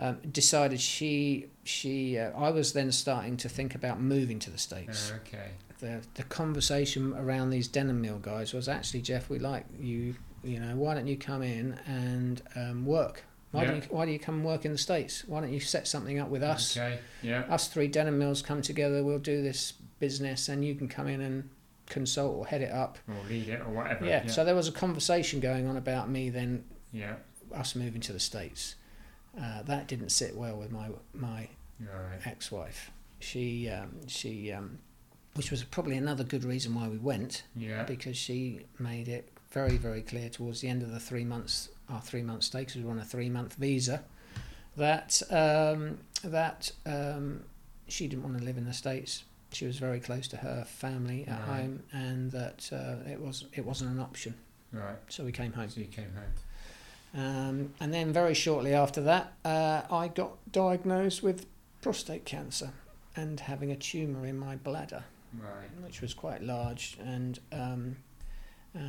um, 0.00 0.18
decided 0.32 0.80
she 0.80 1.46
she 1.62 2.18
uh, 2.18 2.30
I 2.36 2.50
was 2.50 2.72
then 2.72 2.90
starting 2.90 3.36
to 3.38 3.48
think 3.48 3.74
about 3.74 4.00
moving 4.00 4.38
to 4.40 4.50
the 4.50 4.58
states. 4.58 5.12
Okay. 5.26 5.50
The 5.78 6.00
the 6.14 6.24
conversation 6.24 7.14
around 7.14 7.50
these 7.50 7.68
denim 7.68 8.00
mill 8.00 8.18
guys 8.18 8.52
was 8.52 8.68
actually 8.68 9.02
Jeff, 9.02 9.28
we 9.28 9.38
like 9.38 9.66
you. 9.78 10.14
You 10.42 10.58
know, 10.58 10.74
why 10.74 10.94
don't 10.94 11.06
you 11.06 11.18
come 11.18 11.42
in 11.42 11.78
and 11.86 12.40
um, 12.56 12.86
work? 12.86 13.24
Why 13.50 13.62
Yeah. 13.62 13.70
don't 13.72 13.82
you 13.82 13.88
Why 13.90 14.06
do 14.06 14.12
you 14.12 14.18
come 14.18 14.36
and 14.36 14.44
work 14.44 14.64
in 14.64 14.72
the 14.72 14.78
states? 14.78 15.24
Why 15.26 15.40
don't 15.40 15.52
you 15.52 15.60
set 15.60 15.86
something 15.86 16.18
up 16.18 16.30
with 16.30 16.42
us? 16.42 16.76
Okay. 16.76 16.98
Yeah. 17.22 17.40
us 17.50 17.68
three 17.68 17.88
denim 17.88 18.18
mills 18.18 18.40
come 18.40 18.62
together, 18.62 19.04
we'll 19.04 19.18
do 19.18 19.42
this 19.42 19.72
business, 19.98 20.48
and 20.48 20.64
you 20.64 20.74
can 20.74 20.88
come 20.88 21.08
in 21.08 21.20
and 21.20 21.50
consult 21.86 22.36
or 22.36 22.46
head 22.46 22.62
it 22.62 22.72
up. 22.72 22.98
Or 23.06 23.28
lead 23.28 23.48
it 23.48 23.60
or 23.60 23.70
whatever. 23.70 24.06
Yeah. 24.06 24.22
Yeah. 24.24 24.30
So 24.30 24.44
there 24.44 24.54
was 24.54 24.68
a 24.68 24.72
conversation 24.72 25.40
going 25.40 25.68
on 25.68 25.76
about 25.76 26.08
me 26.08 26.30
then 26.30 26.64
yeah. 26.90 27.16
us 27.54 27.74
moving 27.74 28.00
to 28.02 28.14
the 28.14 28.20
states. 28.20 28.76
Uh, 29.38 29.62
that 29.62 29.86
didn't 29.86 30.10
sit 30.10 30.36
well 30.36 30.56
with 30.56 30.70
my 30.72 30.88
my 31.14 31.48
Right. 31.80 32.20
ex-wife. 32.26 32.90
She 33.20 33.68
um, 33.68 34.06
she 34.06 34.52
um, 34.52 34.78
which 35.34 35.50
was 35.50 35.62
probably 35.64 35.96
another 35.96 36.24
good 36.24 36.44
reason 36.44 36.74
why 36.74 36.88
we 36.88 36.98
went 36.98 37.44
Yeah. 37.56 37.84
because 37.84 38.16
she 38.16 38.66
made 38.78 39.08
it 39.08 39.28
very 39.50 39.76
very 39.76 40.02
clear 40.02 40.28
towards 40.28 40.60
the 40.60 40.68
end 40.68 40.82
of 40.82 40.90
the 40.90 41.00
three 41.00 41.24
months 41.24 41.68
our 41.88 42.00
three 42.00 42.22
month 42.22 42.42
stay 42.44 42.64
'cause 42.64 42.76
we 42.76 42.84
were 42.84 42.90
on 42.92 42.98
a 42.98 43.04
three 43.04 43.28
month 43.30 43.54
visa 43.54 44.02
that 44.76 45.22
um, 45.30 45.98
that 46.22 46.70
um, 46.86 47.44
she 47.88 48.06
didn't 48.08 48.22
want 48.24 48.38
to 48.38 48.44
live 48.44 48.58
in 48.58 48.64
the 48.66 48.72
states 48.74 49.24
she 49.52 49.66
was 49.66 49.78
very 49.78 49.98
close 50.00 50.28
to 50.28 50.36
her 50.36 50.64
family 50.64 51.26
at 51.26 51.38
Right. 51.40 51.60
home 51.60 51.82
and 51.92 52.30
that 52.32 52.68
uh, 52.72 53.08
it 53.10 53.20
was 53.20 53.46
it 53.54 53.64
wasn't 53.64 53.90
an 53.90 54.00
option 54.00 54.34
Right. 54.72 54.96
so 55.08 55.24
we 55.24 55.32
came 55.32 55.52
home 55.52 55.68
So 55.70 55.80
you 55.80 55.86
came 55.86 56.12
home. 56.14 56.32
Um, 57.14 57.72
and 57.80 57.92
then 57.92 58.12
very 58.12 58.34
shortly 58.34 58.72
after 58.74 59.00
that 59.02 59.32
uh, 59.44 59.82
I 59.90 60.08
got 60.08 60.32
diagnosed 60.52 61.22
with 61.22 61.46
prostate 61.82 62.24
cancer 62.24 62.70
and 63.16 63.40
having 63.40 63.70
a 63.72 63.76
tumour 63.76 64.26
in 64.26 64.38
my 64.38 64.56
bladder 64.56 65.04
Right. 65.40 65.68
which 65.84 66.00
was 66.00 66.12
quite 66.12 66.42
large, 66.42 66.98
and 67.04 67.38
um, 67.52 67.96
uh, 68.76 68.80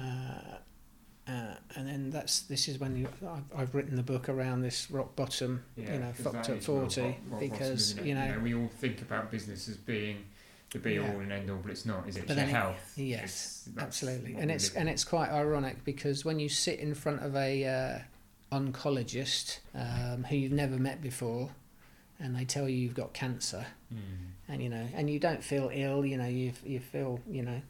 uh, 1.28 1.54
and 1.76 1.88
then 1.88 2.10
that's 2.10 2.42
this 2.42 2.68
is 2.68 2.80
when 2.80 2.96
you, 2.98 3.08
I've, 3.28 3.44
I've 3.60 3.76
written 3.76 3.96
the 3.96 4.02
book 4.04 4.28
around 4.28 4.62
this 4.62 4.90
rock 4.90 5.16
bottom, 5.16 5.64
Yeah. 5.76 5.94
you 5.94 6.00
know, 6.00 6.12
fucked 6.14 6.50
up 6.50 6.62
forty, 6.64 7.02
rock- 7.02 7.16
rock 7.30 7.40
because 7.40 7.92
isn't 7.92 8.00
it? 8.00 8.06
you 8.08 8.16
know, 8.16 8.40
we 8.44 8.56
all 8.56 8.70
think 8.80 9.02
about 9.04 9.30
business 9.30 9.70
as 9.70 9.78
being 9.78 10.26
the 10.72 10.80
be 10.80 10.94
Yeah. 10.94 11.02
all 11.14 11.20
and 11.20 11.32
end 11.32 11.50
all, 11.50 11.58
but 11.58 11.72
it's 11.72 11.86
not, 11.86 12.08
is 12.08 12.16
it? 12.18 12.22
But 12.28 12.32
It's 12.38 12.40
your 12.42 12.50
it- 12.50 12.52
health. 12.54 12.94
yes, 12.98 13.68
It's- 13.68 13.84
absolutely, 13.86 14.36
and 14.36 14.50
it's 14.52 14.74
and 14.74 14.88
it's 14.90 15.04
quite 15.04 15.30
ironic 15.30 15.84
because 15.84 16.24
when 16.26 16.40
you 16.40 16.50
sit 16.50 16.80
in 16.80 16.94
front 16.96 17.22
of 17.22 17.36
a 17.36 17.66
uh, 17.66 18.00
oncologist 18.52 19.60
um, 19.76 20.24
who 20.26 20.36
you've 20.36 20.52
never 20.52 20.78
met 20.78 21.02
before, 21.02 21.52
and 22.20 22.36
they 22.36 22.46
tell 22.46 22.68
you 22.70 22.78
you've 22.78 22.94
got 22.96 23.14
cancer, 23.14 23.66
Mm. 23.94 24.00
and 24.48 24.64
you 24.64 24.70
know, 24.70 24.88
and 24.94 25.10
you 25.10 25.20
don't 25.20 25.44
feel 25.44 25.70
ill, 25.74 26.06
you 26.06 26.18
know, 26.18 26.28
you 26.28 26.54
you 26.64 26.80
feel, 26.80 27.20
you 27.30 27.42
know, 27.44 27.62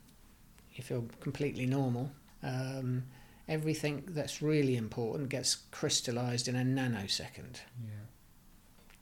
you 0.76 0.84
feel 0.84 1.08
completely 1.20 1.66
normal. 1.66 2.12
Um, 2.44 3.06
everything 3.48 4.04
that's 4.10 4.42
really 4.42 4.76
important 4.78 5.30
gets 5.30 5.56
crystallized 5.72 6.48
in 6.48 6.56
a 6.56 6.64
nanosecond, 6.64 7.58
Yeah. 7.84 7.90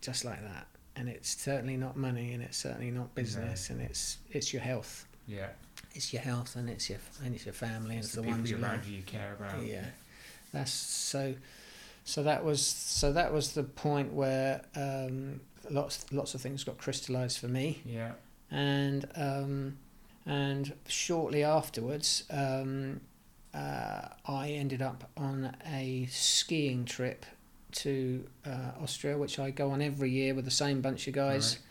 just 0.01 0.23
like 0.25 0.41
that. 0.41 0.67
And 0.99 1.07
it's 1.07 1.41
certainly 1.41 1.77
not 1.77 1.95
money, 1.95 2.33
and 2.33 2.43
it's 2.43 2.57
certainly 2.57 2.91
not 2.91 3.15
business, 3.15 3.69
and 3.69 3.81
it's 3.81 4.17
it's 4.31 4.51
your 4.53 4.61
health. 4.61 5.05
Yeah. 5.27 5.47
It's 5.95 6.11
your 6.11 6.21
health, 6.21 6.55
and 6.57 6.69
it's 6.69 6.89
your 6.89 6.99
and 7.23 7.33
it's 7.33 7.45
your 7.45 7.53
family, 7.53 7.95
and 7.95 7.99
It's 7.99 8.07
it's, 8.07 8.15
the 8.15 8.21
the, 8.21 8.27
ones 8.27 8.51
you 8.51 8.57
around 8.57 8.79
love. 8.79 8.87
you 8.89 8.97
you 8.97 9.03
care 9.03 9.33
about. 9.39 9.63
Yeah, 9.63 9.85
that's 10.51 10.71
so. 10.71 11.35
So 12.03 12.23
that 12.23 12.43
was 12.43 12.65
so 12.65 13.13
that 13.13 13.31
was 13.31 13.53
the 13.53 13.63
point 13.63 14.11
where 14.13 14.61
um, 14.75 15.39
lots 15.69 16.05
lots 16.11 16.33
of 16.35 16.41
things 16.41 16.63
got 16.65 16.77
crystallized 16.77 17.37
for 17.39 17.47
me. 17.47 17.81
Yeah. 17.85 18.11
and 18.51 19.07
um, 19.15 19.77
and 20.25 20.73
shortly 20.87 21.43
afterwards, 21.43 22.23
um, 22.29 22.99
uh, 23.53 24.09
I 24.25 24.49
ended 24.49 24.81
up 24.81 25.09
on 25.15 25.55
a 25.65 26.07
skiing 26.11 26.83
trip 26.85 27.25
to 27.73 28.25
uh, 28.45 28.71
Austria, 28.81 29.17
which 29.17 29.39
I 29.39 29.51
go 29.51 29.71
on 29.71 29.81
every 29.81 30.09
year 30.11 30.33
with 30.33 30.45
the 30.45 30.51
same 30.51 30.81
bunch 30.81 31.07
of 31.07 31.13
guys. 31.13 31.55
Right. 31.57 31.65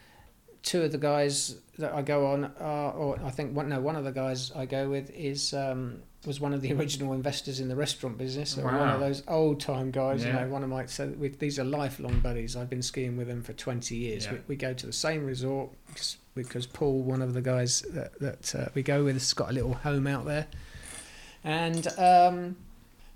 Two 0.64 0.82
of 0.82 0.92
the 0.92 0.98
guys 0.98 1.56
that 1.78 1.94
I 1.94 2.02
go 2.02 2.26
on 2.26 2.50
are, 2.60 2.92
or 2.92 3.18
I 3.24 3.30
think 3.30 3.54
one, 3.56 3.68
no, 3.68 3.80
one 3.80 3.94
of 3.96 4.04
the 4.04 4.10
guys 4.12 4.50
I 4.54 4.66
go 4.66 4.88
with 4.90 5.08
is 5.10 5.54
um, 5.54 6.02
was 6.26 6.40
one 6.40 6.52
of 6.52 6.60
the 6.62 6.72
original 6.78 7.12
investors 7.12 7.60
in 7.60 7.68
the 7.68 7.76
restaurant 7.76 8.18
business. 8.18 8.58
Or 8.58 8.64
One 8.64 8.88
of 8.88 9.00
those 9.00 9.22
old 9.28 9.60
time 9.60 9.90
guys, 9.92 10.24
you 10.24 10.32
know. 10.32 10.48
One 10.48 10.64
of 10.64 10.68
my 10.68 10.86
so 10.86 11.06
we, 11.18 11.28
these 11.28 11.58
are 11.60 11.64
lifelong 11.64 12.18
buddies. 12.20 12.56
I've 12.56 12.68
been 12.68 12.82
skiing 12.82 13.16
with 13.16 13.28
them 13.28 13.42
for 13.42 13.52
twenty 13.52 13.96
years. 13.96 14.26
Yeah. 14.26 14.32
We, 14.32 14.38
we 14.48 14.56
go 14.56 14.74
to 14.74 14.86
the 14.86 14.92
same 14.92 15.24
resort 15.24 15.70
because- 15.86 16.16
because 16.34 16.66
Paul, 16.68 17.02
one 17.02 17.20
of 17.20 17.34
the 17.34 17.42
guys 17.42 17.80
that, 17.90 18.16
that 18.20 18.54
uh, 18.54 18.66
we 18.72 18.84
go 18.84 19.02
with, 19.02 19.14
has 19.16 19.32
got 19.32 19.50
a 19.50 19.52
little 19.52 19.74
home 19.74 20.06
out 20.06 20.24
there, 20.24 20.46
and 21.44 21.86
um, 21.98 22.56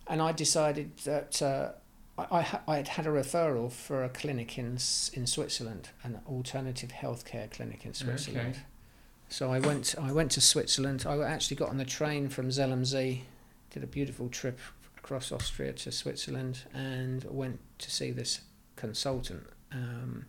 and 0.08 0.20
I 0.20 0.32
decided 0.32 0.96
that 1.04 1.40
uh, 1.42 1.70
I 2.18 2.46
I, 2.66 2.76
had 2.76 2.88
had 2.88 3.06
a 3.06 3.10
referral 3.10 3.70
for 3.70 4.04
a 4.04 4.08
clinic 4.08 4.58
in 4.58 4.78
in 5.12 5.26
Switzerland, 5.26 5.90
an 6.02 6.20
alternative 6.26 6.90
healthcare 6.90 7.50
clinic 7.50 7.84
in 7.84 7.94
Switzerland. 7.94 8.54
Okay. 8.56 8.60
So 9.28 9.50
I 9.50 9.60
went 9.60 9.94
I 9.98 10.12
went 10.12 10.30
to 10.32 10.40
Switzerland. 10.40 11.04
I 11.06 11.18
actually 11.22 11.56
got 11.56 11.70
on 11.70 11.78
the 11.78 11.84
train 11.84 12.28
from 12.28 12.50
Zell 12.52 12.72
am 12.72 12.84
See, 12.84 13.24
did 13.70 13.82
a 13.82 13.86
beautiful 13.86 14.28
trip 14.28 14.58
across 14.98 15.32
Austria 15.32 15.72
to 15.72 15.90
Switzerland, 15.90 16.60
and 16.74 17.24
went 17.24 17.60
to 17.78 17.90
see 17.90 18.10
this 18.10 18.42
consultant. 18.76 19.44
Um, 19.72 20.26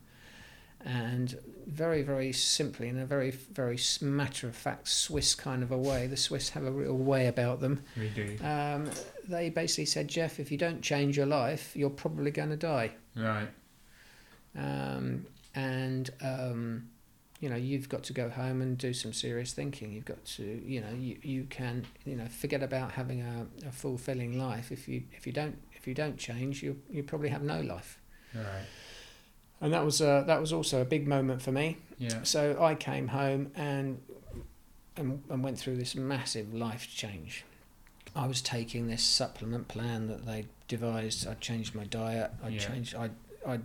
and 0.85 1.37
very, 1.65 2.01
very 2.01 2.33
simply, 2.33 2.89
in 2.89 2.99
a 2.99 3.05
very, 3.05 3.31
very 3.31 3.79
matter 4.01 4.47
of 4.47 4.55
fact 4.55 4.87
Swiss 4.87 5.33
kind 5.33 5.63
of 5.63 5.71
a 5.71 5.77
way, 5.77 6.07
the 6.07 6.17
Swiss 6.17 6.49
have 6.49 6.65
a 6.65 6.71
real 6.71 6.97
way 6.97 7.27
about 7.27 7.61
them. 7.61 7.83
We 7.97 8.09
do. 8.09 8.37
Um, 8.41 8.89
they 9.27 9.49
basically 9.49 9.85
said, 9.85 10.07
Jeff, 10.07 10.39
if 10.39 10.51
you 10.51 10.57
don't 10.57 10.81
change 10.81 11.15
your 11.17 11.25
life, 11.25 11.75
you're 11.75 11.89
probably 11.89 12.31
going 12.31 12.49
to 12.49 12.57
die. 12.57 12.91
Right. 13.15 13.47
Um, 14.57 15.25
and 15.55 16.09
um, 16.21 16.89
you 17.39 17.49
know 17.49 17.55
you've 17.55 17.89
got 17.89 18.03
to 18.03 18.13
go 18.13 18.29
home 18.29 18.61
and 18.61 18.77
do 18.77 18.93
some 18.93 19.11
serious 19.13 19.51
thinking 19.53 19.91
you've 19.91 20.05
got 20.05 20.23
to 20.25 20.43
you 20.43 20.79
know 20.79 20.93
you, 20.95 21.17
you 21.23 21.43
can 21.49 21.85
you 22.05 22.15
know 22.15 22.25
forget 22.27 22.63
about 22.63 22.91
having 22.91 23.21
a, 23.21 23.47
a 23.67 23.71
fulfilling 23.71 24.37
life 24.39 24.71
if 24.71 24.87
you 24.87 25.03
if 25.11 25.27
you 25.27 25.33
don't 25.33 25.57
if 25.73 25.87
you 25.87 25.93
don't 25.93 26.17
change 26.17 26.63
you 26.63 26.79
you 26.89 27.03
probably 27.03 27.29
have 27.29 27.41
no 27.43 27.59
life 27.61 27.99
Right. 28.33 28.65
and 29.61 29.73
that 29.73 29.83
was 29.83 30.01
uh, 30.01 30.23
that 30.27 30.39
was 30.39 30.53
also 30.53 30.81
a 30.81 30.85
big 30.85 31.07
moment 31.07 31.41
for 31.41 31.51
me 31.51 31.77
Yeah. 31.97 32.23
so 32.23 32.57
I 32.61 32.75
came 32.75 33.07
home 33.09 33.51
and, 33.55 33.99
and 34.95 35.21
and 35.29 35.43
went 35.43 35.57
through 35.59 35.75
this 35.77 35.95
massive 35.95 36.53
life 36.53 36.87
change. 36.95 37.43
I 38.15 38.27
was 38.27 38.41
taking 38.41 38.87
this 38.87 39.03
supplement 39.03 39.67
plan 39.67 40.07
that 40.07 40.25
they 40.25 40.45
devised. 40.67 41.27
I 41.27 41.33
changed 41.35 41.73
my 41.75 41.85
diet. 41.85 42.31
I 42.43 42.49
Yeah. 42.49 42.59
changed. 42.59 42.95
I 42.95 43.09
I 43.45 43.59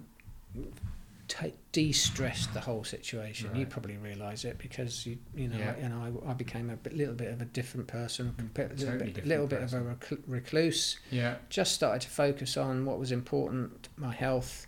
ta 1.28 1.46
de-stressed 1.72 2.55
the 2.55 2.61
whole 2.61 2.82
situation. 2.84 3.55
You 3.55 3.66
probably 3.66 3.99
realise 3.99 4.44
it 4.46 4.57
because 4.59 5.05
you 5.07 5.18
you 5.34 5.49
know 5.49 5.59
Yeah. 5.59 5.76
you 5.82 5.88
know 5.90 6.20
I, 6.26 6.30
I 6.30 6.32
became 6.32 6.70
a 6.70 6.76
bit, 6.76 6.94
little 6.96 7.14
bit 7.14 7.30
of 7.30 7.42
a 7.42 7.44
different 7.44 7.86
person, 7.86 8.28
a 8.38 8.42
little, 8.42 8.76
Totally 8.76 9.11
bit, 9.12 9.26
little 9.26 9.46
bit 9.46 9.62
of 9.62 9.74
a 9.74 9.80
recl- 9.80 10.22
recluse 10.26 10.99
Yeah. 11.11 11.36
just 11.51 11.72
started 11.72 12.01
to 12.03 12.09
focus 12.09 12.57
on 12.57 12.86
what 12.86 12.99
was 12.99 13.12
important, 13.12 13.88
my 13.96 14.14
health, 14.14 14.66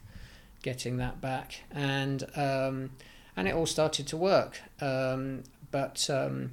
getting 0.63 0.99
that 0.99 1.21
back, 1.23 1.63
and 1.71 2.25
um, 2.37 2.91
and 3.37 3.49
it 3.49 3.55
all 3.55 3.67
started 3.67 4.07
to 4.09 4.17
work. 4.19 4.61
Um, 4.83 5.45
but 5.71 6.11
um, 6.11 6.51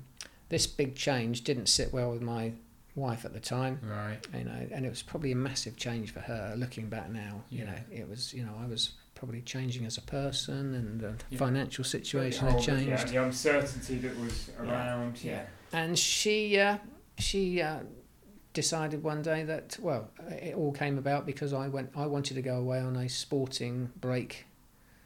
this 0.47 0.67
big 0.67 0.95
change 0.95 1.43
didn't 1.43 1.65
sit 1.67 1.91
well 1.91 2.11
with 2.11 2.21
my 2.21 2.53
wife 2.97 3.23
at 3.25 3.31
the 3.33 3.39
time, 3.39 3.79
Right. 3.83 4.17
you 4.33 4.43
know, 4.43 4.67
and 4.71 4.85
it 4.85 4.89
was 4.89 5.01
probably 5.03 5.31
a 5.31 5.35
massive 5.35 5.77
change 5.77 6.11
for 6.11 6.19
her. 6.21 6.55
Looking 6.57 6.89
back 6.89 7.09
now, 7.11 7.43
you 7.49 7.63
know, 7.63 7.79
it 7.91 8.09
was 8.09 8.33
you 8.33 8.43
know 8.43 8.55
I 8.59 8.65
was 8.65 8.93
probably 9.15 9.41
changing 9.41 9.85
as 9.85 9.97
a 9.97 10.01
person, 10.01 10.73
and 10.75 10.99
the 10.99 11.15
Yeah. 11.29 11.37
financial 11.39 11.83
situation 11.83 12.47
had 12.47 12.59
changed. 12.61 12.87
Yeah, 12.89 13.03
the 13.05 13.23
uncertainty 13.23 13.97
that 13.99 14.17
was 14.19 14.49
around. 14.59 15.23
Yeah. 15.23 15.31
Yeah. 15.31 15.45
And 15.79 15.97
she 15.97 16.59
uh, 16.59 16.77
she 17.17 17.61
uh, 17.61 17.81
decided 18.53 19.03
one 19.03 19.21
day 19.21 19.43
that 19.43 19.77
well, 19.81 20.09
it 20.29 20.55
all 20.55 20.71
came 20.71 20.97
about 20.97 21.25
because 21.25 21.53
I 21.53 21.67
went 21.67 21.91
I 21.95 22.05
wanted 22.07 22.33
to 22.35 22.41
go 22.41 22.57
away 22.57 22.79
on 22.79 22.95
a 22.95 23.07
sporting 23.09 23.91
break, 24.01 24.45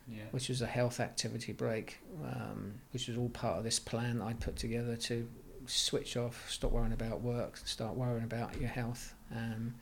Yeah. 0.08 0.24
which 0.32 0.48
was 0.50 0.62
a 0.62 0.68
health 0.68 1.00
activity 1.00 1.52
break, 1.52 2.00
um, 2.24 2.76
which 2.92 3.08
was 3.08 3.18
all 3.18 3.30
part 3.30 3.58
of 3.58 3.64
this 3.64 3.80
plan 3.80 4.22
I'd 4.22 4.40
put 4.40 4.56
together 4.56 4.96
to 4.98 5.28
switch 5.72 6.18
off, 6.18 6.50
stop 6.50 6.72
worrying 6.72 6.94
about 6.94 7.22
work, 7.22 7.58
start 7.58 7.96
worrying 7.96 8.24
about 8.24 8.60
your 8.60 8.70
health, 8.70 9.14
um, 9.36 9.74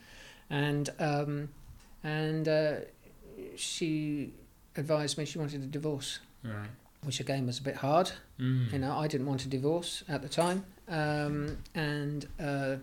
and 0.49 0.89
um, 0.99 1.49
and 2.03 2.47
uh, 2.47 2.75
she 3.55 4.33
advised 4.75 5.17
me 5.17 5.25
she 5.25 5.39
wanted 5.39 5.61
a 5.63 5.65
divorce, 5.65 6.19
Right. 6.43 6.69
which 7.03 7.19
again 7.19 7.45
was 7.45 7.59
a 7.59 7.63
bit 7.63 7.75
hard. 7.77 8.11
Mm. 8.39 8.71
You 8.73 8.79
know, 8.79 8.93
I 8.97 9.07
didn't 9.07 9.27
want 9.27 9.45
a 9.45 9.49
divorce 9.49 10.03
at 10.07 10.21
the 10.21 10.29
time, 10.29 10.65
um, 10.87 11.57
and 11.75 12.25
uh, 12.39 12.75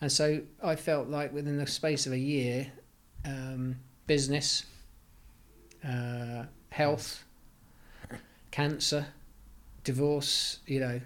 and 0.00 0.10
so 0.12 0.40
I 0.62 0.76
felt 0.76 1.08
like 1.08 1.32
within 1.32 1.56
the 1.58 1.66
space 1.66 2.06
of 2.06 2.12
a 2.12 2.18
year, 2.18 2.70
um, 3.24 3.76
business, 4.06 4.64
uh, 5.86 6.44
health, 6.70 7.24
cancer, 8.50 9.06
divorce. 9.84 10.58
You 10.66 10.80
know, 10.80 11.00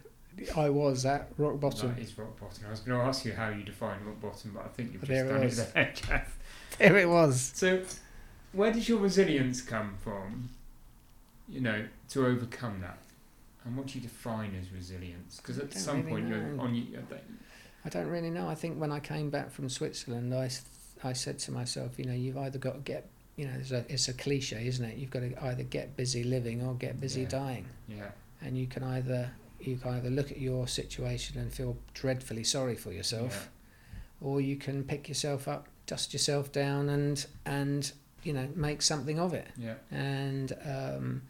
I 0.56 0.68
was 0.70 1.04
at 1.06 1.28
rock 1.38 1.60
bottom. 1.60 1.94
That 1.94 2.00
is 2.02 2.16
rock 2.18 2.38
bottom. 2.40 2.64
I 2.66 2.70
was 2.70 2.80
going 2.80 2.98
to 2.98 3.04
ask 3.06 3.24
you 3.24 3.32
how 3.32 3.48
you 3.50 3.62
define 3.64 3.98
rock 4.04 4.20
bottom, 4.20 4.52
but 4.54 4.64
I 4.64 4.68
think 4.68 4.92
you've 4.92 5.02
just 5.02 5.10
There 5.10 5.26
it 5.26 5.28
done 5.28 5.44
was. 5.44 5.58
it 5.58 5.74
there, 5.74 5.92
Jeff. 5.94 6.38
There 6.78 6.96
it 6.96 7.08
was. 7.08 7.52
So, 7.54 7.82
where 8.52 8.72
does 8.72 8.88
your 8.88 8.98
resilience 8.98 9.60
come 9.62 9.96
from? 10.02 10.50
You 11.48 11.60
know, 11.62 11.84
to 12.10 12.26
overcome 12.26 12.80
that, 12.82 12.98
and 13.64 13.76
what 13.76 13.86
do 13.86 13.94
you 13.98 14.02
define 14.02 14.54
as 14.60 14.70
resilience? 14.70 15.38
Because 15.38 15.58
at 15.58 15.72
some 15.72 15.98
really 16.04 16.10
point 16.10 16.28
you're 16.28 16.38
know. 16.38 16.62
on. 16.62 16.74
You, 16.74 16.86
I 17.84 17.88
don't 17.88 18.08
really 18.08 18.28
know. 18.30 18.48
I 18.48 18.54
think 18.54 18.78
when 18.78 18.92
I 18.92 19.00
came 19.00 19.30
back 19.30 19.50
from 19.50 19.68
Switzerland, 19.70 20.34
I, 20.34 20.50
I 21.02 21.12
said 21.14 21.38
to 21.40 21.52
myself, 21.52 21.98
you 21.98 22.04
know, 22.04 22.12
you've 22.12 22.36
either 22.36 22.58
got 22.58 22.74
to 22.74 22.80
get, 22.80 23.08
you 23.36 23.46
know, 23.46 23.52
it's 23.58 23.70
a, 23.70 23.84
it's 23.88 24.08
a 24.08 24.12
cliche, 24.12 24.66
isn't 24.66 24.84
it? 24.84 24.98
You've 24.98 25.10
got 25.10 25.20
to 25.20 25.44
either 25.46 25.62
get 25.62 25.96
busy 25.96 26.22
living 26.22 26.62
or 26.62 26.74
get 26.74 27.00
busy 27.00 27.22
Yeah. 27.22 27.28
dying. 27.28 27.66
yeah, 27.88 28.10
and 28.42 28.58
you 28.58 28.66
can 28.66 28.82
either 28.82 29.30
you 29.60 29.76
can 29.76 29.92
either 29.94 30.10
look 30.10 30.30
at 30.30 30.38
your 30.38 30.68
situation 30.68 31.38
and 31.40 31.52
feel 31.52 31.76
dreadfully 31.94 32.44
sorry 32.44 32.76
for 32.76 32.92
yourself, 32.92 33.50
or 34.20 34.40
you 34.40 34.56
can 34.56 34.84
pick 34.84 35.08
yourself 35.08 35.48
up, 35.48 35.68
dust 35.86 36.12
yourself 36.12 36.52
down, 36.52 36.88
and 36.88 37.26
and 37.44 37.92
you 38.22 38.32
know 38.32 38.48
make 38.54 38.82
something 38.82 39.18
of 39.18 39.34
it. 39.34 39.48
yeah, 39.56 39.74
And 39.90 40.52
um, 40.64 41.22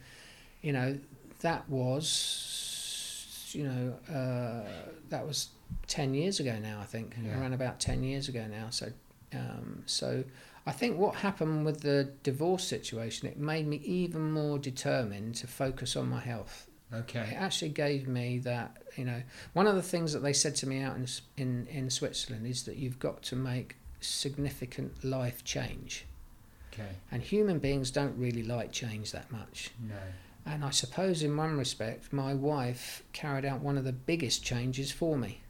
you 0.63 0.73
know 0.73 0.99
that 1.41 1.69
was 1.69 3.51
you 3.55 3.65
know 3.65 3.95
uh, 4.15 4.69
that 5.09 5.27
was 5.27 5.49
ten 5.87 6.15
years 6.15 6.41
ago 6.41 6.59
now. 6.59 6.81
I 6.81 6.85
think 6.85 7.15
Yeah. 7.23 7.41
around 7.41 7.55
about 7.55 7.81
ten 7.81 8.03
years 8.03 8.29
ago 8.29 8.47
now. 8.47 8.71
So 8.71 8.93
um, 9.35 9.83
so. 9.87 10.25
I 10.67 10.73
think 10.73 10.99
what 10.99 11.15
happened 11.15 11.65
with 11.65 11.81
the 11.81 12.13
divorce 12.23 12.63
situation, 12.63 13.27
it 13.27 13.39
made 13.39 13.67
me 13.67 13.79
even 13.79 14.31
more 14.31 14.59
determined 14.59 15.35
to 15.37 15.47
focus 15.47 15.97
on 15.97 16.11
my 16.11 16.21
health 16.21 16.68
it 16.91 16.97
okay, 16.97 17.37
actually 17.37 17.71
gave 17.71 18.09
me 18.09 18.39
that 18.39 18.83
you 18.97 19.05
know 19.05 19.23
one 19.53 19.67
of 19.67 19.75
the 19.75 19.83
things 19.83 20.13
that 20.13 20.21
they 20.21 20.33
said 20.33 20.55
to 20.57 20.67
me 20.67 20.81
out 20.81 20.97
in 20.97 21.07
in 21.37 21.67
in 21.67 21.91
Switzerland 21.91 22.47
is 22.47 22.65
that 22.65 22.77
you've 22.77 22.99
got 22.99 23.23
to 23.25 23.37
make 23.37 23.77
significant 24.01 25.05
life 25.05 25.45
change. 25.45 26.07
Okay, 26.73 26.89
and 27.11 27.23
human 27.23 27.59
beings 27.59 27.91
don't 27.91 28.17
really 28.17 28.43
like 28.43 28.73
change 28.73 29.13
that 29.13 29.31
much. 29.31 29.71
No, 29.87 29.97
and 30.47 30.65
I 30.65 30.71
suppose 30.71 31.23
in 31.23 31.37
one 31.37 31.59
respect 31.59 32.13
my 32.13 32.35
wife 32.35 33.03
carried 33.13 33.45
out 33.45 33.61
one 33.61 33.77
of 33.77 33.85
the 33.85 33.93
biggest 33.93 34.43
changes 34.43 34.91
for 34.91 35.17
me. 35.19 35.43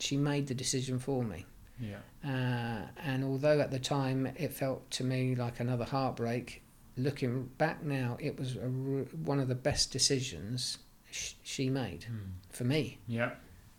She 0.00 0.16
made 0.16 0.46
the 0.48 0.54
decision 0.54 0.98
for 0.98 1.22
me. 1.22 1.46
Yeah, 1.78 1.96
uh, 2.22 2.88
and 3.02 3.24
although 3.24 3.58
at 3.60 3.70
the 3.70 3.78
time 3.78 4.26
it 4.36 4.52
felt 4.52 4.90
to 4.92 5.04
me 5.04 5.34
like 5.34 5.60
another 5.60 5.86
heartbreak, 5.86 6.62
looking 7.02 7.44
back 7.58 7.82
now, 7.82 8.16
it 8.20 8.38
was 8.38 8.56
a, 8.56 8.62
r- 8.64 9.06
one 9.24 9.38
of 9.40 9.48
the 9.48 9.54
best 9.54 9.90
decisions 9.92 10.78
sh- 11.10 11.34
she 11.42 11.68
made 11.70 12.06
mm. 12.10 12.30
for 12.50 12.64
me 12.64 12.98
yeah, 13.06 13.30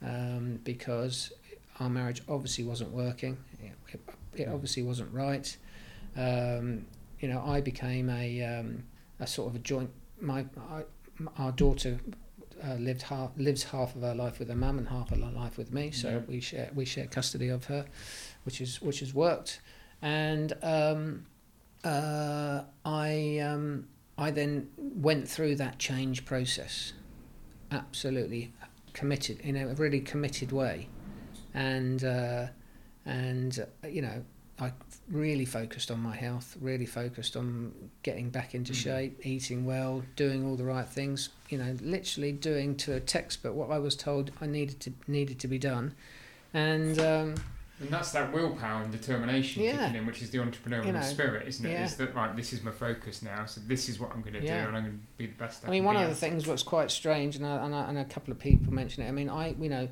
um, 0.06 0.60
because 0.64 1.32
our 1.80 1.90
marriage 1.90 2.22
obviously 2.28 2.64
wasn't 2.64 2.92
working. 2.92 3.38
It, 3.64 3.72
it, 3.94 4.00
it 4.36 4.48
Mm. 4.48 4.54
obviously 4.54 4.84
wasn't 4.84 5.12
right. 5.14 5.58
Um, 6.16 6.86
you 7.20 7.28
know, 7.28 7.44
I 7.46 7.62
became 7.62 8.10
a 8.10 8.44
um, 8.44 8.84
a 9.20 9.28
sort 9.28 9.50
of 9.50 9.56
a 9.56 9.60
joint. 9.60 9.90
My 10.20 10.46
I, 10.70 10.84
our 11.38 11.52
daughter 11.52 12.00
uh, 12.64 12.76
lived 12.76 13.02
half 13.04 13.32
lives 13.38 13.64
half 13.64 13.96
of 13.96 14.02
her 14.02 14.16
life 14.16 14.40
with 14.40 14.50
her 14.50 14.56
mum 14.56 14.78
and 14.78 14.88
half 14.88 15.12
of 15.12 15.20
her 15.22 15.32
life 15.32 15.58
with 15.58 15.72
me. 15.74 15.92
So 15.92 16.10
Yeah. 16.10 16.18
we 16.28 16.40
share 16.40 16.70
we 16.74 16.86
share 16.86 17.08
custody 17.08 17.50
of 17.50 17.66
her, 17.66 17.86
which 18.44 18.62
is 18.62 18.82
which 18.82 19.00
has 19.02 19.14
worked. 19.14 19.60
And 20.02 20.54
um, 20.64 21.26
uh, 21.84 22.64
I 22.86 23.40
um, 23.40 23.88
I 24.18 24.32
then 24.32 24.70
went 24.78 25.28
through 25.28 25.56
that 25.56 25.80
change 25.80 26.26
process, 26.26 26.94
absolutely 27.72 28.54
committed 28.94 29.40
in 29.42 29.56
a 29.56 29.68
really 29.76 30.02
committed 30.02 30.52
way, 30.52 30.88
and 31.54 32.04
uh, 32.04 32.48
and 33.06 33.66
you 33.90 34.02
know 34.02 34.24
I 34.60 34.74
really 35.10 35.46
focused 35.46 35.90
on 35.90 36.00
my 36.00 36.16
health, 36.16 36.56
really 36.62 36.86
focused 36.86 37.36
on 37.36 37.74
getting 38.04 38.30
back 38.30 38.54
into 38.54 38.74
Mhm. 38.74 38.76
shape, 38.76 39.26
eating 39.26 39.66
well, 39.66 40.04
doing 40.16 40.46
all 40.46 40.56
the 40.56 40.64
right 40.64 40.88
things. 40.88 41.30
You 41.50 41.58
know, 41.58 41.76
literally 41.82 42.32
doing 42.32 42.76
to 42.78 42.94
a 42.94 43.00
textbook 43.00 43.56
what 43.56 43.72
I 43.72 43.80
was 43.80 43.96
told 43.96 44.32
I 44.40 44.46
needed 44.46 44.80
to 44.82 44.94
needed 45.08 45.40
to 45.40 45.48
be 45.48 45.58
done, 45.58 45.96
and. 46.54 47.00
Um, 47.00 47.36
and 47.82 47.90
that's 47.90 48.12
that 48.12 48.32
willpower 48.32 48.84
and 48.84 48.92
determination 48.92 49.64
Yeah. 49.64 49.86
kicking 49.88 49.96
in, 50.02 50.06
which 50.06 50.22
is 50.22 50.30
the 50.30 50.38
entrepreneurial 50.38 50.86
You 50.88 50.92
know, 50.94 51.02
spirit, 51.02 51.48
isn't 51.48 51.66
it? 51.66 51.72
yeah. 51.72 51.86
Is 51.86 51.96
that 51.96 52.14
right? 52.16 52.36
This 52.36 52.54
is 52.54 52.64
my 52.64 52.72
focus 52.72 53.22
now, 53.22 53.46
so 53.46 53.62
this 53.66 53.90
is 53.90 54.00
what 54.00 54.12
I'm 54.14 54.22
going 54.22 54.34
to 54.34 54.44
Yeah. 54.44 54.62
do, 54.64 54.68
and 54.68 54.78
I'm 54.78 54.84
going 54.84 55.00
to 55.00 55.18
be 55.18 55.26
the 55.28 55.34
best. 55.34 55.64
I, 55.66 55.68
I 55.68 55.72
mean, 55.72 55.84
one 55.84 55.96
of 55.98 56.08
the 56.08 56.16
things 56.16 56.44
it. 56.44 56.48
that's 56.48 56.64
quite 56.64 56.92
strange, 56.92 57.36
and, 57.36 57.46
I, 57.46 57.66
and, 57.66 57.74
I, 57.76 57.90
and 57.90 57.98
a 57.98 58.06
couple 58.06 58.32
of 58.32 58.40
people 58.40 58.72
mentioned 58.74 59.06
it. 59.06 59.10
I 59.10 59.12
mean, 59.12 59.30
I, 59.30 59.56
you 59.60 59.70
know, 59.70 59.90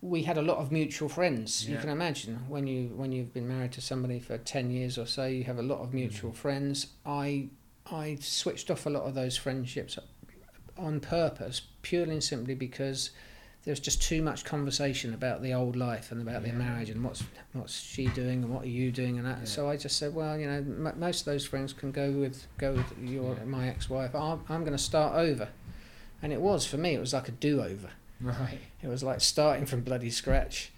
we 0.00 0.22
had 0.22 0.38
a 0.38 0.42
lot 0.42 0.58
of 0.58 0.70
mutual 0.72 1.08
friends. 1.08 1.68
You 1.68 1.76
can 1.76 1.88
imagine 1.88 2.36
when 2.48 2.66
you 2.68 2.88
when 2.94 3.10
you've 3.10 3.32
been 3.34 3.48
married 3.48 3.72
to 3.72 3.80
somebody 3.80 4.20
for 4.20 4.38
ten 4.38 4.70
years 4.70 4.96
or 4.96 5.06
so, 5.06 5.26
you 5.26 5.42
have 5.44 5.58
a 5.58 5.62
lot 5.62 5.80
of 5.80 5.92
mutual 5.92 6.30
Mhm. 6.30 6.36
friends. 6.36 6.86
I 7.04 7.48
I 7.90 8.16
switched 8.20 8.70
off 8.70 8.86
a 8.86 8.90
lot 8.90 9.04
of 9.04 9.14
those 9.14 9.36
friendships 9.36 9.98
on 10.76 11.00
purpose, 11.00 11.62
purely 11.82 12.12
and 12.12 12.22
simply 12.22 12.54
because 12.54 13.10
there's 13.68 13.80
just 13.80 14.00
too 14.02 14.22
much 14.22 14.46
conversation 14.46 15.12
about 15.12 15.42
the 15.42 15.52
old 15.52 15.76
life 15.76 16.10
and 16.10 16.22
about 16.26 16.42
their 16.42 16.54
marriage 16.54 16.88
and 16.88 17.04
what's 17.04 17.22
what's 17.52 17.78
she 17.78 18.06
doing 18.08 18.42
and 18.42 18.48
what 18.48 18.64
are 18.64 18.68
you 18.68 18.90
doing 18.90 19.18
and 19.18 19.26
that. 19.26 19.40
Yeah. 19.40 19.44
So 19.44 19.68
I 19.68 19.76
just 19.76 19.98
said, 19.98 20.14
well, 20.14 20.38
you 20.38 20.46
know, 20.46 20.56
m- 20.56 20.94
most 20.98 21.20
of 21.20 21.24
those 21.26 21.44
friends 21.44 21.74
can 21.74 21.92
go 21.92 22.10
with 22.10 22.46
go 22.56 22.72
with 22.72 22.86
your 22.98 23.34
Yeah. 23.34 23.44
my 23.44 23.68
ex-wife. 23.68 24.14
I'm, 24.14 24.40
I'm 24.48 24.60
going 24.64 24.72
to 24.76 24.82
start 24.82 25.16
over, 25.16 25.48
and 26.22 26.32
it 26.32 26.40
was 26.40 26.64
for 26.66 26.78
me. 26.78 26.94
It 26.94 27.00
was 27.00 27.12
like 27.12 27.28
a 27.28 27.32
do-over. 27.32 27.90
right. 28.22 28.58
It 28.82 28.88
was 28.88 29.02
like 29.02 29.20
starting 29.20 29.66
from 29.66 29.82
bloody 29.82 30.08
scratch. 30.10 30.72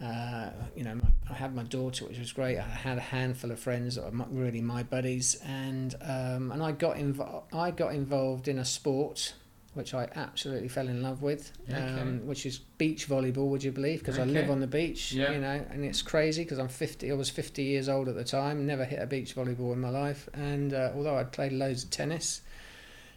Uh, 0.00 0.50
you 0.76 0.84
know, 0.84 0.94
my, 0.94 1.08
I 1.30 1.32
had 1.32 1.52
my 1.54 1.62
daughter, 1.64 2.04
which 2.06 2.18
was 2.18 2.30
great. 2.32 2.58
I 2.58 2.62
had 2.62 2.96
a 2.98 3.00
handful 3.00 3.50
of 3.50 3.58
friends 3.58 3.96
that 3.96 4.04
were 4.04 4.12
my- 4.12 4.26
really 4.30 4.60
my 4.60 4.84
buddies, 4.84 5.34
and 5.44 5.94
um, 6.00 6.52
and 6.52 6.62
I 6.62 6.70
got 6.70 6.96
involved. 6.96 7.52
I 7.52 7.72
got 7.72 7.92
involved 7.92 8.46
in 8.46 8.58
a 8.58 8.64
sport 8.64 9.34
which 9.76 9.92
I 9.94 10.08
absolutely 10.16 10.68
fell 10.68 10.88
in 10.88 11.02
love 11.02 11.20
with, 11.22 11.52
Okay. 11.68 11.76
um, 11.78 12.26
which 12.26 12.46
is 12.46 12.58
beach 12.78 13.06
volleyball. 13.08 13.48
Would 13.48 13.62
you 13.62 13.72
believe? 13.72 13.98
Because 14.00 14.18
I 14.18 14.24
live 14.24 14.50
on 14.50 14.60
the 14.60 14.66
beach, 14.66 15.12
Yeah. 15.12 15.32
you 15.32 15.38
know, 15.38 15.64
and 15.70 15.84
it's 15.84 16.00
crazy 16.00 16.42
because 16.44 16.58
I'm 16.58 16.68
50. 16.68 17.10
I 17.10 17.14
was 17.14 17.28
50 17.28 17.62
years 17.62 17.88
old 17.88 18.08
at 18.08 18.14
the 18.14 18.24
time. 18.24 18.66
Never 18.66 18.84
hit 18.86 19.00
a 19.00 19.06
beach 19.06 19.36
volleyball 19.36 19.74
in 19.74 19.80
my 19.80 19.90
life, 19.90 20.28
and 20.32 20.72
uh, 20.72 20.92
although 20.94 21.16
I'd 21.16 21.30
played 21.30 21.52
loads 21.52 21.84
of 21.84 21.90
tennis, 21.90 22.40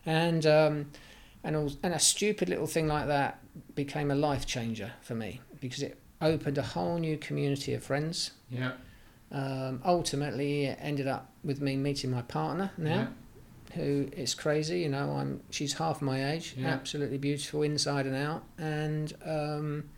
and 0.05 0.45
um, 0.45 0.91
and 1.43 1.55
all, 1.55 1.71
and 1.81 1.93
a 1.93 1.99
stupid 1.99 2.49
little 2.49 2.67
thing 2.67 2.87
like 2.87 3.07
that 3.07 3.39
became 3.75 4.11
a 4.11 4.15
life 4.15 4.45
changer 4.45 4.91
for 5.01 5.15
me 5.15 5.39
because 5.61 5.81
it 5.81 5.97
opened 6.21 6.57
a 6.57 6.61
whole 6.61 6.97
new 6.97 7.17
community 7.17 7.73
of 7.73 7.81
friends. 7.83 8.31
Yeah. 8.49 8.73
Um, 9.31 9.81
ultimately, 9.85 10.65
it 10.65 10.77
ended 10.81 11.07
up 11.07 11.29
with 11.43 11.61
me 11.61 11.77
meeting 11.77 12.11
my 12.11 12.23
partner 12.23 12.71
now, 12.77 13.09
who 13.73 14.09
is 14.15 14.33
crazy. 14.33 14.81
You 14.81 14.89
know, 14.89 15.11
I'm 15.11 15.41
she's 15.49 15.73
half 15.73 16.01
my 16.01 16.31
age, 16.33 16.55
Yeah. 16.57 16.67
absolutely 16.69 17.17
beautiful 17.17 17.61
inside 17.63 18.05
and 18.05 18.15
out. 18.15 18.43
And 18.57 19.13
um, 19.25 19.89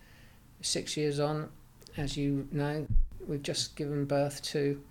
six 0.62 0.96
years 0.98 1.20
on, 1.20 1.50
as 1.98 2.18
you 2.18 2.48
know, 2.52 2.88
we've 3.28 3.44
just 3.44 3.76
given 3.76 4.06
birth 4.06 4.42
to 4.44 4.82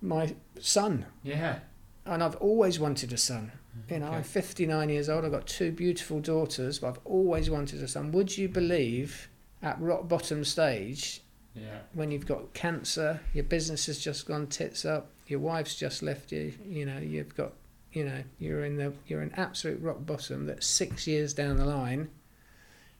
my 0.00 0.34
son, 0.60 1.06
Yeah. 1.22 1.60
and 2.04 2.22
I've 2.22 2.36
always 2.36 2.78
wanted 2.78 3.12
a 3.12 3.16
son. 3.18 3.52
You 3.90 3.98
know, 3.98 4.06
Okay. 4.06 4.16
I'm 4.16 4.22
59 4.22 4.88
years 4.88 5.08
old. 5.08 5.24
I've 5.24 5.32
got 5.32 5.46
two 5.46 5.70
beautiful 5.70 6.20
daughters, 6.20 6.78
but 6.78 6.88
I've 6.88 7.00
always 7.04 7.50
wanted 7.50 7.82
a 7.82 7.88
son. 7.88 8.10
Would 8.12 8.36
you 8.38 8.48
believe, 8.48 9.28
at 9.62 9.78
rock 9.80 10.08
bottom 10.08 10.44
stage, 10.44 11.20
Yeah. 11.54 11.80
when 11.92 12.10
you've 12.10 12.26
got 12.26 12.54
cancer, 12.54 13.20
your 13.34 13.44
business 13.44 13.86
has 13.86 13.98
just 13.98 14.26
gone 14.26 14.46
tits 14.46 14.84
up, 14.84 15.10
your 15.26 15.40
wife's 15.40 15.74
just 15.76 16.02
left 16.02 16.32
you, 16.32 16.54
you 16.66 16.86
know, 16.86 16.98
you've 16.98 17.34
got, 17.36 17.52
you 17.92 18.04
know, 18.04 18.22
you're 18.38 18.64
in 18.64 18.76
the, 18.76 18.92
you're 19.06 19.22
in 19.22 19.32
absolute 19.34 19.80
rock 19.80 20.04
bottom. 20.04 20.46
That 20.46 20.62
six 20.62 21.06
years 21.06 21.34
down 21.34 21.56
the 21.56 21.64
line, 21.64 22.08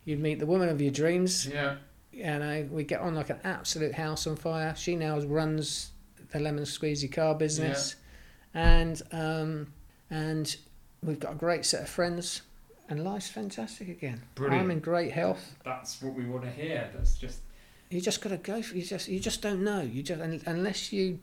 you'd 0.05 0.20
meet 0.20 0.39
the 0.39 0.47
woman 0.47 0.68
of 0.68 0.80
your 0.80 0.93
dreams. 0.93 1.47
Yeah. 1.47 1.76
and 2.22 2.41
know, 2.41 2.68
we 2.74 2.84
get 2.84 3.01
on 3.01 3.14
like 3.14 3.30
an 3.30 3.41
absolute 3.45 3.95
house 3.95 4.26
on 4.26 4.37
fire. 4.37 4.74
She 4.76 4.97
now 4.97 5.18
runs 5.20 5.93
the 6.32 6.41
lemon 6.41 6.64
squeezy 6.64 7.11
car 7.11 7.34
business, 7.34 7.97
and 8.55 9.01
um, 9.12 9.72
and 10.11 10.57
we've 11.03 11.20
got 11.20 11.32
a 11.32 11.37
great 11.37 11.64
set 11.64 11.82
of 11.82 11.89
friends, 11.89 12.43
and 12.89 13.05
life's 13.05 13.28
fantastic 13.28 13.89
again. 13.89 14.22
Brilliant. 14.34 14.62
I'm 14.62 14.70
in 14.70 14.80
great 14.80 15.12
health. 15.12 15.57
That's 15.64 16.01
what 16.03 16.14
we 16.14 16.24
want 16.24 16.45
to 16.45 16.51
hear. 16.51 16.91
That's 16.95 17.16
just. 17.16 17.41
You 17.91 18.01
just 18.01 18.20
got 18.20 18.30
to 18.30 18.39
go. 18.39 18.62
For, 18.62 18.74
you 18.76 18.82
just 18.82 19.09
you 19.09 19.20
just 19.20 19.43
don't 19.43 19.62
know. 19.62 19.80
You 19.80 20.03
just 20.03 20.20
unless 20.47 20.93
you 20.93 21.20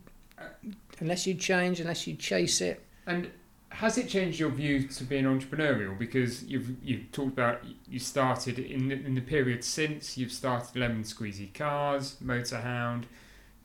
unless 0.99 1.27
you 1.27 1.33
change, 1.33 1.79
unless 1.79 2.07
you 2.07 2.15
chase 2.15 2.61
it. 2.61 2.85
And 3.05 3.29
has 3.73 3.97
it 3.97 4.07
changed 4.07 4.39
your 4.39 4.49
view 4.51 4.87
to 4.87 5.03
being 5.03 5.25
entrepreneurial? 5.25 5.97
Because 5.97 6.43
you've 6.43 6.71
you've 6.83 7.11
talked 7.11 7.33
about 7.33 7.63
you 7.87 7.99
started 7.99 8.59
in 8.59 8.87
the, 8.89 8.95
in 8.95 9.15
the 9.15 9.21
period 9.21 9.63
since 9.63 10.17
you've 10.17 10.31
started 10.31 10.75
Lemon 10.79 11.03
Squeezy 11.03 11.51
Cars, 11.53 12.17
Motorhound, 12.23 13.03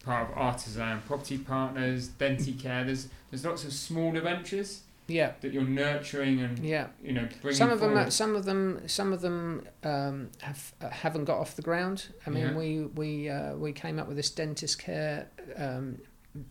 part 0.05 0.31
of 0.31 0.37
Artisan 0.37 1.03
Property 1.07 1.37
Partners, 1.39 2.09
Denti 2.09 2.59
Care. 2.59 2.85
There's 2.85 3.09
there's 3.31 3.45
lots 3.45 3.65
of 3.65 3.73
smaller 3.75 4.21
ventures 4.23 4.81
Yeah, 5.09 5.33
that 5.43 5.53
you're 5.53 5.63
nurturing 5.63 6.41
and 6.41 6.59
yeah. 6.61 6.87
you 7.03 7.13
know 7.13 7.29
bringing 7.43 7.59
Some 7.59 7.71
of 7.71 7.81
them, 7.81 8.11
some 8.11 8.35
of 8.35 8.45
them, 8.47 8.81
some 8.89 9.13
of 9.13 9.21
them 9.21 9.67
um, 9.85 10.31
have 10.41 10.73
uh, 10.81 10.89
haven't 10.89 11.27
got 11.27 11.39
off 11.39 11.55
the 11.55 11.63
ground. 11.63 12.07
I 12.27 12.31
mean, 12.31 12.47
Yeah. 12.47 12.57
we 12.57 12.81
we 12.95 13.29
uh, 13.29 13.57
we 13.57 13.73
came 13.73 13.99
up 13.99 14.09
with 14.09 14.17
this 14.17 14.31
dentist 14.31 14.79
care 14.79 15.29
um, 15.57 15.99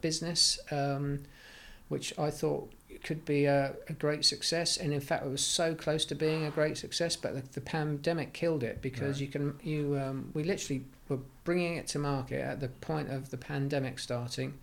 business, 0.02 0.60
um, 0.70 1.24
which 1.88 2.14
I 2.20 2.30
thought 2.30 2.72
could 3.04 3.26
be 3.26 3.46
a, 3.46 3.74
a 3.90 3.94
great 3.94 4.26
success, 4.26 4.78
and 4.78 4.94
in 4.94 5.02
fact, 5.02 5.26
it 5.26 5.30
was 5.30 5.44
so 5.44 5.76
close 5.76 6.06
to 6.06 6.16
being 6.16 6.46
a 6.46 6.50
great 6.52 6.78
success. 6.78 7.16
But 7.16 7.36
the, 7.36 7.42
the 7.54 7.62
pandemic 7.62 8.34
killed 8.34 8.64
it 8.64 8.82
because 8.82 9.18
Right. 9.18 9.22
you 9.22 9.28
can 9.28 9.54
you 9.64 9.98
um, 10.00 10.32
we 10.34 10.44
literally 10.44 10.86
were 11.10 11.20
bringing 11.44 11.76
it 11.78 11.88
to 11.88 12.00
market 12.00 12.42
at 12.42 12.60
the 12.60 12.68
point 12.70 13.10
of 13.12 13.30
the 13.30 13.38
pandemic 13.38 14.00
starting, 14.00 14.54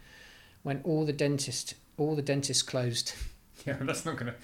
when 0.63 0.81
all 0.85 1.05
the 1.07 1.13
dentist 1.13 1.75
all 1.99 2.17
the 2.17 2.23
dentists 2.23 2.63
closed. 2.63 3.13
yeah, 3.67 3.77
that's 3.81 4.05
not 4.05 4.17
gonna. 4.17 4.35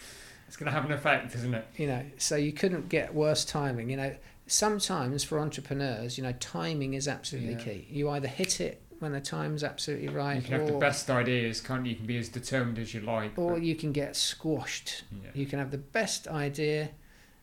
It's 0.47 0.57
gonna 0.57 0.72
have 0.72 0.84
an 0.84 0.93
effect, 0.93 1.34
isn't 1.36 1.55
it? 1.55 1.64
you 1.76 1.86
know 1.86 2.05
so 2.18 2.34
you 2.34 2.53
couldn't 2.53 2.88
get 2.88 3.14
worse 3.14 3.45
timing 3.45 3.88
you 3.88 3.97
know 3.97 4.12
sometimes 4.49 5.22
for 5.22 5.38
entrepreneurs 5.38 6.18
you 6.18 6.24
know 6.24 6.32
timing 6.41 6.95
is 6.95 7.07
absolutely 7.07 7.53
Yeah. 7.53 7.59
key 7.61 7.86
you 7.88 8.11
either 8.11 8.26
hit 8.26 8.61
it 8.61 8.82
when 9.01 9.12
the 9.12 9.20
time's 9.20 9.64
absolutely 9.64 10.09
right 10.09 10.36
You 10.36 10.42
can 10.42 10.53
have 10.53 10.68
or, 10.68 10.72
the 10.72 10.78
best 10.78 11.11
ideas, 11.11 11.61
can't 11.61 11.84
you? 11.84 11.90
You 11.90 11.96
can 11.96 12.07
be 12.07 12.18
as 12.18 12.28
determined 12.28 12.78
as 12.78 12.94
you 12.94 13.01
like. 13.01 13.36
or 13.36 13.55
but- 13.55 13.62
you 13.62 13.74
can 13.74 13.92
get 13.92 14.14
squashed 14.14 15.05
yeah. 15.11 15.30
you 15.34 15.46
can 15.46 15.59
have 15.59 15.70
the 15.70 15.78
best 15.78 16.28
idea 16.28 16.90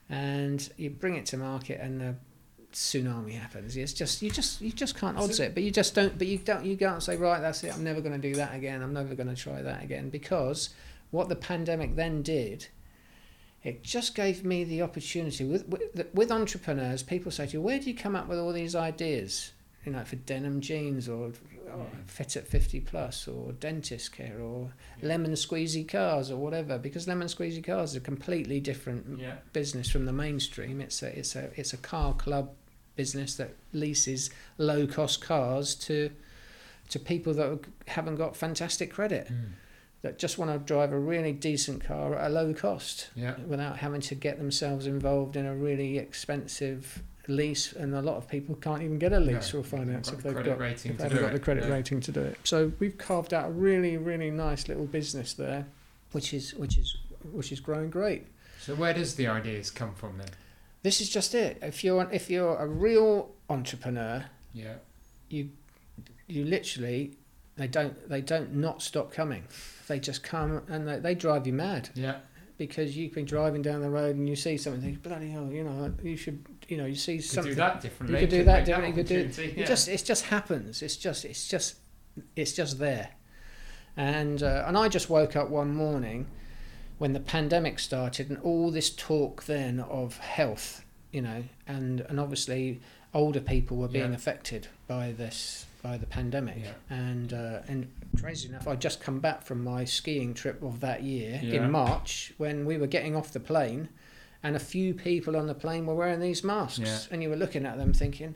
and 0.10 0.70
you 0.78 0.90
bring 0.90 1.16
it 1.16 1.26
to 1.28 1.38
market 1.38 1.82
and 1.82 2.00
the 2.00 2.16
tsunami 2.72 3.32
happens 3.32 3.76
it's 3.76 3.94
just 3.94 4.22
you 4.22 4.30
just 4.30 4.62
you 4.62 4.72
just 4.72 4.96
can't 4.96 5.18
odds 5.18 5.40
it 5.40 5.54
but 5.54 5.64
you 5.64 5.72
just 5.72 5.96
don't 5.96 6.18
but 6.18 6.28
you 6.28 6.38
don't 6.38 6.64
you 6.64 6.78
can't 6.78 7.02
say 7.02 7.16
right 7.18 7.42
that's 7.42 7.64
it 7.64 7.74
i'm 7.74 7.84
never 7.84 8.02
going 8.02 8.14
to 8.14 8.28
do 8.30 8.36
that 8.36 8.54
again 8.54 8.84
i'm 8.84 8.94
never 8.94 9.16
going 9.16 9.28
to 9.28 9.36
try 9.36 9.62
that 9.62 9.84
again 9.84 10.10
because 10.10 10.70
what 11.12 11.28
the 11.28 11.36
pandemic 11.36 11.96
then 11.96 12.22
did 12.22 12.68
it 13.64 13.84
just 13.84 14.14
gave 14.16 14.46
me 14.46 14.64
the 14.64 14.82
opportunity 14.82 15.44
with, 15.44 15.68
with 15.68 16.08
with 16.14 16.32
entrepreneurs 16.32 17.02
people 17.02 17.32
say 17.32 17.48
to 17.48 17.54
you 17.54 17.62
where 17.62 17.80
do 17.80 17.90
you 17.90 17.96
come 17.96 18.16
up 18.16 18.28
with 18.28 18.38
all 18.38 18.54
these 18.54 18.76
ideas 18.76 19.54
you 19.88 19.94
know 19.94 20.04
for 20.04 20.18
denim 20.18 20.60
jeans 20.60 21.08
or, 21.08 21.32
or 21.74 21.88
fit 22.08 22.36
at 22.36 22.46
50 22.46 22.82
plus 22.82 23.26
or 23.26 23.54
dentist 23.54 24.12
care 24.12 24.38
or 24.42 24.74
lemon 25.02 25.32
squeezy 25.32 25.88
cars 25.88 26.30
or 26.30 26.36
whatever 26.36 26.78
because 26.78 27.08
lemon 27.08 27.28
squeezy 27.30 27.64
cars 27.64 27.96
are 27.96 28.00
a 28.00 28.02
completely 28.02 28.60
different 28.60 29.18
Yeah. 29.18 29.36
business 29.54 29.90
from 29.90 30.06
the 30.06 30.12
mainstream 30.12 30.82
it's 30.82 31.02
a 31.02 31.18
it's 31.18 31.38
a 31.38 31.50
it's 31.56 31.72
a 31.72 31.78
car 31.78 32.14
club 32.14 32.50
business 32.98 33.36
that 33.36 33.52
leases 33.72 34.30
low 34.58 34.86
cost 34.88 35.22
cars 35.22 35.74
to 35.88 36.10
to 36.90 37.00
people 37.00 37.34
that 37.36 37.60
haven't 37.88 38.18
got 38.18 38.36
fantastic 38.36 38.92
credit 38.92 39.28
Mm. 39.32 39.52
that 40.02 40.20
just 40.20 40.38
want 40.38 40.52
to 40.52 40.60
drive 40.74 40.92
a 40.92 41.00
really 41.00 41.32
decent 41.32 41.82
car 41.82 42.14
at 42.18 42.30
a 42.30 42.34
low 42.34 42.54
cost 42.54 43.10
Yeah. 43.16 43.36
without 43.48 43.78
having 43.78 44.02
to 44.02 44.16
get 44.16 44.38
themselves 44.38 44.86
involved 44.86 45.38
in 45.38 45.46
a 45.46 45.56
really 45.56 45.98
expensive 45.98 47.04
lease 47.28 47.74
and 47.74 47.94
a 47.94 48.02
lot 48.02 48.16
of 48.18 48.28
people 48.28 48.56
can't 48.56 48.82
even 48.82 48.98
get 48.98 49.12
a 49.14 49.20
lease 49.20 49.54
No, 49.54 49.60
or 49.60 49.64
finance 49.64 50.10
if 50.12 50.24
they've 50.24 50.34
got 50.34 50.48
if 50.48 50.58
they 50.84 51.04
haven't 51.04 51.20
got 51.22 51.30
it. 51.30 51.34
the 51.34 51.40
credit 51.40 51.66
Yeah. 51.66 51.72
rating 51.74 52.00
to 52.02 52.12
do 52.12 52.22
it. 52.22 52.38
So 52.44 52.72
we've 52.80 52.98
carved 52.98 53.34
out 53.34 53.50
a 53.50 53.52
really, 53.52 53.98
really 53.98 54.32
nice 54.32 54.68
little 54.68 54.86
business 54.86 55.34
there, 55.34 55.66
which 56.12 56.34
is 56.34 56.54
which 56.56 56.78
is 56.78 56.98
which 57.32 57.52
is 57.52 57.60
growing 57.60 57.90
great. 57.90 58.28
So 58.62 58.76
where 58.76 58.94
does 58.94 59.16
the 59.16 59.28
ideas 59.28 59.70
come 59.72 59.94
from 59.94 60.18
then? 60.18 60.30
This 60.84 61.02
is 61.02 61.10
just 61.10 61.36
it. 61.36 61.58
If 61.62 61.84
you're 61.84 62.08
if 62.12 62.30
you're 62.30 62.56
a 62.58 62.68
real 62.68 63.32
entrepreneur, 63.50 64.26
Yeah. 64.54 64.76
you 65.30 65.50
you 66.28 66.46
literally 66.46 67.18
they 67.58 67.68
don't 67.68 68.08
they 68.10 68.22
don't 68.22 68.54
not 68.56 68.82
stop 68.82 69.12
coming. 69.12 69.44
They 69.88 70.00
just 70.00 70.24
come 70.24 70.62
and 70.70 70.88
they, 70.88 71.00
they 71.00 71.16
drive 71.16 71.48
you 71.48 71.54
mad 71.54 71.90
Yeah. 71.96 72.18
Because 72.58 72.98
you've 72.98 73.14
been 73.14 73.26
driving 73.26 73.62
down 73.62 73.82
the 73.82 73.90
road 73.90 74.16
and 74.16 74.28
you 74.28 74.36
see 74.36 74.58
something, 74.58 74.82
you 74.82 74.90
think, 74.92 75.04
bloody 75.04 75.30
hell, 75.30 75.52
you 75.52 75.64
know, 75.64 75.94
you 76.04 76.18
should, 76.18 76.44
you 76.68 76.78
know, 76.78 76.86
you 76.86 76.96
see 76.96 77.14
You 77.14 77.20
could 77.20 77.30
something. 77.30 77.52
do 77.52 77.56
that 77.56 77.82
differently. 77.82 78.20
You 78.20 78.28
could 78.28 78.36
do 78.38 78.44
that 78.46 78.66
differently, 78.66 78.90
you 78.90 78.96
could 78.96 79.34
do- 79.36 79.42
It 79.44 79.58
yeah. 79.58 79.66
just 79.66 79.88
it 79.88 80.04
just 80.04 80.26
happens. 80.26 80.82
It's 80.82 80.96
just 80.98 81.24
it's 81.26 81.48
just 81.48 81.76
it's 82.36 82.54
just 82.54 82.80
there. 82.80 83.10
And 83.96 84.44
uh, 84.44 84.64
and 84.68 84.78
I 84.78 84.90
just 84.90 85.10
woke 85.10 85.36
up 85.36 85.50
one 85.50 85.74
morning 85.74 86.28
when 86.98 87.14
the 87.14 87.20
pandemic 87.20 87.80
started 87.80 88.30
and 88.30 88.40
all 88.40 88.72
this 88.72 88.90
talk 88.90 89.44
then 89.46 89.80
of 89.80 90.18
health, 90.18 90.84
you 91.12 91.22
know, 91.22 91.44
and 91.68 92.02
and 92.02 92.20
obviously 92.20 92.80
older 93.14 93.40
people 93.40 93.78
were 93.78 93.88
being 93.88 94.10
Yeah. 94.12 94.16
affected 94.16 94.68
by 94.88 95.12
this 95.12 95.66
by 95.88 95.98
the 95.98 96.06
pandemic. 96.06 96.58
Yeah. 96.64 96.72
And 96.90 97.34
uh, 97.34 97.60
and 97.68 97.90
crazy 98.20 98.50
enough, 98.50 98.68
I'd 98.68 98.82
just 98.82 99.00
come 99.00 99.20
back 99.20 99.44
from 99.44 99.64
my 99.64 99.86
skiing 99.86 100.34
trip 100.34 100.62
of 100.62 100.80
that 100.82 101.04
year 101.04 101.40
Yeah. 101.42 101.64
in 101.64 101.72
March 101.72 102.34
when 102.38 102.66
we 102.66 102.78
were 102.78 102.88
getting 102.88 103.16
off 103.16 103.32
the 103.32 103.40
plane. 103.40 103.90
And 104.44 104.56
a 104.56 104.60
few 104.60 104.94
people 104.94 105.36
on 105.36 105.48
the 105.48 105.56
plane 105.56 105.86
were 105.88 105.96
wearing 105.96 106.20
these 106.20 106.44
masks, 106.44 106.80
Yeah. 106.80 107.00
and 107.12 107.24
you 107.24 107.30
were 107.30 107.36
looking 107.36 107.66
at 107.66 107.78
them 107.78 107.92
thinking, 107.92 108.36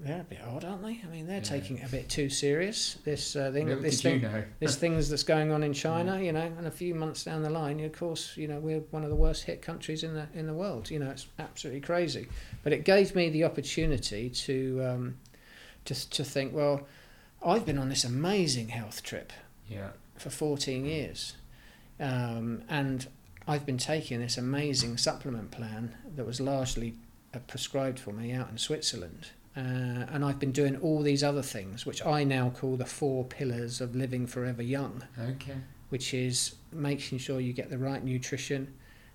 they're 0.00 0.22
a 0.22 0.24
bit 0.24 0.40
odd, 0.44 0.64
aren't 0.64 0.82
they? 0.82 1.00
I 1.04 1.08
mean, 1.10 1.26
they're 1.28 1.40
taking 1.40 1.78
it 1.78 1.86
a 1.86 1.90
bit 1.90 2.08
too 2.08 2.28
serious. 2.28 2.96
This 3.04 3.36
uh, 3.36 3.50
thing, 3.52 3.68
Little 3.68 3.82
this 3.82 4.00
did 4.00 4.14
you 4.14 4.20
thing, 4.20 4.32
know. 4.32 4.44
this 4.58 4.74
things 4.76 5.08
that's 5.08 5.22
going 5.22 5.52
on 5.52 5.62
in 5.62 5.72
China, 5.72 6.20
you 6.20 6.32
know, 6.32 6.50
and 6.58 6.66
a 6.66 6.70
few 6.70 6.94
months 6.94 7.22
down 7.24 7.42
the 7.42 7.50
line, 7.50 7.78
of 7.80 7.92
course, 7.92 8.36
you 8.36 8.48
know, 8.48 8.58
we're 8.58 8.80
one 8.90 9.04
of 9.04 9.10
the 9.10 9.16
worst 9.16 9.44
hit 9.44 9.62
countries 9.62 10.02
in 10.02 10.14
the 10.14 10.26
in 10.34 10.46
the 10.46 10.54
world. 10.54 10.90
You 10.90 10.98
know, 10.98 11.10
it's 11.10 11.26
absolutely 11.38 11.80
crazy. 11.82 12.26
But 12.64 12.72
it 12.72 12.84
gave 12.84 13.14
me 13.14 13.28
the 13.30 13.44
opportunity 13.44 14.30
to 14.30 14.82
um, 14.84 15.16
just 15.84 16.12
to 16.12 16.24
think, 16.24 16.54
well, 16.54 16.86
I've 17.44 17.64
been 17.64 17.78
on 17.78 17.88
this 17.88 18.04
amazing 18.04 18.68
health 18.68 19.02
trip 19.02 19.32
Yeah. 19.68 19.90
for 20.16 20.30
14 20.30 20.84
years. 20.84 21.34
Um, 21.98 22.62
and 22.68 23.06
I've 23.46 23.66
been 23.66 23.78
taking 23.78 24.20
this 24.20 24.36
amazing 24.38 24.96
supplement 24.98 25.50
plan 25.50 25.94
that 26.16 26.26
was 26.26 26.40
largely 26.40 26.94
uh, 27.34 27.38
prescribed 27.46 27.98
for 27.98 28.12
me 28.12 28.32
out 28.32 28.50
in 28.50 28.58
Switzerland. 28.58 29.28
Uh, 29.56 29.60
and 30.10 30.24
I've 30.24 30.38
been 30.38 30.52
doing 30.52 30.76
all 30.76 31.02
these 31.02 31.24
other 31.24 31.42
things, 31.42 31.84
which 31.84 32.04
I 32.06 32.24
now 32.24 32.50
call 32.50 32.76
the 32.76 32.84
four 32.86 33.24
pillars 33.24 33.80
of 33.80 33.96
living 33.96 34.26
forever 34.26 34.62
young, 34.62 35.02
Okay. 35.18 35.56
which 35.88 36.14
is 36.14 36.54
making 36.72 37.18
sure 37.18 37.40
you 37.40 37.52
get 37.52 37.68
the 37.70 37.78
right 37.78 38.02
nutrition, 38.04 38.72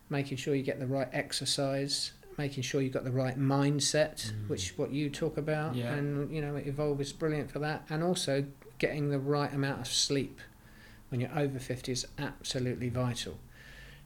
making 0.10 0.38
sure 0.38 0.54
you 0.54 0.64
get 0.64 0.80
the 0.80 0.88
right 0.88 1.08
exercise, 1.14 2.12
making 2.38 2.64
sure 2.64 2.82
you've 2.82 2.94
got 2.94 3.04
the 3.04 3.12
right 3.12 3.40
mindset, 3.40 4.32
Mm. 4.32 4.50
which 4.50 4.78
what 4.78 4.92
you 4.92 5.10
talk 5.10 5.38
about, 5.38 5.76
Yeah. 5.76 5.94
and 5.94 6.30
you 6.34 6.42
know 6.42 6.56
Evolve 6.56 7.00
is 7.02 7.14
brilliant 7.14 7.50
for 7.52 7.60
that, 7.60 7.86
and 7.90 8.04
also 8.04 8.46
getting 8.78 9.10
the 9.10 9.20
right 9.20 9.54
amount 9.54 9.82
of 9.82 9.88
sleep 9.88 10.40
when 11.10 11.22
you're 11.22 11.38
over 11.38 11.60
50 11.60 11.92
is 11.92 12.06
absolutely 12.18 12.90
vital. 12.90 13.40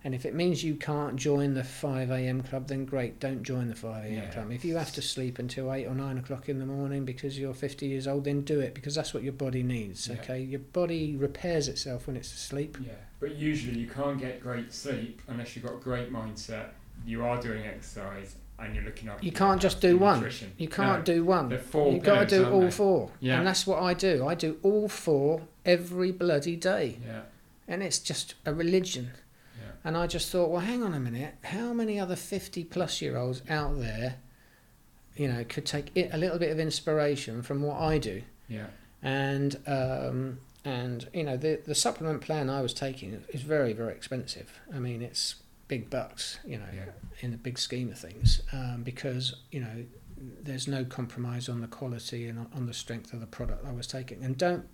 And 0.01 0.15
if 0.15 0.25
it 0.25 0.33
means 0.33 0.63
you 0.63 0.75
can't 0.75 1.17
join 1.17 1.55
the 1.55 1.63
5 1.63 2.09
a.m. 2.09 2.41
club, 2.41 2.67
then 2.67 2.85
great, 2.85 3.19
don't 3.19 3.43
join 3.43 3.67
the 3.67 3.75
5 3.75 4.05
a.m. 4.05 4.13
Yeah. 4.13 4.29
club. 4.29 4.49
If 4.51 4.63
you 4.63 4.77
have 4.77 4.93
to 4.93 5.01
sleep 5.01 5.39
until 5.39 5.73
8 5.73 5.87
or 5.87 5.93
9 5.95 6.17
o'clock 6.17 6.47
in 6.47 6.59
the 6.59 6.65
morning 6.65 7.03
because 7.03 7.37
you're 7.37 7.53
50 7.53 7.85
years 7.87 8.07
old, 8.07 8.23
then 8.23 8.41
do 8.41 8.61
it 8.61 8.73
because 8.73 8.95
that's 8.95 9.13
what 9.13 9.23
your 9.23 9.33
body 9.33 9.61
needs, 9.61 10.07
Yeah. 10.07 10.13
okay? 10.15 10.41
Your 10.41 10.61
body 10.61 11.17
repairs 11.17 11.67
itself 11.67 12.07
when 12.07 12.15
it's 12.15 12.33
asleep. 12.33 12.77
Yeah, 12.81 12.93
but 13.19 13.35
usually 13.35 13.77
you 13.79 13.87
can't 13.87 14.17
get 14.19 14.39
great 14.39 14.71
sleep 14.71 15.21
unless 15.27 15.55
you've 15.55 15.65
got 15.65 15.73
a 15.73 15.79
great 15.81 16.13
mindset. 16.13 16.67
You 17.05 17.23
are 17.25 17.41
doing 17.41 17.65
exercise 17.65 18.35
and 18.59 18.75
you're 18.75 18.83
looking 18.83 19.09
after. 19.09 19.25
You 19.25 19.31
can't 19.31 19.61
just 19.61 19.79
do 19.81 19.97
one. 19.97 20.17
nutrition. 20.19 20.51
You 20.57 20.67
can't 20.67 21.07
No, 21.07 21.13
do 21.15 21.23
one. 21.25 21.49
You've 21.49 22.03
got 22.03 22.19
to 22.19 22.25
do 22.25 22.49
all 22.49 22.61
they? 22.61 22.71
four. 22.71 23.11
Yeah. 23.19 23.37
And 23.37 23.47
that's 23.47 23.65
what 23.65 23.81
I 23.81 23.93
do. 23.93 24.27
I 24.27 24.35
do 24.35 24.57
all 24.63 24.87
four 24.89 25.41
every 25.65 26.11
bloody 26.11 26.55
day. 26.55 26.97
Yeah, 27.05 27.21
And 27.67 27.81
it's 27.81 27.99
just 27.99 28.35
a 28.45 28.53
religion. 28.53 29.11
yeah, 29.57 29.71
And 29.85 29.95
I 29.95 30.07
just 30.07 30.29
thought, 30.31 30.49
well, 30.51 30.61
hang 30.61 30.83
on 30.83 30.93
a 30.93 30.99
minute. 30.99 31.35
How 31.43 31.73
many 31.73 31.99
other 31.99 32.15
50 32.17 32.65
plus 32.65 33.01
year 33.01 33.15
olds 33.17 33.41
out 33.49 33.79
there, 33.79 34.15
you 35.15 35.27
know, 35.29 35.45
could 35.47 35.65
take 35.65 35.91
it, 35.95 36.09
a 36.13 36.17
little 36.17 36.37
bit 36.37 36.51
of 36.51 36.59
inspiration 36.59 37.41
from 37.41 37.61
what 37.61 37.79
I 37.79 37.97
do? 37.97 38.23
yeah, 38.49 38.65
And, 39.01 39.55
um, 39.67 40.39
and 40.65 41.07
you 41.13 41.23
know, 41.23 41.37
the, 41.37 41.61
the 41.65 41.75
supplement 41.75 42.21
plan 42.21 42.49
I 42.49 42.61
was 42.61 42.73
taking 42.73 43.23
is 43.29 43.41
very, 43.41 43.71
very 43.71 43.93
expensive. 43.93 44.59
I 44.73 44.79
mean, 44.79 45.01
it's 45.01 45.35
big 45.69 45.89
bucks, 45.89 46.39
you 46.45 46.57
know, 46.57 46.65
yeah. 46.75 46.85
in 47.21 47.31
the 47.31 47.37
big 47.37 47.57
scheme 47.57 47.89
of 47.89 47.97
things, 47.97 48.41
um, 48.51 48.81
because, 48.83 49.35
you 49.51 49.61
know, 49.61 49.85
there's 50.17 50.67
no 50.67 50.83
compromise 50.83 51.47
on 51.47 51.61
the 51.61 51.67
quality 51.67 52.27
and 52.27 52.45
on 52.53 52.65
the 52.65 52.73
strength 52.73 53.13
of 53.13 53.21
the 53.21 53.25
product 53.25 53.65
I 53.65 53.71
was 53.71 53.87
taking. 53.87 54.21
And 54.21 54.37
don't, 54.37 54.67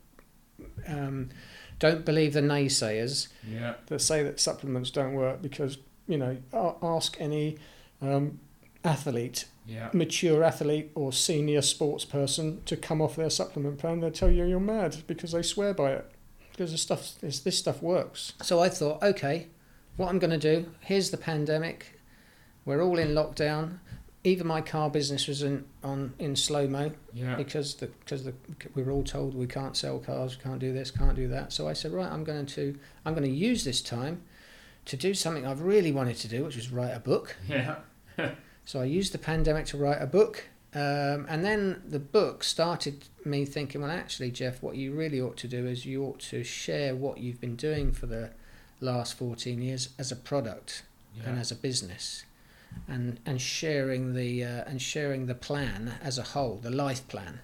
um, 0.88 1.30
don't 1.78 2.06
believe 2.06 2.34
the 2.34 2.42
naysayers 2.42 3.28
Yeah, 3.48 3.76
that 3.88 4.00
say 4.00 4.24
that 4.24 4.40
supplements 4.40 4.90
don't 4.90 5.14
work 5.14 5.42
because 5.42 5.78
you 6.08 6.18
know 6.18 6.38
ask 6.82 7.18
any 7.20 7.58
um, 8.02 8.40
athlete 8.84 9.46
yeah, 9.68 9.90
mature 9.94 10.44
athlete 10.44 10.92
or 10.94 11.12
senior 11.12 11.62
sports 11.62 12.06
person 12.06 12.62
to 12.66 12.78
come 12.78 13.02
off 13.02 13.16
their 13.16 13.30
supplement 13.30 13.80
plan 13.80 14.00
they'll 14.00 14.12
tell 14.12 14.30
you 14.30 14.46
you're 14.46 14.60
mad 14.60 14.96
because 15.08 15.32
they 15.32 15.42
swear 15.42 15.74
by 15.74 15.92
it 15.92 16.12
because 16.52 16.72
the 16.72 16.78
stuff 16.78 17.16
this, 17.20 17.40
this 17.40 17.58
stuff 17.58 17.82
works 17.82 18.34
so 18.42 18.60
i 18.60 18.70
thought 18.70 19.02
okay 19.02 19.48
what 19.98 20.10
i'm 20.10 20.20
going 20.20 20.38
to 20.38 20.38
do 20.38 20.70
here's 20.82 21.12
the 21.12 21.18
pandemic 21.18 22.00
we're 22.66 22.82
all 22.82 22.98
in 22.98 23.10
lockdown 23.10 23.80
even 24.26 24.48
my 24.48 24.60
car 24.60 24.90
business 24.90 25.28
was 25.28 25.44
in 25.44 25.66
on 25.84 26.14
in 26.18 26.36
slow 26.36 26.68
mo 26.68 26.92
yeah. 27.14 27.36
because 27.36 27.76
the 27.76 27.88
because 27.88 28.24
the 28.24 28.34
we 28.74 28.84
were 28.84 28.92
all 28.92 29.04
told 29.04 29.36
we 29.36 29.48
can't 29.48 29.78
sell 29.78 30.00
cars, 30.00 30.36
can't 30.36 30.60
do 30.60 30.74
this, 30.74 30.92
can't 30.92 31.16
do 31.16 31.28
that. 31.28 31.54
So 31.54 31.68
I 31.68 31.74
said, 31.74 31.94
right, 31.94 32.12
I'm 32.12 32.24
going 32.24 32.48
to 32.48 32.78
I'm 33.06 33.14
going 33.14 33.28
to 33.30 33.36
use 33.36 33.64
this 33.64 33.82
time 33.82 34.24
to 34.86 34.98
do 34.98 35.14
something 35.14 35.46
I've 35.46 35.62
really 35.62 35.92
wanted 35.92 36.18
to 36.18 36.28
do, 36.28 36.44
which 36.44 36.56
was 36.56 36.72
write 36.72 36.92
a 36.92 37.00
book. 37.00 37.38
Yeah, 37.48 37.78
So 38.66 38.82
I 38.82 38.86
used 38.86 39.14
the 39.14 39.20
pandemic 39.20 39.68
to 39.68 39.78
write 39.78 40.02
a 40.02 40.08
book, 40.08 40.46
um, 40.74 41.28
and 41.30 41.46
then 41.46 41.84
the 41.88 42.00
book 42.00 42.44
started 42.44 43.06
me 43.24 43.46
thinking, 43.46 43.82
well, 43.82 43.92
actually, 43.92 44.32
Jeff, 44.32 44.64
what 44.64 44.76
you 44.76 44.92
really 44.92 45.22
ought 45.22 45.38
to 45.38 45.48
do 45.48 45.68
is 45.68 45.86
you 45.86 46.04
ought 46.04 46.20
to 46.32 46.44
share 46.44 46.96
what 46.96 47.20
you've 47.20 47.40
been 47.40 47.56
doing 47.56 47.92
for 47.92 48.08
the 48.08 48.32
last 48.80 49.18
14 49.18 49.62
years 49.62 49.90
as 49.98 50.12
a 50.12 50.16
product 50.16 50.84
and 51.26 51.40
as 51.40 51.52
a 51.52 51.56
business. 51.56 52.26
And 52.90 53.20
and 53.26 53.40
sharing 53.42 54.14
the 54.16 54.44
uh, 54.44 54.64
and 54.70 54.82
sharing 54.82 55.28
the 55.28 55.36
plan 55.36 55.94
as 56.02 56.18
a 56.18 56.24
whole 56.24 56.58
the 56.58 56.70
life 56.72 57.08
plan. 57.08 57.40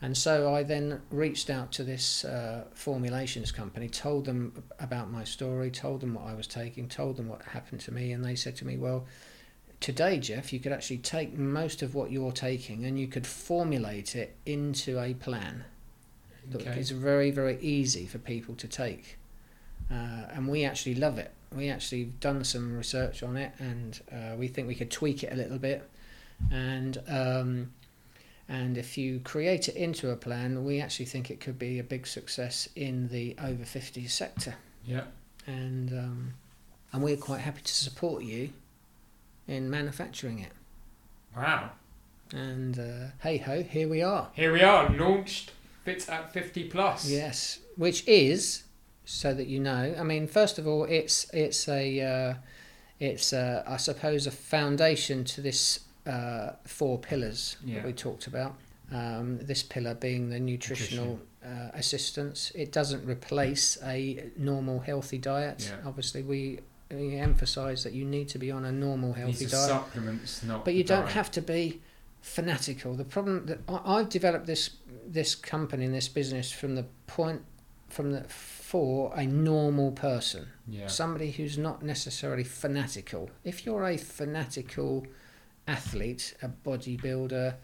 And 0.00 0.16
so 0.16 0.54
I 0.54 0.62
then 0.62 1.00
reached 1.10 1.50
out 1.50 1.72
to 1.72 1.82
this 1.84 2.24
uh, 2.24 2.64
formulations 2.74 3.50
company 3.50 3.88
told 3.88 4.24
them 4.26 4.62
about 4.78 5.10
my 5.10 5.24
story 5.24 5.70
told 5.70 6.00
them 6.00 6.14
what 6.14 6.26
I 6.26 6.34
was 6.34 6.46
taking 6.46 6.86
told 6.88 7.16
them 7.16 7.28
what 7.28 7.42
happened 7.42 7.80
to 7.82 7.92
me 7.92 8.12
and 8.12 8.22
they 8.24 8.36
said 8.36 8.54
to 8.56 8.66
me 8.66 8.76
well 8.76 9.06
today 9.80 10.18
Jeff 10.18 10.52
you 10.52 10.60
could 10.60 10.72
actually 10.72 10.98
take 10.98 11.36
most 11.36 11.82
of 11.82 11.94
what 11.94 12.10
you're 12.12 12.30
taking 12.32 12.84
and 12.84 13.00
you 13.00 13.08
could 13.08 13.26
formulate 13.26 14.14
it 14.14 14.36
into 14.44 15.00
a 15.00 15.14
plan 15.14 15.64
that 16.50 16.60
Okay. 16.62 16.78
is 16.78 16.90
very 16.92 17.30
very 17.30 17.58
easy 17.60 18.06
for 18.06 18.18
people 18.18 18.54
to 18.56 18.68
take 18.68 19.16
uh, 19.90 19.94
and 20.34 20.48
we 20.48 20.64
actually 20.64 20.94
love 20.94 21.18
it 21.18 21.30
we 21.54 21.68
actually 21.70 22.04
done 22.20 22.42
some 22.44 22.76
research 22.76 23.22
on 23.22 23.36
it 23.36 23.52
and 23.58 24.00
uh, 24.12 24.34
we 24.36 24.48
think 24.48 24.66
we 24.68 24.74
could 24.74 24.90
tweak 24.90 25.22
it 25.22 25.32
a 25.32 25.36
little 25.36 25.58
bit 25.58 25.88
and 26.50 26.98
um, 27.08 27.72
and 28.48 28.76
if 28.78 28.96
you 28.98 29.20
create 29.20 29.68
it 29.68 29.76
into 29.76 30.10
a 30.10 30.16
plan 30.16 30.64
we 30.64 30.80
actually 30.80 31.06
think 31.06 31.30
it 31.30 31.40
could 31.40 31.58
be 31.58 31.78
a 31.78 31.84
big 31.84 32.06
success 32.06 32.68
in 32.76 33.08
the 33.08 33.34
over 33.42 33.64
50s 33.64 34.10
sector 34.10 34.54
yeah. 34.84 35.04
and 35.46 35.92
um, 35.92 36.34
and 36.92 37.02
we're 37.02 37.16
quite 37.16 37.40
happy 37.40 37.62
to 37.62 37.72
support 37.74 38.22
you 38.22 38.50
in 39.48 39.70
manufacturing 39.70 40.40
it 40.40 40.52
Wow. 41.36 41.70
and 42.32 42.78
uh, 42.78 43.06
hey 43.22 43.38
ho 43.38 43.62
here 43.62 43.88
we 43.88 44.02
are 44.02 44.28
Here 44.34 44.52
we 44.52 44.62
are, 44.62 44.90
launched. 44.90 45.52
Fits 45.84 46.08
at 46.08 46.32
fifty 46.32 46.64
plus. 46.64 47.08
Yes, 47.08 47.60
which 47.76 48.02
is 48.08 48.64
so 49.06 49.32
that 49.32 49.46
you 49.46 49.60
know. 49.60 49.94
I 49.98 50.02
mean, 50.02 50.26
first 50.26 50.58
of 50.58 50.66
all, 50.66 50.84
it's 50.84 51.30
it's 51.32 51.66
a 51.68 52.00
uh, 52.02 52.34
it's 53.00 53.32
uh, 53.32 53.62
I 53.66 53.78
suppose 53.78 54.26
a 54.26 54.30
foundation 54.30 55.24
to 55.24 55.40
this 55.40 55.80
uh, 56.06 56.50
four 56.64 56.98
pillars 56.98 57.56
Yeah. 57.64 57.76
that 57.76 57.86
we 57.86 57.92
talked 57.94 58.26
about. 58.26 58.54
Um, 58.92 59.38
this 59.38 59.62
pillar 59.62 59.94
being 59.94 60.28
the 60.28 60.38
nutritional 60.38 61.18
uh, 61.44 61.70
assistance. 61.74 62.52
It 62.54 62.70
doesn't 62.72 63.04
replace 63.04 63.78
a 63.82 64.30
normal 64.36 64.80
healthy 64.80 65.18
diet. 65.18 65.68
Yeah. 65.68 65.88
Obviously, 65.88 66.22
we, 66.22 66.60
we 66.90 67.16
emphasise 67.16 67.82
that 67.82 67.92
you 67.94 68.04
need 68.04 68.28
to 68.28 68.38
be 68.38 68.52
on 68.52 68.64
a 68.64 68.70
normal 68.70 69.12
healthy 69.12 69.46
diet. 69.46 69.68
supplements, 69.68 70.42
not. 70.44 70.64
But 70.64 70.74
you 70.74 70.84
don't 70.84 71.02
diet. 71.02 71.14
have 71.14 71.30
to 71.32 71.42
be 71.42 71.80
fanatical. 72.20 72.94
The 72.94 73.04
problem 73.04 73.46
that 73.46 73.58
I, 73.68 73.80
I've 73.98 74.08
developed 74.08 74.46
this 74.46 74.70
this 75.06 75.34
company 75.36 75.84
and 75.84 75.94
this 75.94 76.08
business 76.08 76.50
from 76.50 76.74
the 76.74 76.84
point 77.06 77.42
from 77.96 78.12
the 78.12 78.22
for 78.28 79.12
a 79.16 79.24
normal 79.26 79.90
person, 79.92 80.46
Yeah. 80.68 80.88
somebody 80.88 81.30
who's 81.30 81.56
not 81.56 81.82
necessarily 81.82 82.44
fanatical. 82.44 83.30
If 83.44 83.64
you're 83.64 83.84
a 83.86 83.96
fanatical 83.96 85.06
athlete, 85.66 86.34
a 86.42 86.48
bodybuilder, 86.48 87.54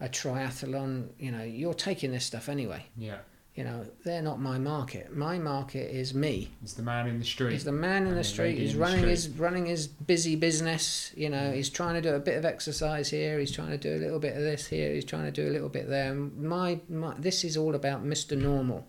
a 0.00 0.08
triathlon, 0.08 1.08
you 1.18 1.30
know, 1.32 1.42
you're 1.42 1.74
taking 1.74 2.12
this 2.12 2.24
stuff 2.24 2.48
anyway. 2.48 2.84
Yeah. 2.96 3.18
You 3.54 3.64
know, 3.64 3.86
they're 4.04 4.22
not 4.22 4.40
my 4.40 4.58
market. 4.58 5.14
My 5.14 5.38
market 5.38 5.90
is 5.94 6.14
me. 6.14 6.50
It's 6.62 6.72
the 6.72 6.82
man 6.82 7.06
in 7.06 7.18
the 7.18 7.24
street. 7.24 7.52
He's 7.52 7.64
the 7.64 7.72
man 7.72 8.02
in 8.04 8.08
And 8.08 8.16
the 8.18 8.24
street. 8.24 8.56
He's 8.58 8.74
running 8.74 9.00
street. 9.00 9.10
his 9.10 9.28
running 9.30 9.66
his 9.66 9.86
busy 9.86 10.36
business. 10.36 11.12
You 11.16 11.28
know, 11.28 11.48
Yeah. 11.48 11.52
he's 11.54 11.68
trying 11.68 11.94
to 11.94 12.00
do 12.08 12.14
a 12.14 12.20
bit 12.20 12.36
of 12.38 12.44
exercise 12.46 13.10
here. 13.10 13.38
He's 13.38 13.52
trying 13.52 13.70
to 13.70 13.76
do 13.78 13.94
a 13.94 14.00
little 14.04 14.18
bit 14.18 14.36
of 14.36 14.42
this 14.42 14.66
here. 14.68 14.94
He's 14.94 15.04
trying 15.04 15.24
to 15.24 15.30
do 15.42 15.48
a 15.50 15.52
little 15.52 15.68
bit 15.68 15.88
there. 15.88 16.14
My, 16.14 16.80
my 16.88 17.14
this 17.18 17.44
is 17.44 17.56
all 17.58 17.74
about 17.74 18.02
Mister 18.04 18.36
Normal, 18.36 18.86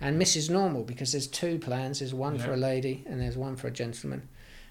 and 0.00 0.20
Mrs 0.20 0.48
Normal 0.50 0.82
because 0.84 1.12
there's 1.12 1.26
two 1.26 1.58
plans. 1.58 1.98
There's 1.98 2.14
one 2.14 2.38
for 2.38 2.52
a 2.52 2.56
lady 2.56 3.04
and 3.06 3.20
there's 3.20 3.36
one 3.36 3.56
for 3.56 3.66
a 3.68 3.70
gentleman, 3.70 4.28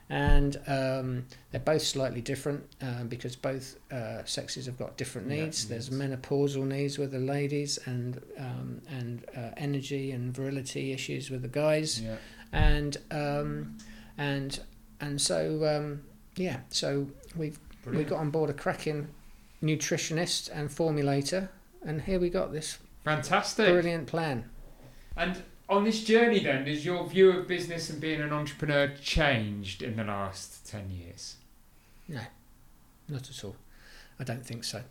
and 0.10 0.58
um, 0.68 1.26
they're 1.52 1.60
both 1.62 1.84
slightly 1.84 2.22
different 2.22 2.64
um, 2.82 3.08
because 3.08 3.36
both 3.36 3.76
uh, 3.92 4.24
sexes 4.26 4.66
have 4.66 4.78
got 4.78 4.98
different 4.98 5.30
Yeah, 5.30 5.44
needs. 5.46 5.68
There's 5.68 5.92
needs. 5.92 6.16
menopausal 6.16 6.66
needs 6.66 6.98
with 6.98 7.12
the 7.12 7.20
ladies 7.20 7.78
and 7.86 8.22
um, 8.38 8.82
and 8.90 9.24
uh, 9.38 9.52
energy 9.58 10.12
and 10.12 10.34
virility 10.34 10.94
issues 10.94 11.30
with 11.30 11.42
the 11.44 11.48
guys 11.48 12.02
Yeah. 12.02 12.16
and 12.52 12.98
um, 13.12 13.78
and 14.18 14.60
and 15.00 15.22
so 15.22 15.64
um, 15.66 16.02
yeah, 16.36 16.62
so 16.70 17.08
we've 17.36 17.60
we 17.86 18.04
got 18.04 18.20
on 18.20 18.30
board 18.32 18.50
a 18.50 18.54
cracking 18.54 19.08
nutritionist 19.64 20.50
and 20.54 20.70
formulator, 20.70 21.50
and 21.86 22.02
here 22.02 22.20
we 22.20 22.30
got 22.30 22.52
this 22.52 22.78
Fantastic. 23.04 23.68
brilliant 23.72 24.08
plan. 24.08 24.50
And 25.20 25.44
on 25.68 25.84
this 25.84 26.04
journey, 26.04 26.40
then, 26.40 26.66
has 26.66 26.84
your 26.86 27.06
view 27.08 27.32
of 27.32 27.48
business 27.48 27.90
and 27.90 28.00
being 28.00 28.22
an 28.22 28.32
entrepreneur 28.34 28.88
changed 29.02 29.84
in 29.84 29.98
the 29.98 30.04
last 30.06 30.66
ten 30.66 30.90
years? 30.90 31.36
No, 32.08 32.22
not 33.08 33.30
at 33.30 33.44
all. 33.44 33.56
I 34.20 34.24
don't 34.24 34.46
think 34.46 34.64
so. 34.64 34.82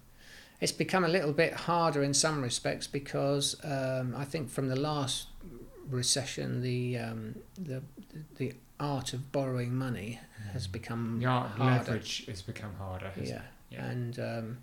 It's 0.60 0.70
become 0.72 1.04
a 1.04 1.08
little 1.08 1.32
bit 1.32 1.52
harder 1.54 2.02
in 2.02 2.12
some 2.14 2.42
respects 2.42 2.86
because 2.86 3.56
um, 3.64 4.14
I 4.16 4.24
think 4.24 4.50
from 4.50 4.68
the 4.68 4.76
last 4.76 5.28
recession, 5.90 6.60
the 6.62 6.98
um, 6.98 7.34
the 7.56 7.82
the 8.36 8.52
art 8.78 9.12
of 9.14 9.32
borrowing 9.32 9.74
money 9.74 10.20
has 10.52 10.66
become 10.66 11.18
The 11.20 11.26
art 11.26 11.46
of 11.52 11.56
harder. 11.56 11.74
leverage 11.78 12.26
has 12.26 12.42
become 12.42 12.74
harder. 12.78 13.08
hasn't 13.08 13.28
Yeah. 13.28 13.34
it? 13.36 13.42
Yeah. 13.70 13.84
and 13.86 14.18
um, 14.20 14.58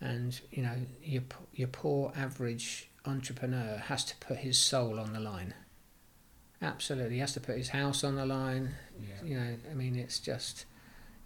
and 0.00 0.40
you 0.50 0.62
know 0.62 0.74
your 1.04 1.22
your 1.54 1.68
poor 1.68 2.12
average 2.16 2.88
entrepreneur 3.04 3.78
has 3.86 4.04
to 4.04 4.16
put 4.16 4.38
his 4.38 4.58
soul 4.58 4.98
on 4.98 5.12
the 5.12 5.20
line, 5.20 5.54
Absolutely, 6.62 7.14
he 7.14 7.20
has 7.20 7.34
to 7.34 7.40
put 7.40 7.56
his 7.56 7.70
house 7.70 8.04
on 8.04 8.14
the 8.14 8.24
line. 8.24 8.70
Yeah. 9.00 9.24
You 9.24 9.40
know, 9.40 9.56
I 9.70 9.74
mean, 9.74 9.96
it's 9.96 10.20
just, 10.20 10.64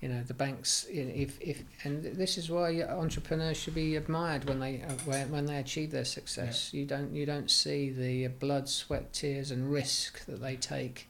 you 0.00 0.08
know, 0.08 0.22
the 0.22 0.32
banks. 0.32 0.86
If 0.88 1.38
if 1.42 1.62
and 1.84 2.02
this 2.02 2.38
is 2.38 2.50
why 2.50 2.82
entrepreneurs 2.82 3.58
should 3.58 3.74
be 3.74 3.96
admired 3.96 4.48
when 4.48 4.60
they 4.60 4.80
uh, 4.80 4.92
when 5.04 5.30
when 5.30 5.44
they 5.44 5.58
achieve 5.58 5.90
their 5.90 6.06
success. 6.06 6.70
Yeah. 6.72 6.80
You 6.80 6.86
don't 6.86 7.14
you 7.14 7.26
don't 7.26 7.50
see 7.50 7.90
the 7.90 8.28
blood, 8.28 8.68
sweat, 8.68 9.12
tears, 9.12 9.50
and 9.50 9.70
risk 9.70 10.24
that 10.24 10.40
they 10.40 10.56
take 10.56 11.06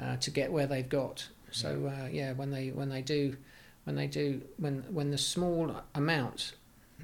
uh, 0.00 0.16
to 0.18 0.30
get 0.30 0.52
where 0.52 0.68
they've 0.68 0.88
got. 0.88 1.26
So 1.50 1.92
uh, 1.92 2.08
yeah, 2.08 2.34
when 2.34 2.52
they 2.52 2.68
when 2.68 2.90
they 2.90 3.02
do, 3.02 3.36
when 3.84 3.96
they 3.96 4.06
do 4.06 4.42
when 4.56 4.84
when 4.88 5.10
the 5.10 5.18
small 5.18 5.82
amount 5.96 6.52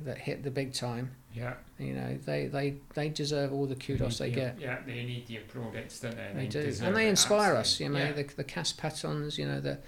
that 0.02 0.18
hit 0.18 0.44
the 0.44 0.52
big 0.52 0.72
time, 0.72 1.16
Yeah. 1.34 1.54
you 1.78 1.94
know, 1.94 2.16
they 2.24 2.46
they 2.46 2.76
they 2.94 3.08
deserve 3.08 3.52
all 3.52 3.66
the 3.66 3.74
kudos 3.74 4.18
they 4.18 4.28
yeah, 4.28 4.34
get. 4.34 4.60
Yeah, 4.60 4.78
they 4.86 5.04
need 5.04 5.26
the 5.26 5.38
plaudits, 5.38 6.00
don't 6.00 6.16
they? 6.16 6.30
They 6.34 6.46
do, 6.46 6.72
and 6.82 6.96
they 6.96 7.08
inspire 7.08 7.56
us. 7.56 7.80
You 7.80 7.88
know, 7.88 7.98
absolutely. 7.98 8.22
the 8.22 8.36
the 8.36 8.44
Cas 8.44 8.72
Patons. 8.72 9.36
You 9.36 9.46
know, 9.46 9.60
the, 9.60 9.78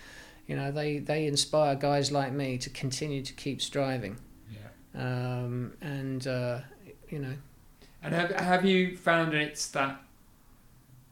you 0.48 0.56
know, 0.56 0.72
they 0.72 0.98
they 0.98 1.26
inspire 1.26 1.76
guys 1.76 2.10
like 2.10 2.32
me 2.32 2.58
to 2.58 2.70
continue 2.70 3.22
to 3.22 3.32
keep 3.32 3.62
striving. 3.62 4.18
Yeah. 4.50 4.58
yeah. 4.94 5.38
Um, 5.38 5.72
and 5.80 6.26
uh, 6.26 6.60
you 7.08 7.20
know, 7.20 7.34
And 8.02 8.14
have, 8.14 8.30
have 8.32 8.64
you 8.64 8.96
found 8.96 9.34
it's 9.34 9.68
that 9.68 10.00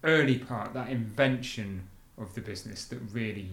early 0.02 0.38
part, 0.38 0.74
that 0.74 0.88
invention 0.88 1.88
of 2.18 2.34
the 2.34 2.40
business 2.40 2.84
that 2.86 2.98
really 3.12 3.50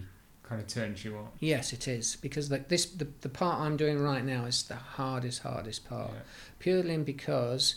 kind 0.52 0.60
of 0.62 0.66
turns 0.68 1.04
you 1.04 1.16
on? 1.16 1.28
yes, 1.40 1.72
it 1.72 1.88
is 1.88 2.16
because 2.16 2.50
like 2.50 2.68
this 2.68 2.86
the 2.86 3.06
the 3.22 3.28
part 3.28 3.60
I'm 3.60 3.76
doing 3.76 3.98
right 3.98 4.24
now 4.24 4.44
is 4.44 4.62
the 4.64 4.74
hardest 4.76 5.42
hardest 5.42 5.88
part. 5.88 6.10
Yeah. 6.12 6.20
Purely 6.58 6.96
because 6.98 7.76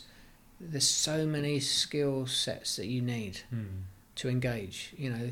there's 0.60 0.88
so 0.88 1.26
many 1.26 1.60
skill 1.60 2.28
sets 2.28 2.76
that 2.78 2.88
you 2.88 3.02
need 3.02 3.40
Hmm. 3.50 3.84
to 4.16 4.30
engage. 4.30 4.94
You 4.98 5.10
know, 5.10 5.32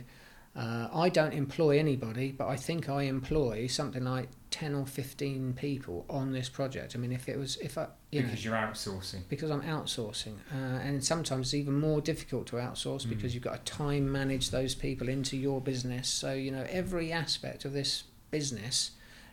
uh, 0.55 0.87
I 0.93 1.09
don't 1.09 1.33
employ 1.33 1.79
anybody, 1.79 2.31
but 2.31 2.47
I 2.47 2.55
think 2.55 2.87
I 2.89 3.03
employ 3.03 3.67
something 3.67 4.03
like 4.03 4.29
ten 4.53 4.75
or 4.75 4.85
fifteen 4.85 5.53
people 5.53 6.05
on 6.09 6.31
this 6.31 6.47
project. 6.47 6.95
I 6.95 6.99
mean, 6.99 7.11
if 7.11 7.27
it 7.27 7.37
was 7.39 7.57
if 7.57 7.75
I 7.77 7.87
you 8.11 8.21
know, 8.21 8.27
Because 8.27 8.45
you're 8.45 8.53
outsourcing. 8.55 9.21
because 9.27 9.49
I'm 9.49 9.63
outsourcing, 9.63 10.35
uh, 10.53 10.55
and 10.87 11.03
sometimes 11.03 11.47
it's 11.47 11.53
even 11.55 11.79
more 11.79 12.01
difficult 12.01 12.45
to 12.47 12.57
outsource 12.57 13.05
Mm. 13.05 13.09
because 13.09 13.33
you've 13.33 13.43
got 13.43 13.65
to 13.65 13.71
time 13.73 14.11
manage 14.11 14.51
those 14.51 14.75
people 14.75 15.09
into 15.09 15.35
your 15.37 15.59
business. 15.59 16.07
So 16.07 16.33
you 16.33 16.51
know 16.51 16.65
every 16.69 17.11
aspect 17.11 17.65
of 17.65 17.73
this 17.73 18.03
business, 18.29 18.91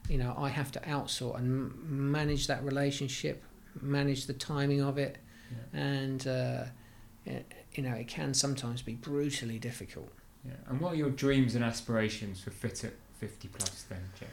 you 0.09 0.17
know, 0.17 0.35
I 0.39 0.49
have 0.49 0.73
to 0.73 0.81
outsource 0.81 1.37
and 1.39 1.47
m- 1.71 2.11
manage 2.13 2.47
that 2.47 2.65
relationship, 2.65 3.43
manage 3.83 4.25
the 4.27 4.33
timing 4.35 4.81
of 4.81 4.97
it, 4.97 5.19
Yeah. 5.75 5.81
and 5.81 6.27
uh, 6.27 6.65
you 7.75 7.83
know 7.83 7.93
it 7.95 8.09
can 8.09 8.33
sometimes 8.35 8.81
be 8.83 8.95
brutally 8.95 9.59
difficult. 9.59 10.11
Yeah. 10.47 10.53
And 10.69 10.81
what 10.81 10.95
are 10.95 10.97
your 10.97 11.11
dreams 11.11 11.55
and 11.55 11.63
aspirations 11.63 12.41
for 12.41 12.51
Fit 12.51 12.85
at 12.85 12.95
50 13.19 13.49
plus 13.49 13.83
then, 13.91 14.01
Jeff? 14.19 14.31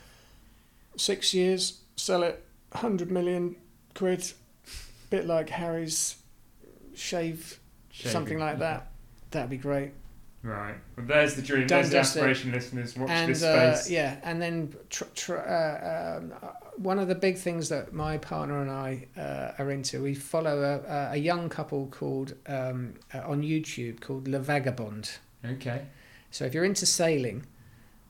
Six 0.98 1.34
years, 1.34 1.82
sell 1.96 2.24
it, 2.24 2.44
hundred 2.74 3.12
million 3.12 3.56
quid, 3.94 4.32
bit 5.10 5.26
like 5.26 5.50
Harry's 5.50 6.18
shave, 6.96 7.60
something 7.94 8.40
like 8.40 8.60
that. 8.60 8.92
That'd 9.32 9.50
be 9.50 9.58
great. 9.58 9.92
Right. 10.44 10.76
Well, 10.96 11.06
there's 11.06 11.36
the 11.36 11.42
dream. 11.42 11.68
Don't 11.68 11.82
there's 11.82 11.92
the 11.92 12.00
aspiration, 12.00 12.52
listeners. 12.52 12.96
Watch 12.96 13.10
and 13.10 13.30
this 13.30 13.44
uh, 13.44 13.76
space. 13.76 13.92
yeah, 13.92 14.18
and 14.24 14.42
then 14.42 14.74
tr- 14.90 15.04
tr- 15.16 15.38
uh, 15.38 16.18
um, 16.20 16.34
uh, 16.42 16.48
one 16.78 17.00
of 17.00 17.08
the 17.08 17.16
big 17.16 17.38
things 17.38 17.70
that 17.70 17.92
my 17.92 18.18
partner 18.18 18.62
and 18.62 18.72
I 18.72 19.08
uh, 19.18 19.62
are 19.62 19.72
into, 19.72 20.04
we 20.04 20.14
follow 20.14 20.82
a, 20.88 21.14
a 21.14 21.18
young 21.18 21.50
couple 21.50 21.88
called 21.88 22.36
um, 22.48 22.94
uh, 23.14 23.22
on 23.26 23.42
YouTube 23.42 24.00
called 24.00 24.28
La 24.28 24.40
Vagabonde. 24.40 25.18
Okay. 25.44 25.82
So 26.32 26.46
if 26.46 26.54
you're 26.54 26.66
into 26.66 26.86
sailing, 26.86 27.46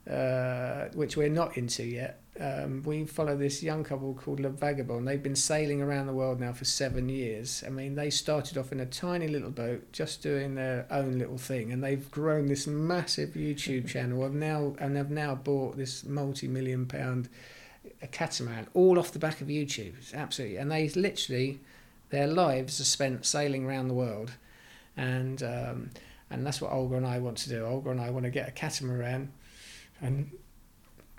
uh, 0.09 0.89
which 0.93 1.17
we're 1.17 1.29
not 1.29 1.57
into 1.57 1.85
yet, 1.85 2.19
um, 2.39 2.83
we 2.85 3.05
follow 3.05 3.35
this 3.35 3.63
young 3.63 3.83
couple 3.83 4.13
called 4.13 4.39
La 4.39 4.49
Vagabonde. 4.49 5.05
They've 5.05 5.21
been 5.21 5.35
sailing 5.35 5.81
around 5.81 6.07
the 6.07 6.13
world 6.13 6.39
now 6.39 6.53
for 6.53 6.65
seven 6.65 7.09
years. 7.09 7.63
I 7.65 7.69
mean, 7.69 7.95
they 7.95 8.09
started 8.09 8.57
off 8.57 8.71
in 8.71 8.79
a 8.79 8.85
tiny 8.85 9.27
little 9.27 9.49
boat, 9.49 9.91
just 9.91 10.21
doing 10.21 10.55
their 10.55 10.85
own 10.91 11.17
little 11.17 11.38
thing, 11.38 11.71
and 11.71 11.83
they've 11.83 12.09
grown 12.11 12.47
this 12.47 12.67
massive 12.67 13.29
YouTube 13.31 13.88
channel. 13.89 14.29
Now 14.29 14.75
and 14.79 14.97
have 14.97 15.09
now 15.09 15.35
bought 15.35 15.77
this 15.77 16.03
multi-million 16.03 16.85
pound 16.85 17.29
catamaran, 18.11 18.67
all 18.73 18.99
off 18.99 19.11
the 19.11 19.19
back 19.19 19.41
of 19.41 19.47
YouTube. 19.47 19.97
It's 19.97 20.13
absolutely, 20.13 20.57
and 20.57 20.71
they 20.71 20.89
literally, 20.89 21.59
their 22.09 22.27
lives 22.27 22.79
are 22.79 22.85
spent 22.85 23.25
sailing 23.25 23.65
around 23.65 23.88
the 23.88 23.93
world, 23.93 24.33
and 24.95 25.41
um, 25.41 25.89
and 26.29 26.45
that's 26.45 26.61
what 26.61 26.71
Olga 26.71 26.97
and 26.97 27.07
I 27.07 27.19
want 27.19 27.38
to 27.39 27.49
do. 27.49 27.65
Olga 27.65 27.89
and 27.89 28.01
I 28.01 28.09
want 28.09 28.25
to 28.25 28.31
get 28.31 28.47
a 28.47 28.51
catamaran, 28.51 29.31
and 30.01 30.29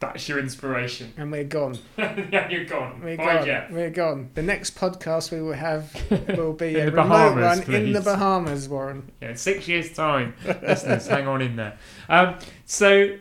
That's 0.00 0.28
your 0.28 0.38
inspiration. 0.38 1.12
and 1.16 1.32
we're 1.32 1.42
gone. 1.44 1.76
yeah, 1.98 2.48
you're 2.48 2.64
gone. 2.66 3.00
We're 3.02 3.16
Bye, 3.16 3.36
gone. 3.38 3.44
Jeff. 3.46 3.70
We're 3.70 3.90
gone. 3.90 4.30
The 4.34 4.42
next 4.42 4.76
podcast 4.76 5.32
we 5.32 5.42
will 5.42 5.54
have 5.54 5.92
will 6.38 6.52
be 6.52 6.76
In 6.78 6.88
a 6.88 6.90
the 6.90 6.96
remote 6.98 7.34
Bahamas, 7.34 7.66
one 7.66 7.74
in 7.74 7.92
the. 7.92 8.00
Bahamas, 8.00 8.68
Warren. 8.68 9.10
Yeah, 9.20 9.34
six 9.34 9.66
years' 9.66 9.92
time. 9.92 10.34
Listeners, 10.62 11.08
hang 11.08 11.26
on 11.26 11.42
in 11.42 11.56
there. 11.56 11.78
Um, 12.08 12.36
so, 12.64 13.16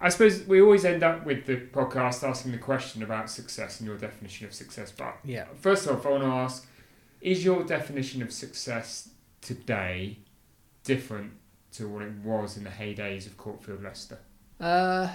I 0.00 0.10
suppose 0.10 0.44
we 0.46 0.60
always 0.60 0.84
end 0.84 1.02
up 1.02 1.24
with 1.24 1.46
the 1.46 1.56
podcast 1.56 2.22
asking 2.28 2.52
the 2.52 2.58
question 2.58 3.02
about 3.02 3.30
success 3.30 3.80
and 3.80 3.88
your 3.88 3.96
definition 3.96 4.46
of 4.46 4.52
success. 4.52 4.92
But 4.92 5.16
Yeah. 5.24 5.46
first 5.60 5.88
off, 5.88 6.04
I 6.04 6.10
want 6.10 6.22
to 6.24 6.28
ask 6.28 6.66
is 7.22 7.42
your 7.44 7.64
definition 7.64 8.22
of 8.22 8.32
success 8.32 9.08
today 9.40 10.18
different 10.84 11.32
to 11.72 11.88
what 11.88 12.02
it 12.02 12.12
was 12.22 12.56
in 12.56 12.64
the 12.64 12.70
heydays 12.70 13.26
of 13.26 13.36
Courtfield 13.36 13.82
Leicester? 13.82 14.18
Uh, 14.60 15.08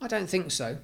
I 0.00 0.08
don't 0.08 0.28
think 0.28 0.50
so, 0.50 0.78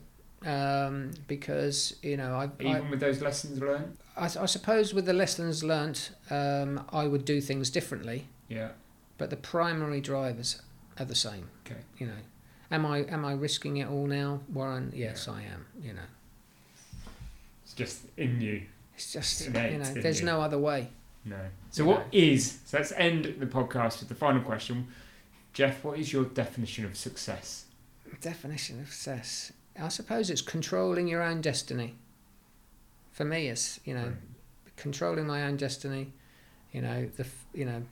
um, 0.45 1.13
because 1.27 1.97
you 2.03 2.17
know 2.17 2.35
I, 2.35 2.45
I 2.65 2.77
Even 2.77 2.91
with 2.91 3.01
those 3.01 3.21
lessons 3.23 3.61
learned? 3.61 3.97
I, 4.17 4.25
I 4.25 4.47
suppose 4.47 4.93
with 4.95 5.07
the 5.07 5.13
lessons 5.13 5.63
learnt, 5.65 6.11
um, 6.31 6.85
I 6.93 7.07
would 7.07 7.25
do 7.25 7.41
things 7.41 7.71
differently, 7.71 8.27
Yeah. 8.49 8.71
but 9.19 9.31
the 9.31 9.37
primary 9.37 10.01
drivers 10.01 10.61
are 10.99 11.05
the 11.05 11.15
same. 11.15 11.49
Okay. 11.67 11.81
You 11.99 12.07
know, 12.09 12.21
am 12.71 12.85
I 12.87 12.99
am 13.05 13.25
I 13.25 13.33
risking 13.33 13.77
it 13.79 13.89
all 13.89 14.07
now, 14.07 14.41
Warren? 14.53 14.93
Yes, 14.95 15.29
I 15.29 15.43
am. 15.43 15.67
You 15.83 15.95
know, 15.95 16.09
It's 17.65 17.75
just 17.75 18.03
in 18.17 18.41
you. 18.41 18.63
it's 18.95 19.13
just 19.13 19.47
Innate 19.47 19.73
you 19.73 19.79
know, 19.79 19.95
there's 19.95 20.21
you. 20.21 20.27
no 20.27 20.41
other 20.41 20.59
way. 20.59 20.89
No. 21.25 21.37
So, 21.71 21.85
No. 21.85 21.91
what 21.91 22.07
is, 22.13 22.61
so 22.65 22.79
let's 22.79 22.93
end 22.93 23.35
the 23.39 23.47
podcast 23.47 23.99
with 24.01 24.09
the 24.09 24.15
final 24.15 24.41
question. 24.43 24.87
Jeff, 25.53 25.83
what 25.85 25.99
is 25.99 26.13
your 26.13 26.25
definition 26.25 26.85
of 26.85 26.97
success? 26.97 27.65
Definition 28.21 28.81
of 28.81 28.89
success. 28.89 29.53
I 29.81 29.89
suppose 29.89 30.31
it's 30.31 30.41
controlling 30.43 31.07
your 31.07 31.23
own 31.23 31.41
destiny. 31.41 31.97
For 33.13 33.25
me, 33.25 33.49
it's 33.49 33.79
you 33.85 33.95
know 33.95 34.13
controlling 34.77 35.27
my 35.27 35.45
own 35.45 35.57
destiny. 35.57 36.13
You 36.73 36.83
know 36.83 37.09
the 37.17 37.27
you 37.55 37.65
know 37.67 37.83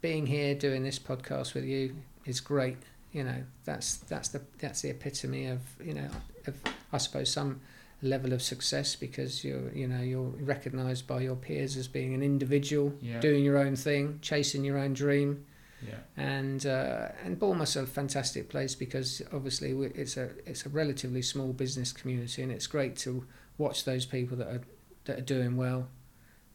being 0.00 0.26
here 0.26 0.54
doing 0.54 0.82
this 0.82 0.98
podcast 0.98 1.54
with 1.54 1.64
you 1.64 1.96
is 2.26 2.40
great. 2.40 2.78
You 3.12 3.24
know 3.24 3.42
that's 3.64 3.96
that's 3.96 4.28
the 4.28 4.40
that's 4.58 4.82
the 4.82 4.90
epitome 4.90 5.46
of 5.46 5.60
you 5.84 5.94
know 5.94 6.08
of 6.46 6.56
I 6.92 6.98
suppose 6.98 7.30
some 7.32 7.60
level 8.02 8.32
of 8.32 8.40
success 8.40 8.96
because 8.96 9.44
you're 9.44 9.70
you 9.72 9.86
know 9.86 10.00
you're 10.00 10.22
recognised 10.40 11.06
by 11.06 11.20
your 11.20 11.36
peers 11.36 11.76
as 11.76 11.86
being 11.88 12.14
an 12.14 12.22
individual 12.22 12.94
Yeah. 13.02 13.20
doing 13.20 13.44
your 13.44 13.58
own 13.58 13.76
thing, 13.76 14.20
chasing 14.22 14.64
your 14.64 14.78
own 14.78 14.94
dream 14.94 15.44
Yeah. 15.86 15.94
and 16.16 16.66
uh, 16.66 17.08
and 17.24 17.38
Bournemouth's 17.38 17.76
a 17.76 17.86
fantastic 17.86 18.48
place 18.50 18.74
because 18.74 19.22
obviously 19.32 19.72
we, 19.74 19.86
it's 19.88 20.16
a 20.16 20.30
it's 20.46 20.66
a 20.66 20.68
relatively 20.68 21.22
small 21.22 21.52
business 21.52 21.92
community 21.92 22.42
and 22.42 22.52
it's 22.52 22.66
great 22.66 22.96
to 22.98 23.24
watch 23.58 23.84
those 23.84 24.04
people 24.06 24.36
that 24.38 24.48
are 24.48 24.60
that 25.06 25.18
are 25.18 25.22
doing 25.22 25.56
well 25.56 25.88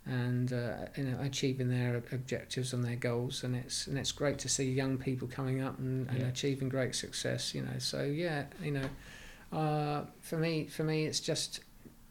and 0.05 0.53
uh, 0.53 0.85
you 0.95 1.03
know 1.03 1.17
achieving 1.21 1.69
their 1.69 1.97
objectives 2.11 2.73
and 2.73 2.83
their 2.83 2.95
goals 2.95 3.43
and 3.43 3.55
it's 3.55 3.87
and 3.87 3.97
it's 3.97 4.11
great 4.11 4.37
to 4.39 4.47
see 4.47 4.69
young 4.71 4.97
people 4.97 5.27
coming 5.27 5.61
up 5.61 5.79
and, 5.79 6.07
and 6.09 6.19
Yeah. 6.19 6.27
achieving 6.27 6.69
great 6.69 6.93
success 6.93 7.55
you 7.55 7.63
know 7.63 7.79
so 7.79 8.03
yeah 8.03 8.43
you 8.61 8.71
know 8.71 8.89
uh, 9.51 10.01
for 10.21 10.37
me 10.37 10.67
for 10.67 10.83
me 10.83 11.05
it's 11.05 11.19
just 11.19 11.61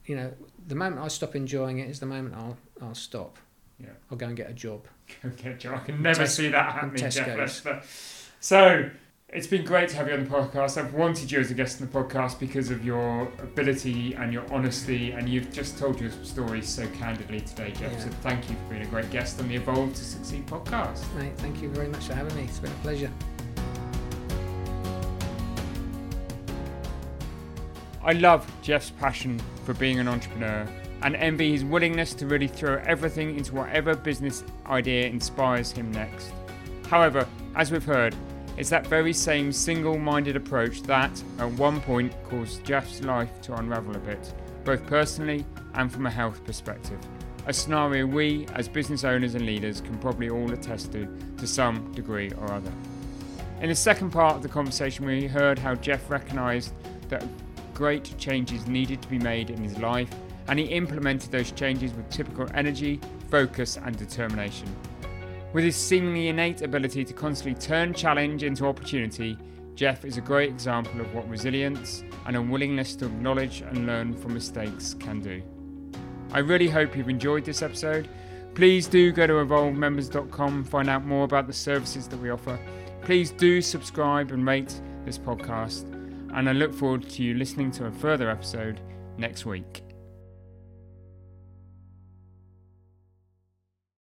you 0.06 0.16
know 0.16 0.32
the 0.66 0.74
moment 0.74 1.00
I 1.00 1.08
stop 1.08 1.36
enjoying 1.36 1.78
it 1.78 1.88
is 1.88 2.00
the 2.00 2.06
moment 2.06 2.34
I'll 2.34 2.56
I'll 2.82 2.94
stop 2.96 3.38
Yeah. 3.80 3.88
I'll 4.10 4.16
go 4.16 4.26
and 4.26 4.36
get 4.36 4.48
a 4.50 4.54
job 4.54 4.86
Okay, 5.24 5.54
Joe, 5.58 5.74
I 5.74 5.78
can 5.78 6.00
never 6.02 6.20
Tes- 6.20 6.34
see 6.34 6.48
that 6.48 6.72
happening, 6.72 7.10
Jeff 7.10 7.36
Lester. 7.36 7.82
So, 8.40 8.88
it's 9.30 9.46
been 9.48 9.64
great 9.64 9.88
to 9.88 9.96
have 9.96 10.06
you 10.06 10.14
on 10.14 10.24
the 10.24 10.30
podcast. 10.30 10.76
I've 10.82 10.94
wanted 10.94 11.30
you 11.32 11.40
as 11.40 11.50
a 11.50 11.54
guest 11.54 11.80
on 11.82 11.88
the 11.88 11.92
podcast 11.92 12.38
because 12.38 12.70
of 12.70 12.84
your 12.84 13.22
ability 13.42 14.14
and 14.14 14.32
your 14.32 14.44
honesty, 14.52 15.10
and 15.10 15.28
you've 15.28 15.50
just 15.52 15.76
told 15.76 16.00
your 16.00 16.10
story 16.22 16.62
so 16.62 16.86
candidly 16.90 17.40
today, 17.40 17.72
Jeff. 17.72 17.92
Yeah. 17.92 17.98
So, 17.98 18.10
thank 18.22 18.48
you 18.48 18.54
for 18.56 18.74
being 18.74 18.82
a 18.82 18.86
great 18.86 19.10
guest 19.10 19.40
on 19.40 19.48
the 19.48 19.56
Evolve 19.56 19.92
to 19.94 20.04
Succeed 20.04 20.46
podcast. 20.46 21.02
mate 21.16 21.32
thank 21.38 21.60
you 21.60 21.68
very 21.70 21.88
much 21.88 22.06
for 22.06 22.14
having 22.14 22.34
me 22.36 22.44
it's 22.44 22.58
been 22.60 22.70
a 22.70 22.74
pleasure 22.76 23.10
I 28.02 28.12
love 28.12 28.50
Jeff's 28.62 28.90
passion 28.90 29.40
for 29.64 29.72
being 29.74 29.98
an 29.98 30.08
entrepreneur 30.08 30.68
and 31.04 31.14
envy 31.16 31.52
his 31.52 31.64
willingness 31.64 32.14
to 32.14 32.26
really 32.26 32.48
throw 32.48 32.82
everything 32.86 33.36
into 33.36 33.54
whatever 33.54 33.94
business 33.94 34.42
idea 34.66 35.06
inspires 35.06 35.70
him 35.70 35.92
next. 35.92 36.32
However, 36.88 37.28
as 37.54 37.70
we've 37.70 37.84
heard, 37.84 38.16
it's 38.56 38.70
that 38.70 38.86
very 38.86 39.12
same 39.12 39.52
single 39.52 39.98
minded 39.98 40.34
approach 40.34 40.82
that, 40.84 41.10
at 41.38 41.50
one 41.52 41.80
point, 41.80 42.12
caused 42.24 42.64
Jeff's 42.64 43.02
life 43.02 43.40
to 43.42 43.54
unravel 43.54 43.94
a 43.94 43.98
bit, 43.98 44.32
both 44.64 44.84
personally 44.86 45.44
and 45.74 45.92
from 45.92 46.06
a 46.06 46.10
health 46.10 46.42
perspective. 46.44 46.98
A 47.46 47.52
scenario 47.52 48.06
we, 48.06 48.46
as 48.54 48.66
business 48.66 49.04
owners 49.04 49.34
and 49.34 49.44
leaders, 49.44 49.82
can 49.82 49.98
probably 49.98 50.30
all 50.30 50.50
attest 50.52 50.92
to 50.92 51.06
to 51.36 51.46
some 51.46 51.92
degree 51.92 52.30
or 52.38 52.50
other. 52.50 52.72
In 53.60 53.68
the 53.68 53.74
second 53.74 54.10
part 54.10 54.36
of 54.36 54.42
the 54.42 54.48
conversation, 54.48 55.04
we 55.04 55.26
heard 55.26 55.58
how 55.58 55.74
Jeff 55.74 56.08
recognised 56.08 56.72
that 57.10 57.26
great 57.74 58.16
changes 58.16 58.66
needed 58.66 59.02
to 59.02 59.08
be 59.08 59.18
made 59.18 59.50
in 59.50 59.62
his 59.62 59.78
life, 59.78 60.08
and 60.48 60.58
he 60.58 60.66
implemented 60.66 61.30
those 61.30 61.52
changes 61.52 61.92
with 61.94 62.08
typical 62.10 62.48
energy, 62.54 63.00
focus, 63.30 63.78
and 63.82 63.96
determination. 63.96 64.68
With 65.52 65.64
his 65.64 65.76
seemingly 65.76 66.28
innate 66.28 66.62
ability 66.62 67.04
to 67.04 67.12
constantly 67.12 67.60
turn 67.60 67.94
challenge 67.94 68.42
into 68.42 68.66
opportunity, 68.66 69.38
Jeff 69.74 70.04
is 70.04 70.16
a 70.16 70.20
great 70.20 70.50
example 70.50 71.00
of 71.00 71.12
what 71.14 71.28
resilience 71.28 72.04
and 72.26 72.36
a 72.36 72.42
willingness 72.42 72.94
to 72.96 73.06
acknowledge 73.06 73.60
and 73.62 73.86
learn 73.86 74.12
from 74.14 74.34
mistakes 74.34 74.94
can 74.94 75.20
do. 75.20 75.42
I 76.32 76.40
really 76.40 76.68
hope 76.68 76.96
you've 76.96 77.08
enjoyed 77.08 77.44
this 77.44 77.62
episode. 77.62 78.08
Please 78.54 78.86
do 78.86 79.12
go 79.12 79.26
to 79.26 79.34
evolvemembers.com, 79.34 80.64
find 80.64 80.88
out 80.88 81.04
more 81.04 81.24
about 81.24 81.46
the 81.46 81.52
services 81.52 82.08
that 82.08 82.20
we 82.20 82.30
offer. 82.30 82.58
Please 83.02 83.30
do 83.30 83.60
subscribe 83.60 84.30
and 84.32 84.46
rate 84.46 84.80
this 85.04 85.18
podcast, 85.18 85.84
and 86.34 86.48
I 86.48 86.52
look 86.52 86.72
forward 86.72 87.08
to 87.10 87.22
you 87.22 87.34
listening 87.34 87.70
to 87.72 87.86
a 87.86 87.92
further 87.92 88.30
episode 88.30 88.80
next 89.18 89.44
week. 89.44 89.83